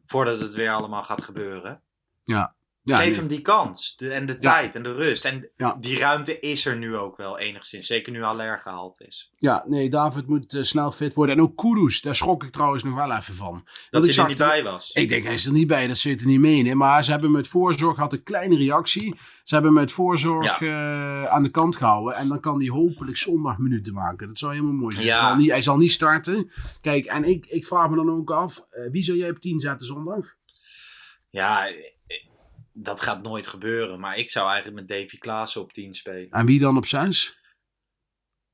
voordat 0.06 0.40
het 0.40 0.54
weer 0.54 0.70
allemaal 0.72 1.02
gaat 1.04 1.22
gebeuren. 1.22 1.80
Ja. 2.24 2.55
Ja, 2.86 2.96
Geef 2.96 3.06
nee. 3.06 3.16
hem 3.16 3.26
die 3.26 3.40
kans 3.40 3.96
de, 3.96 4.12
en 4.12 4.26
de 4.26 4.38
tijd 4.38 4.74
en 4.74 4.82
de 4.82 4.94
rust. 4.94 5.24
En 5.24 5.50
Ja. 5.56 5.74
die 5.78 5.98
ruimte 5.98 6.40
is 6.40 6.66
er 6.66 6.76
nu 6.76 6.96
ook 6.96 7.16
wel 7.16 7.38
enigszins. 7.38 7.86
Zeker 7.86 8.12
nu 8.12 8.22
Aller 8.22 8.58
gehaald 8.58 9.00
is. 9.00 9.32
Ja, 9.36 9.64
nee, 9.66 9.90
David 9.90 10.26
moet 10.26 10.54
eh, 10.54 10.62
snel 10.62 10.90
fit 10.90 11.14
worden. 11.14 11.36
En 11.36 11.42
ook 11.42 11.56
Kudus, 11.56 12.00
daar 12.00 12.14
schrok 12.14 12.44
ik 12.44 12.52
trouwens 12.52 12.82
nog 12.82 12.94
wel 12.94 13.12
even 13.12 13.34
van. 13.34 13.64
Dat 13.90 14.06
hij 14.06 14.16
er 14.16 14.28
niet 14.28 14.38
bij 14.38 14.62
was. 14.62 14.92
Ik 14.92 15.08
denk, 15.08 15.24
hij 15.24 15.34
is 15.34 15.46
er 15.46 15.52
niet 15.52 15.66
bij, 15.66 15.86
dat 15.86 15.96
zit 15.96 16.20
er 16.20 16.26
niet 16.26 16.40
mee 16.40 16.64
in. 16.64 16.76
Maar 16.76 17.04
ze 17.04 17.10
hebben 17.10 17.30
met 17.30 17.48
voorzorg, 17.48 17.96
had 17.96 18.12
een 18.12 18.22
kleine 18.22 18.56
reactie. 18.56 19.14
Ze 19.44 19.54
hebben 19.54 19.72
met 19.72 19.92
voorzorg 19.92 20.60
eh, 20.60 21.24
aan 21.24 21.42
de 21.42 21.50
kant 21.50 21.76
gehouden. 21.76 22.14
En 22.14 22.28
dan 22.28 22.40
kan 22.40 22.58
hij 22.58 22.68
hopelijk 22.68 23.16
zondag 23.16 23.58
minuten 23.58 23.92
maken. 23.94 24.26
Dat 24.26 24.38
zou 24.38 24.52
helemaal 24.52 24.72
mooi 24.74 24.94
zijn. 24.94 25.06
Hij, 25.08 25.18
zal 25.18 25.34
niet, 25.36 25.50
hij 25.50 25.62
zal 25.62 25.76
niet 25.76 25.92
starten. 25.92 26.50
Kijk, 26.80 27.04
en 27.04 27.24
ik, 27.24 27.46
ik 27.46 27.66
vraag 27.66 27.88
me 27.90 27.96
dan 27.96 28.10
ook 28.10 28.30
af, 28.30 28.64
eh, 28.70 28.90
wie 28.90 29.02
zou 29.02 29.18
jij 29.18 29.30
op 29.30 29.38
10 29.38 29.60
zetten 29.60 29.86
zondag? 29.86 30.34
Ja, 31.30 31.64
dat 32.78 33.00
gaat 33.00 33.22
nooit 33.22 33.46
gebeuren. 33.46 34.00
Maar 34.00 34.16
ik 34.16 34.30
zou 34.30 34.46
eigenlijk 34.50 34.76
met 34.76 34.88
Davy 34.88 35.18
Klaassen 35.18 35.60
op 35.60 35.72
10 35.72 35.94
spelen. 35.94 36.30
En 36.30 36.46
wie 36.46 36.58
dan 36.60 36.76
op 36.76 36.86
6? 36.86 37.44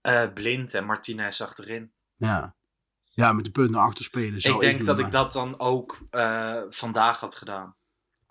Eh, 0.00 0.32
Blind 0.32 0.74
en 0.74 0.84
Martinez 0.84 1.40
achterin. 1.40 1.92
Ja. 2.16 2.56
Ja, 3.14 3.32
met 3.32 3.44
de 3.44 3.50
punten 3.50 3.80
achter 3.80 4.04
spelen. 4.04 4.40
zou 4.40 4.54
ik 4.54 4.60
denk 4.60 4.76
doen, 4.78 4.86
dat 4.86 4.96
maar- 4.96 5.06
ik 5.06 5.12
dat 5.12 5.32
dan 5.32 5.58
ook 5.60 5.98
eh, 6.10 6.62
vandaag 6.68 7.20
had 7.20 7.36
gedaan. 7.36 7.76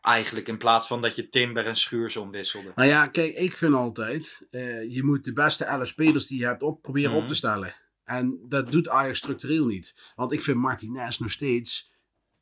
Eigenlijk 0.01 0.47
in 0.47 0.57
plaats 0.57 0.87
van 0.87 1.01
dat 1.01 1.15
je 1.15 1.27
Timber 1.29 1.65
en 1.65 1.75
Schuurs 1.75 2.15
omwisselde. 2.17 2.71
Nou 2.75 2.87
ja, 2.89 3.07
kijk, 3.07 3.35
ik 3.35 3.57
vind 3.57 3.73
altijd, 3.73 4.47
eh, 4.49 4.91
je 4.93 5.03
moet 5.03 5.23
de 5.23 5.33
beste 5.33 5.65
11 5.65 5.87
spelers 5.87 6.27
die 6.27 6.39
je 6.39 6.45
hebt 6.45 6.61
op, 6.63 6.81
proberen 6.81 7.11
Mhm. 7.11 7.21
op 7.21 7.27
te 7.27 7.33
stellen. 7.33 7.75
En 8.03 8.39
dat 8.47 8.71
doet 8.71 8.89
Ajax 8.89 9.17
structureel 9.17 9.65
niet. 9.65 10.11
Want 10.15 10.31
ik 10.31 10.41
vind 10.41 10.57
Martinez 10.57 11.17
nog 11.17 11.31
steeds 11.31 11.90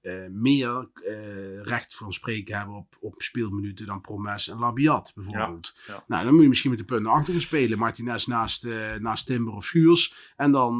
eh, 0.01 0.13
meer 0.31 0.89
eh, 0.93 1.62
recht 1.62 1.95
van 1.95 2.13
spreken 2.13 2.57
hebben 2.57 2.75
op, 2.75 2.97
op 2.99 3.21
speelminuten 3.21 3.85
dan 3.85 4.01
Promes 4.01 4.47
en 4.47 4.59
Labiat 4.59 5.12
bijvoorbeeld. 5.15 5.81
Ja, 5.88 5.93
ja. 5.93 6.03
Nou, 6.07 6.23
dan 6.23 6.33
moet 6.33 6.41
je 6.41 6.47
misschien 6.47 6.69
met 6.69 6.79
de 6.79 6.85
punten 6.85 7.12
achterin 7.12 7.41
spelen. 7.41 7.77
Martinez 7.77 8.25
naast, 8.25 8.65
eh, 8.65 8.93
naast 8.99 9.25
Timber 9.25 9.53
of 9.53 9.65
Schuurs. 9.65 10.13
En 10.35 10.51
dan 10.51 10.79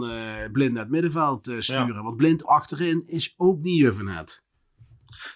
Blind 0.52 0.74
naar 0.74 0.82
het 0.82 0.92
middenveld 0.92 1.56
sturen. 1.60 2.04
Want 2.04 2.18
Blind 2.18 2.46
achterin 2.46 3.04
is 3.06 3.34
ook 3.38 3.62
niet 3.62 3.80
Juvenet. 3.80 4.44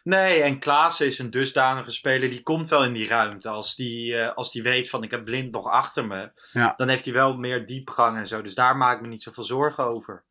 Nee, 0.03 0.41
en 0.41 0.59
Klaassen 0.59 1.07
is 1.07 1.19
een 1.19 1.29
dusdanige 1.29 1.91
speler. 1.91 2.29
Die 2.29 2.43
komt 2.43 2.67
wel 2.67 2.83
in 2.83 2.93
die 2.93 3.07
ruimte. 3.07 3.49
Als 3.49 3.75
die, 3.75 4.21
als 4.21 4.51
die 4.51 4.63
weet 4.63 4.89
van 4.89 5.03
ik 5.03 5.11
heb 5.11 5.25
Blind 5.25 5.51
nog 5.51 5.67
achter 5.67 6.07
me. 6.07 6.31
Dan 6.77 6.87
heeft 6.87 7.05
hij 7.05 7.13
wel 7.13 7.37
meer 7.37 7.65
diepgang 7.65 8.17
en 8.17 8.27
zo. 8.27 8.41
Dus 8.41 8.55
daar 8.55 8.77
maak 8.77 8.95
ik 8.95 9.01
me 9.01 9.07
niet 9.07 9.23
zoveel 9.23 9.43
zorgen 9.43 9.85
over. 9.85 10.23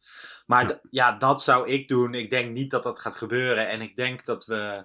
Maar 0.52 0.66
d- 0.66 0.78
ja, 0.90 1.12
dat 1.12 1.42
zou 1.42 1.68
ik 1.68 1.88
doen. 1.88 2.14
Ik 2.14 2.30
denk 2.30 2.52
niet 2.54 2.70
dat 2.70 2.82
dat 2.82 3.00
gaat 3.00 3.14
gebeuren. 3.16 3.68
En 3.68 3.80
ik 3.80 3.96
denk 3.96 4.24
dat 4.24 4.44
we 4.44 4.84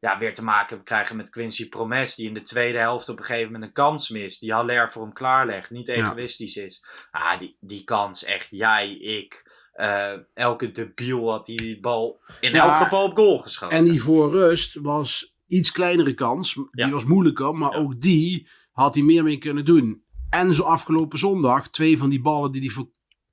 ja, 0.00 0.18
weer 0.18 0.34
te 0.34 0.44
maken 0.44 0.82
krijgen 0.82 1.16
met 1.16 1.30
Quincy 1.30 1.68
Promes. 1.68 2.14
Die 2.14 2.26
in 2.26 2.34
de 2.34 2.42
tweede 2.42 2.78
helft 2.78 3.08
op 3.08 3.18
een 3.18 3.24
gegeven 3.24 3.46
moment 3.52 3.64
een 3.64 3.72
kans 3.72 4.08
mist. 4.08 4.40
Die 4.40 4.52
Haller 4.52 4.90
voor 4.90 5.02
hem 5.02 5.12
klaarlegt. 5.12 5.70
Niet 5.70 5.88
egoïstisch 5.88 6.56
is. 6.56 6.86
Ah, 7.10 7.38
die, 7.38 7.56
die 7.60 7.84
kans 7.84 8.24
echt. 8.24 8.46
Jij, 8.50 8.92
ik. 8.92 9.56
eh, 9.72 10.12
elke 10.34 10.70
debiel 10.70 11.30
had 11.30 11.46
die 11.46 11.80
bal 11.80 12.20
in 12.40 12.52
Ja, 12.52 12.64
elk 12.64 12.74
geval 12.76 13.04
op 13.04 13.16
goal 13.16 13.38
geschoten. 13.38 13.76
En 13.76 13.84
die 13.84 14.02
voor 14.02 14.30
rust 14.30 14.74
was 14.74 15.34
iets 15.46 15.72
kleinere 15.72 16.14
kans. 16.14 16.54
Die 16.54 16.68
Ja. 16.70 16.90
was 16.90 17.04
moeilijker, 17.04 17.54
maar 17.54 17.74
ook 17.74 18.00
die 18.00 18.48
had 18.72 18.94
hij 18.94 19.02
meer 19.04 19.22
mee 19.24 19.38
kunnen 19.38 19.64
doen. 19.64 20.02
En 20.30 20.52
zo 20.52 20.62
afgelopen 20.62 21.18
zondag, 21.18 21.68
twee 21.70 21.98
van 21.98 22.08
die 22.08 22.20
ballen 22.20 22.52
die 22.52 22.60
hij 22.60 22.70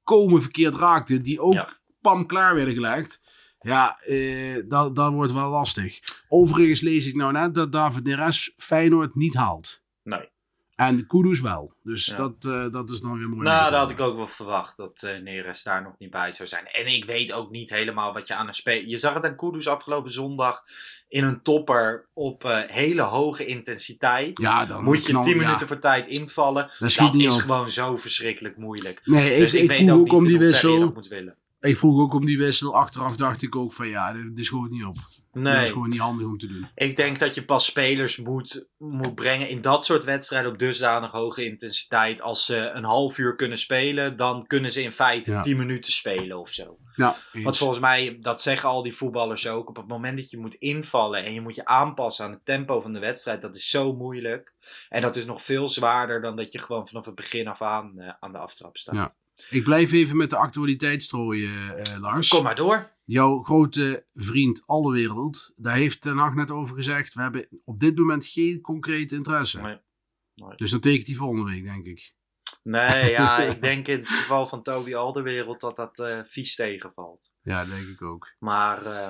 volkomen 0.05 0.41
verkeerd 0.41 0.75
raakte, 0.75 1.21
die 1.21 1.39
ook 1.39 1.53
Ja. 1.53 1.69
pam 2.01 2.25
klaar 2.25 2.55
werden 2.55 2.73
gelegd. 2.73 3.23
Ja, 3.59 3.99
eh, 3.99 4.63
dat, 4.67 4.95
dat 4.95 5.11
wordt 5.11 5.33
wel 5.33 5.49
lastig. 5.49 5.99
Overigens 6.27 6.79
lees 6.81 7.07
ik 7.07 7.15
nou 7.15 7.31
net 7.31 7.55
dat 7.55 7.71
David 7.71 8.03
Neres 8.03 8.53
Feyenoord 8.57 9.15
niet 9.15 9.33
haalt. 9.35 9.81
Nee. 10.03 10.29
En 10.75 11.07
Kudus 11.07 11.41
wel. 11.41 11.73
Dus 11.83 12.05
Ja. 12.05 12.15
dat, 12.15 12.33
eh, 12.39 12.71
dat 12.71 12.89
is 12.89 12.99
dan 12.99 13.17
weer 13.17 13.29
mooi. 13.29 13.41
Nou, 13.47 13.71
dat 13.71 13.79
had 13.79 13.91
ik 13.91 13.99
ook 13.99 14.15
wel 14.15 14.27
verwacht 14.27 14.77
dat 14.77 15.03
eh 15.03 15.21
Neres 15.21 15.63
daar 15.63 15.81
nog 15.83 15.93
niet 15.97 16.09
bij 16.09 16.31
zou 16.31 16.49
zijn. 16.49 16.65
En 16.67 16.87
ik 16.87 17.05
weet 17.05 17.31
ook 17.31 17.49
niet 17.49 17.69
helemaal 17.69 18.13
wat 18.13 18.27
je 18.27 18.35
aan 18.35 18.47
een 18.47 18.53
speler... 18.53 18.87
Je 18.87 18.97
zag 18.97 19.13
het 19.13 19.25
aan 19.25 19.35
Kudus 19.35 19.67
afgelopen 19.67 20.11
zondag 20.11 20.61
in 21.07 21.23
een 21.23 21.41
topper 21.41 22.09
op 22.13 22.45
eh, 22.45 22.59
hele 22.67 23.01
hoge 23.01 23.45
intensiteit. 23.45 24.41
Ja, 24.41 24.65
dan 24.65 24.83
Moet 24.83 25.05
je 25.05 25.09
knal- 25.09 25.21
10 25.21 25.35
ja. 25.39 25.45
minuten 25.45 25.67
voor 25.67 25.79
tijd 25.79 26.07
invallen. 26.07 26.69
Dat 26.79 26.89
is 26.89 26.99
op. 26.99 27.41
gewoon 27.41 27.69
zo 27.69 27.97
verschrikkelijk 27.97 28.57
moeilijk. 28.57 29.01
Nee, 29.03 29.33
ik, 29.33 29.39
dus 29.39 29.53
ik, 29.53 29.61
ik 29.61 29.69
weet 29.69 29.89
ook 29.91 29.99
ook 29.99 30.03
niet 30.03 30.11
om 30.13 30.19
in 30.21 30.37
die 30.37 30.71
je 30.71 30.79
dat 30.79 30.93
moet 30.93 31.07
willen. 31.07 31.37
Ik 31.65 31.77
vroeg 31.77 32.01
ook 32.01 32.13
om 32.13 32.25
die 32.25 32.37
wissel. 32.37 32.75
Achteraf 32.75 33.15
dacht 33.15 33.41
ik 33.41 33.55
ook 33.55 33.73
van 33.73 33.87
ja, 33.87 34.13
dit, 34.13 34.35
dit 34.35 34.45
schoot 34.45 34.69
niet 34.69 34.83
op. 34.85 34.95
Dat 34.95 35.43
is 35.43 35.51
Nee, 35.51 35.67
gewoon 35.67 35.89
niet 35.89 35.99
handig 35.99 36.27
om 36.27 36.37
te 36.37 36.47
doen. 36.47 36.67
ik 36.75 36.95
denk 36.95 37.19
dat 37.19 37.35
je 37.35 37.45
pas 37.45 37.65
spelers 37.65 38.17
moet, 38.17 38.67
moet 38.77 39.15
brengen 39.15 39.49
in 39.49 39.61
dat 39.61 39.85
soort 39.85 40.03
wedstrijden 40.03 40.51
op 40.51 40.57
dusdanig 40.57 41.11
hoge 41.11 41.45
intensiteit. 41.45 42.21
Als 42.21 42.45
ze 42.45 42.57
een 42.57 42.83
half 42.83 43.17
uur 43.17 43.35
kunnen 43.35 43.57
spelen, 43.57 44.15
dan 44.15 44.47
kunnen 44.47 44.71
ze 44.71 44.81
in 44.81 44.91
feite 44.91 45.31
Ja. 45.31 45.41
10 45.41 45.57
minuten 45.57 45.91
spelen 45.91 46.39
of 46.39 46.49
zo. 46.49 46.77
Ja, 46.95 47.15
Want 47.31 47.57
volgens 47.57 47.79
mij, 47.79 48.17
dat 48.21 48.41
zeggen 48.41 48.69
al 48.69 48.83
die 48.83 48.95
voetballers 48.95 49.47
ook. 49.47 49.69
Op 49.69 49.75
het 49.75 49.87
moment 49.87 50.17
dat 50.17 50.29
je 50.29 50.37
moet 50.37 50.53
invallen 50.53 51.23
en 51.25 51.33
je 51.33 51.41
moet 51.41 51.55
je 51.55 51.65
aanpassen 51.65 52.25
aan 52.25 52.31
het 52.31 52.45
tempo 52.45 52.81
van 52.81 52.93
de 52.93 52.99
wedstrijd, 52.99 53.41
dat 53.41 53.55
is 53.55 53.69
zo 53.69 53.93
moeilijk. 53.93 54.53
En 54.89 55.01
dat 55.01 55.15
is 55.15 55.25
nog 55.25 55.41
veel 55.41 55.67
zwaarder 55.67 56.21
dan 56.21 56.35
dat 56.35 56.51
je 56.51 56.59
gewoon 56.59 56.87
vanaf 56.87 57.05
het 57.05 57.15
begin 57.15 57.47
af 57.47 57.61
aan 57.61 57.99
eh, 57.99 58.13
aan 58.19 58.31
de 58.31 58.37
aftrap 58.37 58.77
staat. 58.77 58.95
Ja. 58.95 59.11
Ik 59.49 59.63
blijf 59.63 59.91
even 59.91 60.17
met 60.17 60.29
de 60.29 60.37
actualiteit 60.37 61.03
strooien, 61.03 61.77
eh, 61.77 61.99
Lars. 61.99 62.27
Kom 62.27 62.43
maar 62.43 62.55
door. 62.55 62.93
Jouw 63.05 63.43
grote 63.43 64.05
vriend 64.13 64.63
Alle 64.65 64.91
Wereld, 64.91 65.53
daar 65.55 65.75
heeft 65.75 66.01
Ten 66.01 66.17
Hag 66.17 66.33
net 66.33 66.51
over 66.51 66.75
gezegd. 66.75 67.13
We 67.13 67.21
hebben 67.21 67.47
op 67.63 67.79
dit 67.79 67.97
moment 67.97 68.25
geen 68.25 68.61
concrete 68.61 69.15
interesse. 69.15 69.61
Nee. 69.61 69.77
Nee. 70.35 70.55
Dus 70.55 70.71
dan 70.71 70.79
tekent 70.79 71.07
hij 71.07 71.15
volgende 71.15 71.51
week, 71.51 71.63
denk 71.63 71.85
ik. 71.85 72.13
Nee, 72.63 73.09
ja, 73.09 73.39
ik 73.53 73.61
denk 73.61 73.87
in 73.87 73.99
het 73.99 74.09
geval 74.09 74.47
van 74.47 74.63
Toby 74.63 74.95
Alderwereld 74.95 75.59
dat 75.59 75.75
dat 75.75 75.99
eh, 75.99 76.19
vies 76.25 76.55
tegenvalt. 76.55 77.31
Ja, 77.41 77.65
denk 77.65 77.87
ik 77.87 78.01
ook. 78.01 78.35
Maar 78.39 78.85
eh, 78.85 79.07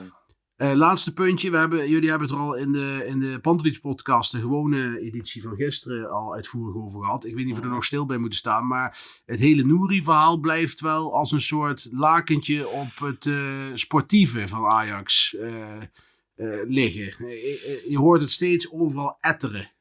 Eh, 0.55 0.73
laatste 0.73 1.13
puntje. 1.13 1.51
We 1.51 1.57
hebben, 1.57 1.89
jullie 1.89 2.09
hebben 2.09 2.27
het 2.27 2.37
er 2.37 2.43
al 2.43 2.55
in 2.55 2.71
de, 2.71 3.03
in 3.07 3.19
de 3.19 3.39
Pantelis 3.39 3.79
podcast, 3.79 4.31
de 4.31 4.39
gewone 4.39 4.99
editie 4.99 5.41
van 5.41 5.55
gisteren, 5.55 6.09
al 6.09 6.33
uitvoerig 6.33 6.75
over 6.75 7.01
gehad. 7.01 7.25
Ik 7.25 7.35
weet 7.35 7.45
niet 7.45 7.53
of 7.53 7.59
we 7.59 7.65
er 7.65 7.71
nog 7.71 7.85
stil 7.85 8.05
bij 8.05 8.17
moeten 8.17 8.39
staan. 8.39 8.67
Maar 8.67 8.99
het 9.25 9.39
hele 9.39 9.63
Nouri-verhaal 9.63 10.37
blijft 10.37 10.79
wel 10.79 11.13
als 11.13 11.31
een 11.31 11.41
soort 11.41 11.87
lakentje 11.91 12.67
op 12.67 12.99
het 12.99 13.25
eh, 13.25 13.65
sportieve 13.73 14.47
van 14.47 14.65
Ajax 14.65 15.35
eh, 16.35 16.59
liggen. 16.67 17.27
Eh, 17.27 17.89
je 17.89 17.97
hoort 17.97 18.21
het 18.21 18.31
steeds 18.31 18.71
overal 18.71 19.17
etteren. 19.19 19.71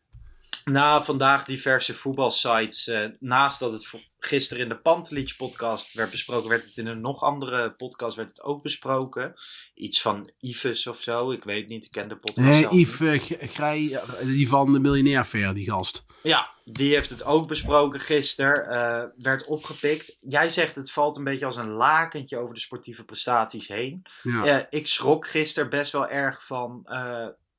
Na 0.65 1.03
vandaag 1.03 1.45
diverse 1.45 1.95
voetbalsites. 1.95 2.87
eh, 2.87 3.09
naast 3.21 3.61
dat 3.61 3.73
het 3.73 3.91
gisteren 4.19 4.63
in 4.63 4.69
de 4.69 4.79
Pantelic 4.79 5.35
podcast 5.37 5.95
werd 5.95 6.11
besproken, 6.11 6.49
werd 6.49 6.65
het 6.65 6.77
in 6.77 6.87
een 6.87 7.01
nog 7.01 7.23
andere 7.23 7.73
podcast 7.73 8.17
werd 8.17 8.29
het 8.29 8.43
ook 8.43 8.63
besproken. 8.63 9.35
Iets 9.75 10.03
van 10.03 10.31
Yves 10.39 10.87
of 10.87 11.03
zo. 11.03 11.31
Ik 11.31 11.45
weet 11.45 11.69
niet, 11.69 11.85
ik 11.85 11.91
ken 11.91 12.09
de 12.09 12.17
podcast 12.17 12.71
Nee. 12.71 12.81
Yves 12.81 13.31
eh, 13.37 13.49
Grij, 13.49 13.93
eh, 13.93 14.27
die 14.27 14.49
van 14.49 14.73
de 14.73 14.79
Miljonair 14.79 15.25
Fair, 15.25 15.55
die 15.55 15.71
gast. 15.71 16.05
Ja, 16.23 16.51
die 16.65 16.95
heeft 16.95 17.11
het 17.11 17.25
ook 17.25 17.49
besproken 17.49 18.01
gisteren. 18.01 19.13
werd 19.19 19.47
opgepikt. 19.47 20.19
Jij 20.21 20.49
zegt 20.49 20.75
het 20.75 20.91
valt 20.93 21.17
een 21.17 21.25
beetje 21.25 21.45
als 21.45 21.57
een 21.57 21.71
lakentje 21.71 22.39
over 22.39 22.55
de 22.55 22.61
sportieve 22.61 23.05
prestaties 23.05 23.69
heen. 23.69 24.03
Ja. 24.23 24.67
Ik 24.71 24.87
schrok 24.87 25.27
gisteren 25.27 25.71
best 25.71 25.93
wel 25.93 26.09
erg 26.09 26.47
van 26.47 26.83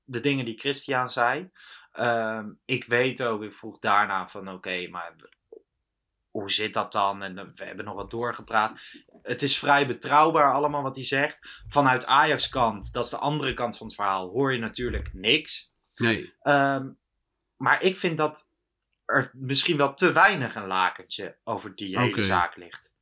de 0.05 0.19
dingen 0.19 0.45
die 0.45 0.57
Christian 0.57 1.09
zei. 1.11 1.49
Ehm, 1.95 2.49
ik 2.65 2.83
weet 2.83 3.23
ook, 3.23 3.43
ik 3.43 3.53
vroeg 3.53 3.79
daarna 3.79 4.27
van 4.27 4.49
oké, 4.49 4.87
maar 4.87 5.15
hoe 6.29 6.51
zit 6.51 6.73
dat 6.73 6.91
dan? 6.91 7.23
En 7.23 7.37
eh, 7.37 7.45
we 7.53 7.65
hebben 7.65 7.85
nog 7.85 7.95
wat 7.95 8.11
doorgepraat. 8.11 8.81
Het 9.21 9.41
is 9.41 9.57
vrij 9.59 9.87
betrouwbaar 9.87 10.53
allemaal 10.53 10.81
wat 10.81 10.95
hij 10.95 11.03
zegt. 11.03 11.63
Vanuit 11.67 12.05
Ajax 12.05 12.49
kant, 12.49 12.93
dat 12.93 13.03
is 13.03 13.09
de 13.09 13.17
andere 13.17 13.53
kant 13.53 13.77
van 13.77 13.87
het 13.87 13.95
verhaal, 13.95 14.29
hoor 14.29 14.53
je 14.53 14.59
natuurlijk 14.59 15.13
niks. 15.13 15.73
Nee. 15.95 16.33
Ehm, 16.41 16.89
maar 17.55 17.83
ik 17.83 17.97
vind 17.97 18.17
dat 18.17 18.51
er 19.05 19.31
misschien 19.33 19.77
wel 19.77 19.93
te 19.93 20.11
weinig 20.11 20.55
een 20.55 20.67
lakentje 20.67 21.37
over 21.43 21.75
die 21.75 21.99
hele 21.99 22.21
zaak 22.21 22.55
ligt. 22.55 22.93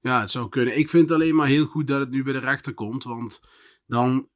Ja, 0.00 0.20
het 0.20 0.30
zou 0.30 0.48
kunnen. 0.48 0.76
Ik 0.76 0.88
vind 0.88 1.10
alleen 1.10 1.34
maar 1.34 1.46
heel 1.46 1.66
goed 1.66 1.86
dat 1.86 2.00
het 2.00 2.10
nu 2.10 2.22
bij 2.22 2.32
de 2.32 2.38
rechter 2.38 2.74
komt, 2.74 3.04
want 3.04 3.40
dan 3.86 4.28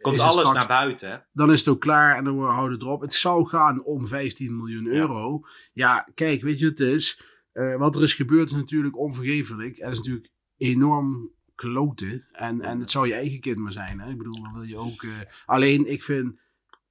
Komt 0.00 0.20
alles 0.20 0.34
straks- 0.34 0.52
naar 0.58 0.66
buiten. 0.66 1.10
hè? 1.10 1.16
dan 1.32 1.52
is 1.52 1.58
het 1.58 1.68
ook 1.68 1.80
klaar 1.80 2.16
en 2.16 2.24
dan 2.24 2.38
houden 2.44 2.78
we 2.78 2.84
erop. 2.84 3.00
Het 3.00 3.14
zou 3.14 3.48
gaan 3.48 3.82
om 3.84 4.06
15 4.06 4.56
miljoen 4.56 4.86
euro. 4.86 5.46
Ja, 5.72 6.08
kijk, 6.14 6.42
weet 6.42 6.58
je 6.58 6.68
wat 6.68 6.78
het 6.78 6.88
is? 6.88 7.22
Eh, 7.52 7.76
wat 7.76 7.96
er 7.96 8.02
is 8.02 8.14
gebeurd 8.14 8.50
is 8.50 8.56
natuurlijk 8.56 8.96
onvergeeflijk. 8.98 9.78
Er 9.78 9.90
is 9.90 9.96
natuurlijk 9.98 10.30
enorm 10.56 11.30
kloten. 11.54 12.26
En, 12.32 12.60
en 12.60 12.80
het 12.80 12.90
zou 12.90 13.06
je 13.06 13.14
eigen 13.14 13.40
kind 13.40 13.58
maar 13.58 13.72
zijn. 13.72 14.00
Hè? 14.00 14.10
Ik 14.10 14.18
bedoel, 14.18 14.42
dan 14.42 14.52
wil 14.52 14.62
je 14.62 14.76
ook... 14.76 15.02
eh, 15.02 15.10
alleen, 15.46 15.90
ik 15.90 16.02
vind 16.02 16.40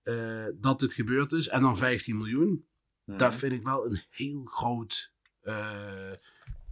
eh, 0.03 0.45
dat 0.55 0.79
dit 0.79 0.93
gebeurd 0.93 1.31
is. 1.31 1.47
En 1.47 1.61
dan 1.61 1.77
15 1.77 2.17
miljoen. 2.17 2.65
Mhm. 3.05 3.17
Dat 3.17 3.35
vind 3.35 3.53
ik 3.53 3.63
wel 3.63 3.85
een 3.89 4.01
heel 4.09 4.41
groot 4.45 5.11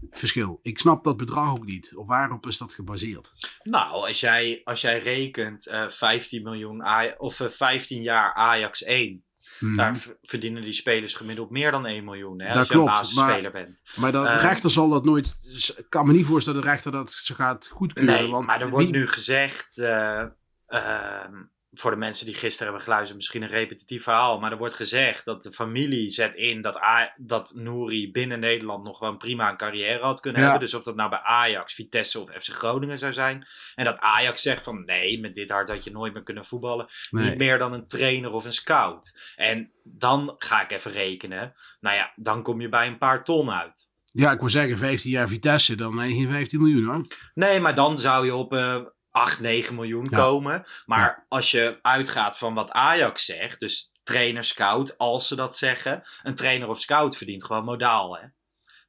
verschil. 0.10 0.60
Ik 0.62 0.80
snap 0.80 1.04
dat 1.04 1.18
bedrag 1.18 1.50
ook 1.52 1.66
niet. 1.66 1.96
Op 1.96 2.08
waarop 2.08 2.48
is 2.48 2.58
dat 2.58 2.74
gebaseerd? 2.74 3.32
Nou, 3.64 4.08
als 4.08 4.20
jij, 4.20 4.62
als 4.64 4.82
jij 4.82 5.00
rekent 5.00 5.68
eh 5.68 5.90
15 5.90 6.44
miljoen 6.44 6.82
Aj- 6.82 7.16
of 7.18 7.40
eh, 7.40 7.50
15 7.50 8.02
jaar 8.02 8.34
Ajax 8.34 8.84
1. 8.84 9.24
Mhm. 9.60 9.76
Daar 9.76 9.98
verdienen 10.22 10.64
die 10.64 10.72
spelers 10.72 11.14
gemiddeld 11.14 11.50
meer 11.50 11.72
dan 11.72 11.86
1 11.86 12.04
miljoen. 12.04 12.42
Hè, 12.42 12.48
Dat 12.48 12.58
als 12.58 12.68
je 12.68 12.74
klopt, 12.74 12.90
een 12.90 12.96
basisspeler 12.96 13.52
bent. 13.52 13.84
Maar 13.96 14.12
de 14.12 14.18
Eh, 14.18 14.42
rechter 14.42 14.70
zal 14.70 14.90
dat 14.90 15.06
nooit. 15.06 15.36
Ik 15.78 15.86
kan 15.90 16.08
me 16.08 16.14
niet 16.14 16.26
voorstellen 16.26 16.60
dat 16.60 16.68
de 16.70 16.74
rechter 16.76 16.92
dat 16.92 17.12
ze 17.12 17.36
gaat 17.36 17.68
goedkeuren. 17.68 18.14
Nee, 18.14 18.32
want 18.32 18.46
maar 18.48 18.62
er 18.62 18.70
wordt 18.70 18.90
wie- 18.90 18.96
nu 19.00 19.08
gezegd, 19.08 19.78
eh, 19.78 20.26
ehm, 20.66 21.34
voor 21.80 21.92
de 21.92 21.98
mensen 21.98 22.26
die 22.26 22.36
gisteren 22.36 22.66
hebben 22.66 22.84
geluisterd, 22.84 23.16
misschien 23.18 23.42
een 23.42 23.48
repetitief 23.50 24.04
verhaal, 24.04 24.40
maar 24.40 24.52
er 24.52 24.58
wordt 24.58 24.74
gezegd 24.74 25.26
dat 25.26 25.44
de 25.44 25.52
familie 25.52 26.10
zet 26.10 26.36
in 26.36 26.62
dat, 26.62 26.82
A- 26.82 27.14
dat 27.18 27.54
Nouri 27.58 28.12
binnen 28.12 28.40
Nederland 28.40 28.84
nog 28.84 29.00
wel 29.00 29.10
een 29.10 29.18
prima 29.18 29.50
een 29.50 29.58
carrière 29.58 30.04
had 30.04 30.20
kunnen 30.20 30.42
Ja. 30.42 30.50
hebben. 30.50 30.68
Dus 30.68 30.78
of 30.78 30.84
dat 30.84 30.96
nou 30.96 31.10
bij 31.10 31.20
Ajax, 31.20 31.74
Vitesse 31.74 32.20
of 32.20 32.30
FC 32.30 32.50
Groningen 32.54 32.98
zou 32.98 33.14
zijn. 33.14 33.46
En 33.76 33.86
dat 33.86 34.00
Ajax 34.00 34.42
zegt 34.42 34.64
van 34.64 34.86
nee, 34.86 35.20
met 35.20 35.36
dit 35.36 35.50
hart 35.50 35.70
had 35.70 35.84
je 35.84 35.92
nooit 35.92 36.14
meer 36.14 36.24
kunnen 36.24 36.46
voetballen. 36.46 36.86
Nee. 37.10 37.30
Niet 37.30 37.38
meer 37.38 37.58
dan 37.58 37.74
een 37.74 37.88
trainer 37.88 38.32
of 38.32 38.46
een 38.46 38.54
scout. 38.54 39.34
En 39.36 39.72
dan 39.84 40.36
ga 40.38 40.62
ik 40.62 40.72
even 40.72 40.92
rekenen. 40.92 41.54
Nou 41.80 41.96
ja, 41.96 42.12
dan 42.16 42.42
kom 42.44 42.62
je 42.62 42.70
bij 42.70 42.88
een 42.88 42.98
paar 42.98 43.24
ton 43.24 43.52
uit. 43.52 43.88
Ja, 44.12 44.32
ik 44.32 44.40
wil 44.40 44.50
zeggen, 44.50 44.78
15 44.78 45.12
jaar 45.12 45.28
Vitesse, 45.28 45.76
dan 45.76 45.98
heb 46.00 46.10
je 46.10 46.16
geen 46.16 46.32
15 46.32 46.62
miljoen 46.62 46.86
hoor. 46.86 47.02
Nee, 47.34 47.60
maar 47.60 47.76
dan 47.76 47.98
zou 47.98 48.26
je 48.26 48.36
op 48.36 48.54
eh 48.54 48.76
8, 49.16 49.40
9 49.40 49.76
miljoen 49.76 50.08
Ja. 50.10 50.18
komen. 50.18 50.64
Maar 50.86 51.26
als 51.28 51.52
je 51.52 51.80
uitgaat 51.82 52.38
van 52.38 52.54
wat 52.54 52.72
Ajax 52.72 53.26
zegt, 53.26 53.60
dus 53.60 53.92
trainer, 54.04 54.44
scout, 54.44 54.98
als 54.98 55.28
ze 55.28 55.36
dat 55.36 55.58
zeggen, 55.58 56.02
een 56.24 56.36
trainer 56.36 56.68
of 56.68 56.80
scout 56.80 57.18
verdient 57.18 57.46
gewoon 57.46 57.64
modaal, 57.64 58.18
hè? 58.18 58.28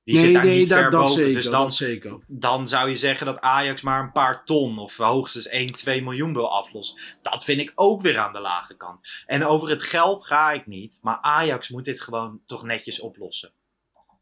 Die 0.05 0.19
zit 0.19 0.35
daar 0.35 0.47
niet 0.47 0.69
ver 0.69 0.91
dat, 0.91 1.01
boven. 1.01 1.13
zeker. 1.15 1.35
dus 1.35 1.51
dan, 1.51 1.73
zeker. 1.73 2.19
dan 2.27 2.67
zou 2.67 2.89
je 2.89 2.97
zeggen 2.97 3.27
dat 3.27 3.41
Ajax 3.41 3.83
maar 3.83 4.03
een 4.03 4.13
paar 4.13 4.45
ton 4.45 4.79
of 4.79 4.97
hoogstens 4.97 5.47
1, 5.47 5.67
2 5.67 6.03
miljoen 6.03 6.33
wil 6.33 6.53
aflossen. 6.53 7.01
Dat 7.23 7.45
vind 7.45 7.61
ik 7.61 7.73
ook 7.75 8.03
weer 8.03 8.19
aan 8.19 8.33
de 8.33 8.41
lage 8.41 8.77
kant. 8.77 9.23
En 9.27 9.45
over 9.47 9.69
het 9.69 9.83
geld 9.83 10.27
ga 10.27 10.51
ik 10.53 10.67
niet, 10.67 10.99
maar 11.03 11.19
Ajax 11.21 11.69
moet 11.69 11.85
dit 11.85 12.01
gewoon 12.01 12.41
toch 12.47 12.63
netjes 12.63 13.01
oplossen. 13.01 13.53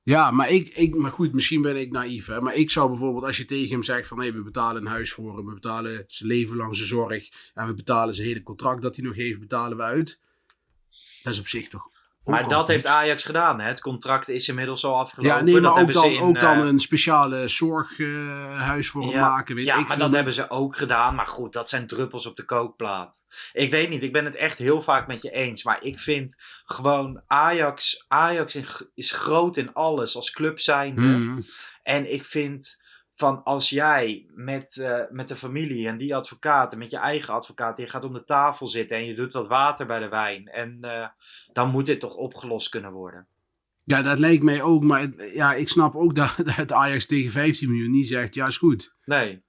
Ja, 0.05 0.31
maar, 0.31 0.51
ik, 0.51 0.69
ik, 0.69 0.95
maar 0.95 1.13
goed, 1.13 1.33
misschien 1.33 1.63
ben 1.63 1.77
ik 1.77 1.91
naïef. 1.91 2.27
Hè? 2.27 2.41
Maar 2.41 2.55
ik 2.55 2.71
zou 2.71 2.89
bijvoorbeeld, 2.89 3.25
als 3.25 3.37
je 3.37 3.45
tegen 3.45 3.71
hem 3.71 3.83
zegt 3.83 4.09
van... 4.09 4.21
hé, 4.21 4.33
we 4.33 4.43
betalen 4.43 4.83
een 4.83 4.93
huis 4.93 5.13
voor 5.13 5.37
hem, 5.37 5.47
we 5.47 5.55
betalen 5.55 6.05
zijn 6.07 6.29
leven 6.29 6.57
lang 6.57 6.77
zijn 6.77 6.89
zorg... 6.89 7.29
en 7.55 7.67
we 7.67 7.75
betalen 7.75 8.15
zijn 8.15 8.29
hele 8.29 8.43
contract 8.43 8.83
dat 8.83 8.97
hij 8.97 9.05
nog 9.05 9.15
heeft, 9.15 9.39
betalen 9.39 9.77
we 9.77 9.83
uit. 9.83 10.21
Dat 11.23 11.33
is 11.33 11.39
op 11.39 11.47
zich 11.47 11.69
toch 11.69 11.94
Maar 12.25 12.49
dat 12.49 12.69
heeft 12.69 12.87
Ajax 12.87 13.25
gedaan. 13.25 13.61
Hè? 13.61 13.67
Het 13.67 13.81
contract 13.81 14.29
is 14.29 14.49
inmiddels 14.49 14.85
al 14.85 14.99
afgelopen. 14.99 15.37
Ja, 15.37 15.43
nee, 15.43 15.53
dat 15.53 15.63
maar 15.63 15.71
ook 15.71 15.77
hebben 15.77 15.95
ze 15.95 16.01
dan, 16.01 16.11
in, 16.11 16.21
ook 16.21 16.41
dan 16.41 16.59
eh, 16.59 16.67
een 16.67 16.79
speciale 16.81 17.49
zorghuis 17.49 18.89
voor 18.89 19.03
hem 19.03 19.11
Ja, 19.11 19.29
maken. 19.29 19.55
Weet 19.55 19.65
ja, 19.65 19.73
ik 19.73 19.79
maar 19.79 19.97
veel. 19.97 20.05
dat 20.07 20.15
hebben 20.15 20.33
ze 20.33 20.51
ook 20.51 20.77
gedaan. 20.77 21.15
Maar 21.15 21.27
goed, 21.27 21.53
dat 21.53 21.69
zijn 21.69 21.87
druppels 21.87 22.27
op 22.27 22.37
de 22.37 22.45
kookplaat. 22.45 23.25
Ik 23.53 23.71
weet 23.71 23.89
niet, 23.89 24.03
ik 24.03 24.13
ben 24.13 24.25
het 24.25 24.37
echt 24.37 24.59
heel 24.59 24.83
vaak 24.83 25.07
met 25.07 25.23
je 25.23 25.31
eens. 25.31 25.65
Maar 25.65 25.83
ik 25.83 25.99
vind 25.99 26.37
gewoon 26.65 27.23
Ajax, 27.27 28.05
Ajax 28.09 28.59
is 28.95 29.11
groot 29.11 29.57
in 29.57 29.73
alles 29.73 30.17
als 30.17 30.31
club 30.31 30.61
zijnde. 30.61 31.01
Mhm. 31.01 31.41
En 31.83 32.13
ik 32.13 32.25
vind 32.25 32.83
van 33.15 33.43
als 33.45 33.69
jij 33.71 34.27
met, 34.35 34.79
eh, 34.79 35.01
met 35.11 35.29
de 35.29 35.37
familie 35.37 35.89
en 35.89 35.97
die 35.97 36.15
advocaat 36.15 36.73
en 36.73 36.79
met 36.79 36.91
je 36.91 36.97
eigen 36.99 37.35
advocaat, 37.35 37.77
je 37.77 37.89
gaat 37.89 38.05
om 38.05 38.13
de 38.13 38.25
tafel 38.25 38.67
zitten 38.67 38.97
en 38.97 39.05
je 39.05 39.15
doet 39.15 39.33
wat 39.33 39.47
water 39.47 39.87
bij 39.87 39.99
de 39.99 40.09
wijn. 40.09 40.47
En 40.47 40.79
eh, 40.81 41.09
dan 41.53 41.71
moet 41.71 41.87
dit 41.87 42.01
toch 42.01 42.15
opgelost 42.15 42.69
kunnen 42.69 42.93
worden. 42.93 43.27
Ja, 43.85 44.03
dat 44.03 44.19
lijkt 44.19 44.43
mij 44.43 44.63
ook. 44.63 44.83
Maar 44.83 45.01
het- 45.01 45.31
ja, 45.35 45.55
ik 45.55 45.69
snap 45.69 45.95
ook 45.95 46.15
dat, 46.21 46.35
dat 46.57 46.73
Ajax 46.73 47.07
tegen 47.07 47.31
15 47.31 47.69
miljoen 47.71 47.91
niet 47.91 48.09
zegt... 48.09 48.35
ja, 48.35 48.47
is 48.47 48.59
goed. 48.59 48.95
Nee. 49.05 49.43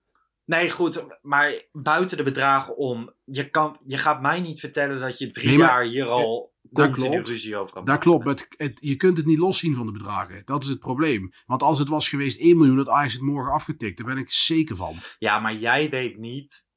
Nee, 0.46 0.70
goed, 0.70 1.06
maar 1.22 1.62
buiten 1.72 2.18
de 2.18 2.24
bedragen 2.24 2.78
om. 2.78 3.14
Je, 3.24 3.50
kan, 3.50 3.78
je 3.86 3.98
gaat 3.98 4.22
mij 4.22 4.40
niet 4.42 4.60
vertellen 4.60 5.00
dat 5.00 5.18
je 5.18 5.30
drie 5.30 5.48
Nee, 5.48 5.58
maar- 5.58 5.68
jaar 5.68 5.84
hier 5.84 6.06
al 6.08 6.54
dat 6.76 6.92
klopt. 6.92 7.30
ruzie 7.30 7.58
over. 7.58 7.84
Dat 7.84 8.00
klopt. 8.00 8.26
maar 8.26 8.34
Het, 8.34 8.48
het- 8.58 8.78
je 8.82 8.96
kunt 8.96 9.18
het 9.18 9.26
niet 9.26 9.38
loszien 9.38 9.76
van 9.76 9.86
de 9.86 9.92
bedragen. 9.92 10.42
Dat 10.46 10.64
is 10.64 10.70
het 10.70 10.80
probleem. 10.80 11.34
Want 11.46 11.62
als 11.64 11.80
het 11.80 11.90
was 11.90 12.10
geweest 12.10 12.40
1 12.40 12.58
miljoen, 12.58 12.78
had 12.78 12.90
Ajax 12.90 13.14
het 13.14 13.22
morgen 13.22 13.54
afgetikt. 13.54 13.98
Daar 13.98 14.08
ben 14.08 14.18
ik 14.18 14.32
zeker 14.32 14.76
van. 14.76 14.94
Ja, 15.20 15.40
maar 15.40 15.56
jij 15.56 15.90
weet 15.90 16.18
niet. 16.18 16.70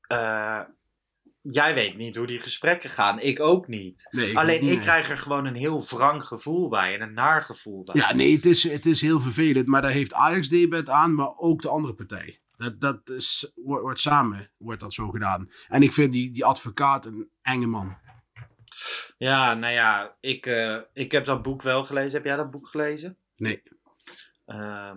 eh, 0.00 0.60
jij 1.42 1.74
weet 1.74 1.96
niet 1.96 2.16
hoe 2.16 2.26
die 2.26 2.38
gesprekken 2.38 2.90
gaan. 2.90 3.20
Ik 3.20 3.40
ook 3.40 3.68
niet. 3.68 4.08
Nee, 4.10 4.30
ik 4.30 4.36
Alleen 4.36 4.60
niet, 4.60 4.68
ik 4.70 4.74
nee. 4.76 4.84
krijg 4.84 5.10
er 5.10 5.18
gewoon 5.18 5.44
een 5.46 5.54
heel 5.54 5.84
wrang 5.84 6.24
gevoel 6.24 6.68
bij 6.68 6.94
en 6.94 7.00
een 7.00 7.12
naar 7.14 7.42
gevoel 7.42 7.82
bij. 7.84 7.94
Ja, 7.96 8.14
nee, 8.14 8.34
het 8.34 8.44
is, 8.44 8.62
het 8.62 8.86
is 8.86 9.00
heel 9.00 9.20
vervelend. 9.20 9.66
Maar 9.66 9.82
daar 9.82 9.90
heeft 9.90 10.14
Ajax 10.14 10.48
debet 10.48 10.88
aan, 10.90 11.14
maar 11.14 11.36
ook 11.36 11.62
de 11.62 11.68
andere 11.68 11.94
partij. 11.94 12.40
Dat, 12.56 12.80
dat 12.80 13.10
is, 13.10 13.52
wordt, 13.54 13.82
wordt 13.82 14.00
samen 14.00 14.50
wordt 14.56 14.80
dat 14.80 14.92
zo 14.92 15.08
gedaan. 15.10 15.50
En 15.68 15.82
ik 15.82 15.92
vind 15.92 16.12
die, 16.12 16.30
die 16.30 16.44
advocaat 16.44 17.06
een 17.06 17.28
enge 17.42 17.66
man. 17.66 17.96
Ja, 19.18 19.54
nou 19.54 19.72
ja, 19.72 20.16
ik, 20.20 20.46
eh, 20.46 20.78
ik 20.92 21.12
heb 21.12 21.24
dat 21.24 21.42
boek 21.42 21.62
wel 21.62 21.84
gelezen. 21.84 22.12
Heb 22.12 22.24
jij 22.24 22.36
dat 22.36 22.50
boek 22.50 22.68
gelezen? 22.68 23.16
Nee. 23.36 23.62
Ehm, 24.46 24.96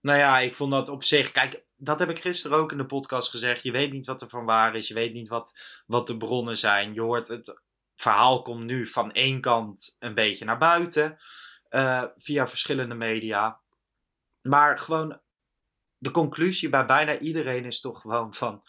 nou 0.00 0.18
ja, 0.18 0.38
ik 0.38 0.54
vond 0.54 0.72
dat 0.72 0.88
op 0.88 1.04
zich. 1.04 1.32
Kijk, 1.32 1.64
dat 1.76 1.98
heb 1.98 2.08
ik 2.10 2.18
gisteren 2.20 2.58
ook 2.58 2.72
in 2.72 2.78
de 2.78 2.86
podcast 2.86 3.30
gezegd. 3.30 3.62
Je 3.62 3.72
weet 3.72 3.92
niet 3.92 4.06
wat 4.06 4.22
er 4.22 4.28
van 4.28 4.44
waar 4.44 4.76
is. 4.76 4.88
Je 4.88 4.94
weet 4.94 5.12
niet 5.12 5.28
wat, 5.28 5.58
wat 5.86 6.06
de 6.06 6.16
bronnen 6.16 6.56
zijn. 6.56 6.94
Je 6.94 7.00
hoort 7.00 7.28
het 7.28 7.62
verhaal 7.94 8.42
komt 8.42 8.64
nu 8.64 8.86
van 8.86 9.12
één 9.12 9.40
kant 9.40 9.96
een 9.98 10.14
beetje 10.14 10.44
naar 10.44 10.58
buiten. 10.58 11.16
eh, 11.68 12.04
via 12.16 12.48
verschillende 12.48 12.94
media. 12.94 13.60
Maar 14.42 14.78
gewoon. 14.78 15.20
De 15.98 16.10
conclusie 16.10 16.68
bij 16.68 16.86
bijna 16.86 17.18
iedereen 17.18 17.64
is 17.64 17.80
toch 17.80 18.00
gewoon 18.00 18.34
van. 18.34 18.62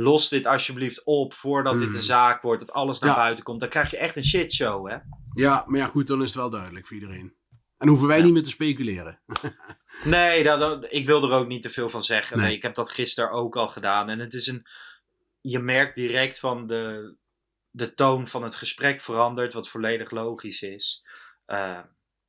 Los 0.00 0.28
dit 0.28 0.46
alsjeblieft 0.46 1.04
op 1.04 1.32
voordat 1.34 1.78
dit 1.78 1.92
de 1.92 2.02
zaak 2.02 2.42
wordt. 2.42 2.60
Dat 2.66 2.72
alles 2.74 2.98
naar 2.98 3.10
Ja. 3.10 3.16
buiten 3.16 3.44
komt. 3.44 3.60
Dan 3.60 3.68
krijg 3.68 3.90
je 3.90 3.96
echt 3.96 4.16
een 4.16 4.24
shitshow, 4.24 4.88
hè? 4.90 4.96
Ja, 5.32 5.64
maar 5.66 5.80
ja, 5.80 5.86
goed, 5.86 6.06
dan 6.06 6.20
is 6.22 6.26
het 6.28 6.36
wel 6.36 6.50
duidelijk 6.50 6.86
voor 6.86 6.96
iedereen. 6.96 7.34
En 7.78 7.88
hoeven 7.88 8.08
wij 8.08 8.20
niet 8.22 8.32
meer 8.32 8.42
te 8.42 8.50
speculeren. 8.50 9.20
Nee, 10.04 10.42
dat, 10.42 10.58
dat- 10.58 10.86
ik 10.88 11.06
wil 11.06 11.22
er 11.30 11.36
ook 11.38 11.46
niet 11.46 11.62
te 11.62 11.70
veel 11.70 11.88
van 11.88 12.02
zeggen. 12.04 12.36
Nee. 12.36 12.46
Nee. 12.46 12.56
ik 12.56 12.62
heb 12.62 12.74
dat 12.74 12.90
gisteren 12.90 13.30
ook 13.30 13.56
al 13.56 13.68
gedaan. 13.68 14.08
En 14.08 14.18
het 14.18 14.34
is 14.34 14.46
een. 14.46 14.66
Je 15.40 15.58
merkt 15.58 15.96
direct 15.96 16.38
van 16.38 16.66
de, 16.66 17.14
de 17.70 17.94
toon 17.94 18.26
van 18.26 18.42
het 18.42 18.56
gesprek 18.56 19.00
verandert, 19.00 19.52
wat 19.52 19.68
volledig 19.68 20.10
logisch 20.10 20.62
is. 20.62 21.06
Eh, 21.46 21.78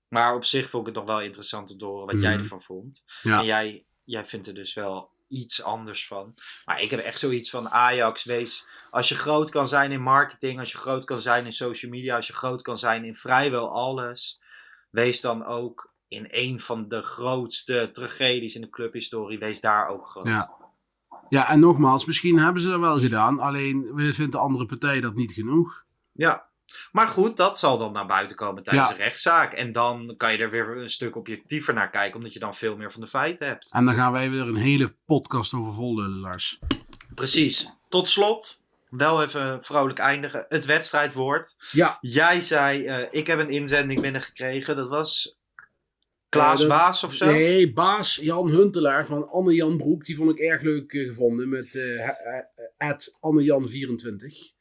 maar 0.08 0.36
op 0.36 0.46
zich 0.46 0.70
vond 0.70 0.88
ik 0.88 0.94
het 0.96 1.06
nog 1.06 1.16
wel 1.16 1.26
interessant 1.26 1.72
om 1.72 1.78
te 1.78 1.86
horen 1.86 2.06
wat 2.08 2.22
jij 2.22 2.34
Mhm. 2.34 2.42
ervan 2.42 2.62
vond. 2.62 3.04
Ja. 3.22 3.40
En 3.40 3.46
jij, 3.46 3.86
jij 4.04 4.26
vindt 4.26 4.48
er 4.48 4.54
dus 4.54 4.74
wel 4.74 5.12
iets 5.30 5.64
anders 5.64 6.08
van. 6.08 6.34
Maar 6.66 6.82
ik 6.82 6.90
heb 6.90 7.00
echt 7.00 7.20
zoiets 7.20 7.50
van 7.50 7.70
Ajax, 7.70 8.24
wees... 8.24 8.68
Als 8.90 9.10
je 9.10 9.16
groot 9.16 9.50
kan 9.50 9.68
zijn 9.68 9.92
in 9.92 10.02
marketing, 10.02 10.60
als 10.60 10.72
je 10.72 10.78
groot 10.78 11.06
kan 11.06 11.20
zijn 11.20 11.46
in 11.46 11.52
social 11.52 11.92
media, 11.92 12.16
als 12.16 12.28
je 12.28 12.34
groot 12.34 12.62
kan 12.62 12.78
zijn 12.78 13.06
in 13.06 13.16
vrijwel 13.16 13.72
alles, 13.72 14.42
wees 14.90 15.22
dan 15.22 15.46
ook 15.46 15.94
in 16.08 16.28
een 16.30 16.60
van 16.60 16.88
de 16.88 17.02
grootste 17.02 17.90
tragedies 17.92 18.56
in 18.56 18.62
de 18.62 18.70
clubhistorie, 18.70 19.40
wees 19.40 19.62
daar 19.62 19.88
ook 19.88 20.08
groot. 20.08 20.26
Ja. 20.26 20.58
Ja, 21.30 21.50
en 21.50 21.60
nogmaals, 21.60 22.06
misschien 22.06 22.40
hebben 22.40 22.62
ze 22.62 22.70
dat 22.70 22.80
wel 22.80 23.00
gedaan. 23.00 23.40
Alleen 23.40 23.94
we 23.94 24.14
vindt 24.14 24.32
de 24.32 24.38
andere 24.38 24.66
partij 24.66 25.02
dat 25.02 25.16
niet 25.16 25.32
genoeg. 25.32 25.84
Ja. 26.12 26.49
Maar 26.92 27.08
goed, 27.08 27.38
dat 27.38 27.60
zal 27.60 27.78
dan 27.78 27.92
naar 27.92 28.06
buiten 28.06 28.36
komen 28.36 28.64
tijdens 28.64 28.88
Ja. 28.90 28.94
een 28.96 29.02
rechtszaak. 29.02 29.54
En 29.54 29.72
dan 29.72 30.14
kan 30.18 30.32
je 30.32 30.38
er 30.38 30.50
weer 30.50 30.78
een 30.78 30.90
stuk 30.90 31.16
objectiever 31.16 31.74
naar 31.74 31.90
kijken, 31.90 32.18
omdat 32.18 32.34
je 32.34 32.40
dan 32.40 32.56
veel 32.56 32.76
meer 32.76 32.92
van 32.92 33.02
de 33.02 33.08
feiten 33.08 33.48
hebt. 33.48 33.72
En 33.74 33.86
dan 33.86 33.94
gaan 33.94 34.12
wij 34.12 34.30
weer 34.30 34.42
een 34.42 34.56
hele 34.56 34.96
podcast 35.06 35.54
over 35.54 35.74
vollullen, 35.74 36.20
Lars. 36.20 36.60
Precies. 37.16 37.70
Tot 37.90 38.08
slot, 38.08 38.62
wel 38.90 39.24
even 39.24 39.64
vrolijk 39.64 40.00
eindigen. 40.00 40.46
Het 40.50 40.66
wedstrijdwoord. 40.66 41.56
Ja. 41.72 41.98
Jij 42.02 42.42
zei, 42.42 42.86
eh, 42.86 43.08
ik 43.12 43.28
heb 43.28 43.40
een 43.40 43.50
inzending 43.50 44.02
binnengekregen. 44.02 44.76
Dat 44.76 44.88
was 44.88 45.38
Klaas 46.30 46.62
Eh, 46.64 46.68
dat- 46.68 46.78
Baas 46.78 47.04
of 47.04 47.14
zo? 47.14 47.26
Nee, 47.26 47.74
baas 47.74 48.16
Jan 48.16 48.48
Huntelaar 48.50 49.06
van 49.06 49.30
Anne-Jan 49.30 49.78
Broek. 49.78 50.06
Die 50.06 50.16
vond 50.16 50.32
ik 50.32 50.40
erg 50.40 50.62
leuk 50.62 50.94
eh, 50.94 51.08
gevonden 51.08 51.50
met 51.50 51.76
eh 51.76 52.10
Anne-Jan24. 53.20 54.54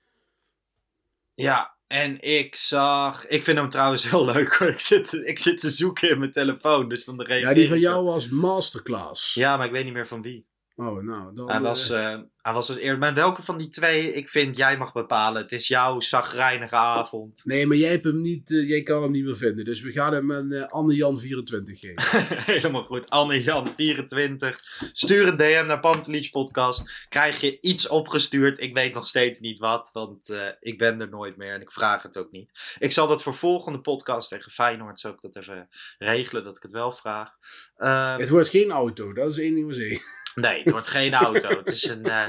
Ja, 1.34 1.76
en 1.88 2.20
ik 2.20 2.56
zag... 2.56 3.26
Ik 3.26 3.44
vind 3.44 3.58
hem 3.58 3.68
trouwens 3.68 4.10
heel 4.10 4.24
leuk 4.24 4.54
hoor. 4.54 4.68
Ik 4.68 4.80
zit, 4.80 5.12
ik 5.12 5.38
zit 5.38 5.60
te 5.60 5.70
zoeken 5.70 6.10
in 6.10 6.18
mijn 6.18 6.30
telefoon, 6.30 6.88
dus 6.88 7.04
dan 7.04 7.22
reageer 7.22 7.48
Ja, 7.48 7.54
die 7.54 7.68
van 7.68 7.78
jou 7.78 8.04
was 8.04 8.28
masterclass. 8.28 9.34
Ja, 9.34 9.56
maar 9.56 9.66
ik 9.66 9.72
weet 9.72 9.84
niet 9.84 9.92
meer 9.92 10.06
van 10.06 10.22
wie. 10.22 10.47
Oh, 10.80 11.02
nou, 11.02 11.34
dan... 11.34 11.50
Hij 11.50 11.60
was, 11.60 11.90
eh, 11.90 12.18
hij 12.42 12.52
was 12.52 12.66
dus 12.66 12.76
eerder... 12.76 12.98
Maar 12.98 13.14
welke 13.14 13.42
van 13.42 13.58
die 13.58 13.68
twee, 13.68 14.14
ik 14.14 14.28
vind, 14.28 14.56
jij 14.56 14.78
mag 14.78 14.92
bepalen. 14.92 15.42
Het 15.42 15.52
is 15.52 15.68
jouw 15.68 16.00
zagrijnige 16.00 16.76
avond. 16.76 17.42
Nee, 17.44 17.66
maar 17.66 17.76
jij, 17.76 17.90
hebt 17.90 18.04
hem 18.04 18.20
niet, 18.20 18.50
eh, 18.50 18.68
jij 18.68 18.82
kan 18.82 19.02
hem 19.02 19.10
niet 19.10 19.24
meer 19.24 19.36
vinden. 19.36 19.64
Dus 19.64 19.80
we 19.80 19.92
gaan 19.92 20.12
hem 20.12 20.30
een 20.30 20.52
eh, 20.52 20.68
Anne-Jan24 20.68 21.78
geven. 21.78 22.26
Helemaal 22.54 22.84
goed. 22.84 23.10
Anne-Jan24. 23.10 24.56
Stuur 24.92 25.28
een 25.28 25.36
DM 25.36 25.64
naar 25.66 25.80
Pantelich 25.80 26.30
Podcast. 26.30 27.06
Krijg 27.08 27.40
je 27.40 27.60
iets 27.60 27.88
opgestuurd. 27.88 28.60
Ik 28.60 28.74
weet 28.74 28.94
nog 28.94 29.06
steeds 29.06 29.40
niet 29.40 29.58
wat, 29.58 29.90
want 29.92 30.38
ik 30.60 30.78
ben 30.78 31.00
er 31.00 31.08
nooit 31.08 31.36
meer 31.36 31.54
en 31.54 31.60
ik 31.60 31.72
vraag 31.72 32.02
het 32.02 32.18
ook 32.18 32.30
niet. 32.30 32.76
Ik 32.78 32.92
zal 32.92 33.06
dat 33.06 33.22
voor 33.22 33.34
volgende 33.34 33.80
podcast 33.80 34.28
tegen 34.28 34.52
Feyenoord, 34.52 35.00
zal 35.00 35.12
ik 35.12 35.20
dat 35.20 35.36
even 35.36 35.68
regelen, 35.98 36.44
dat 36.44 36.56
ik 36.56 36.62
het 36.62 36.72
wel 36.72 36.92
vraag. 36.92 37.30
Eh, 37.76 38.16
Het 38.16 38.28
wordt 38.28 38.48
geen 38.48 38.70
auto, 38.70 39.12
dat 39.12 39.30
is 39.30 39.38
één 39.38 39.54
ding 39.54 39.66
wat 39.66 39.76
zeker. 39.76 40.16
Nee, 40.40 40.60
het 40.62 40.70
wordt 40.70 40.86
geen 40.86 41.14
auto. 41.14 41.48
Het 41.58 41.68
is 41.70 41.84
een, 41.88 42.04
eh, 42.04 42.28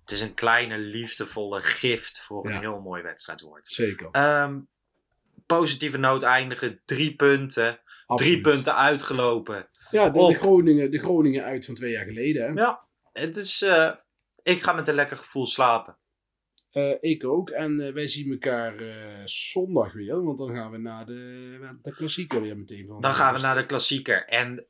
het 0.00 0.10
is 0.10 0.20
een 0.20 0.34
kleine, 0.34 0.78
liefdevolle 0.78 1.62
gift 1.62 2.22
voor 2.22 2.46
een 2.46 2.52
Ja. 2.52 2.58
heel 2.60 2.80
mooi 2.80 3.02
wedstrijdwoord. 3.02 3.66
Zeker. 3.66 4.08
Ehm, 4.12 4.60
positieve 5.46 5.98
noot 5.98 6.22
eindigen. 6.22 6.80
Drie 6.84 7.16
punten. 7.16 7.80
Drie 8.06 8.40
punten 8.40 8.76
uitgelopen. 8.76 9.68
Ja, 9.90 10.10
de, 10.10 10.34
Groningen, 10.34 10.90
de 10.90 10.98
Groningen 10.98 11.44
uit 11.44 11.64
van 11.64 11.74
twee 11.74 11.90
jaar 11.90 12.04
geleden. 12.04 12.42
Hè? 12.42 12.60
Ja, 12.60 12.80
het 13.12 13.36
is. 13.36 13.62
eh, 13.62 13.90
ik 14.42 14.62
ga 14.62 14.72
met 14.72 14.88
een 14.88 14.94
lekker 14.94 15.16
gevoel 15.16 15.46
slapen. 15.46 15.96
Eh, 16.70 16.92
ik 17.00 17.24
ook. 17.24 17.50
En 17.50 17.94
wij 17.94 18.06
zien 18.06 18.30
elkaar 18.32 18.74
zondag 19.24 19.92
weer. 19.92 20.22
Want 20.24 20.38
dan 20.38 20.56
gaan 20.56 20.70
we 20.70 20.78
naar 20.78 21.04
de, 21.06 21.78
de 21.82 21.92
klassieker 21.94 22.40
weer 22.42 22.56
meteen. 22.56 22.86
Van 22.86 23.00
Dan 23.00 23.14
gaan 23.14 23.34
we 23.34 23.40
naar 23.40 23.54
de 23.56 23.66
klassieker. 23.66 24.24
En 24.26 24.66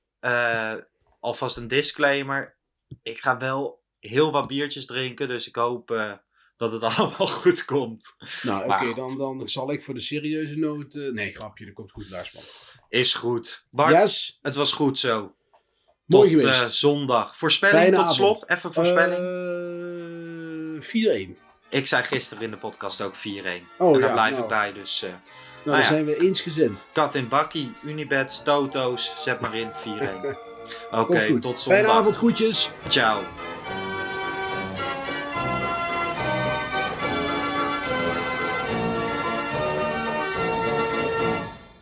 alvast 1.20 1.56
een 1.56 1.68
disclaimer. 1.68 2.56
Ik 3.02 3.18
ga 3.20 3.36
wel 3.36 3.82
heel 4.00 4.32
wat 4.32 4.46
biertjes 4.46 4.86
drinken. 4.86 5.28
Dus 5.28 5.48
ik 5.48 5.56
hoop 5.56 5.90
eh, 5.90 6.12
dat 6.56 6.72
het 6.72 6.82
allemaal 6.96 7.26
goed 7.26 7.64
komt. 7.64 8.16
Nou, 8.42 8.72
oké, 8.72 8.94
dan, 8.94 9.18
dan 9.18 9.48
zal 9.48 9.72
ik 9.72 9.82
voor 9.82 9.94
de 9.94 10.00
serieuze 10.00 10.58
noot... 10.58 10.94
eh, 10.94 11.12
nee, 11.12 11.34
grapje, 11.34 11.64
dat 11.64 11.74
komt 11.74 11.90
goed, 11.92 12.10
Laarsman. 12.10 12.42
Is 12.88 13.14
goed. 13.14 13.64
Bart, 13.70 14.00
Yes, 14.00 14.38
het 14.42 14.54
was 14.54 14.72
goed 14.72 14.98
zo. 14.98 15.34
mooi 16.06 16.30
tot 16.30 16.40
geweest. 16.40 16.62
eh, 16.62 16.68
zondag. 16.68 17.36
Voorspelling 17.36 17.78
Fijne 17.78 17.94
tot 17.96 18.04
avond. 18.04 18.16
slot. 18.16 18.50
Even 18.50 18.72
voorspelling. 18.72 19.20
Eh 19.20 20.80
4-1. 20.80 21.36
ik 21.70 21.86
zei 21.86 22.02
gisteren 22.02 22.42
in 22.44 22.50
de 22.50 22.56
podcast 22.56 23.00
ook 23.02 23.14
4-1. 23.16 23.20
Oh 23.20 23.30
en 23.30 23.62
daar 24.00 24.02
ja, 24.08 24.12
blijf 24.12 24.30
nou. 24.30 24.42
ik 24.42 24.48
bij. 24.48 24.72
Dus 24.72 25.00
Nou, 25.00 25.12
Nou 25.12 25.22
dan 25.64 25.76
ja. 25.76 25.82
zijn 25.84 26.04
we 26.04 26.20
eensgezind. 26.20 26.88
kat 26.92 27.14
in 27.14 27.28
bakkie, 27.28 27.72
Unibets, 27.84 28.42
Toto's. 28.42 29.14
Zet 29.22 29.40
maar 29.40 29.54
in 29.56 29.70
4-1. 29.70 29.74
Oké, 30.90 31.40
tot 31.40 31.58
zondag. 31.58 31.82
Fijne 31.82 31.88
avond, 31.88 32.16
groetjes. 32.16 32.70
Ciao. 32.88 33.18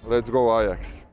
Let's 0.09 0.31
go 0.31 0.51
Ajax. 0.51 1.05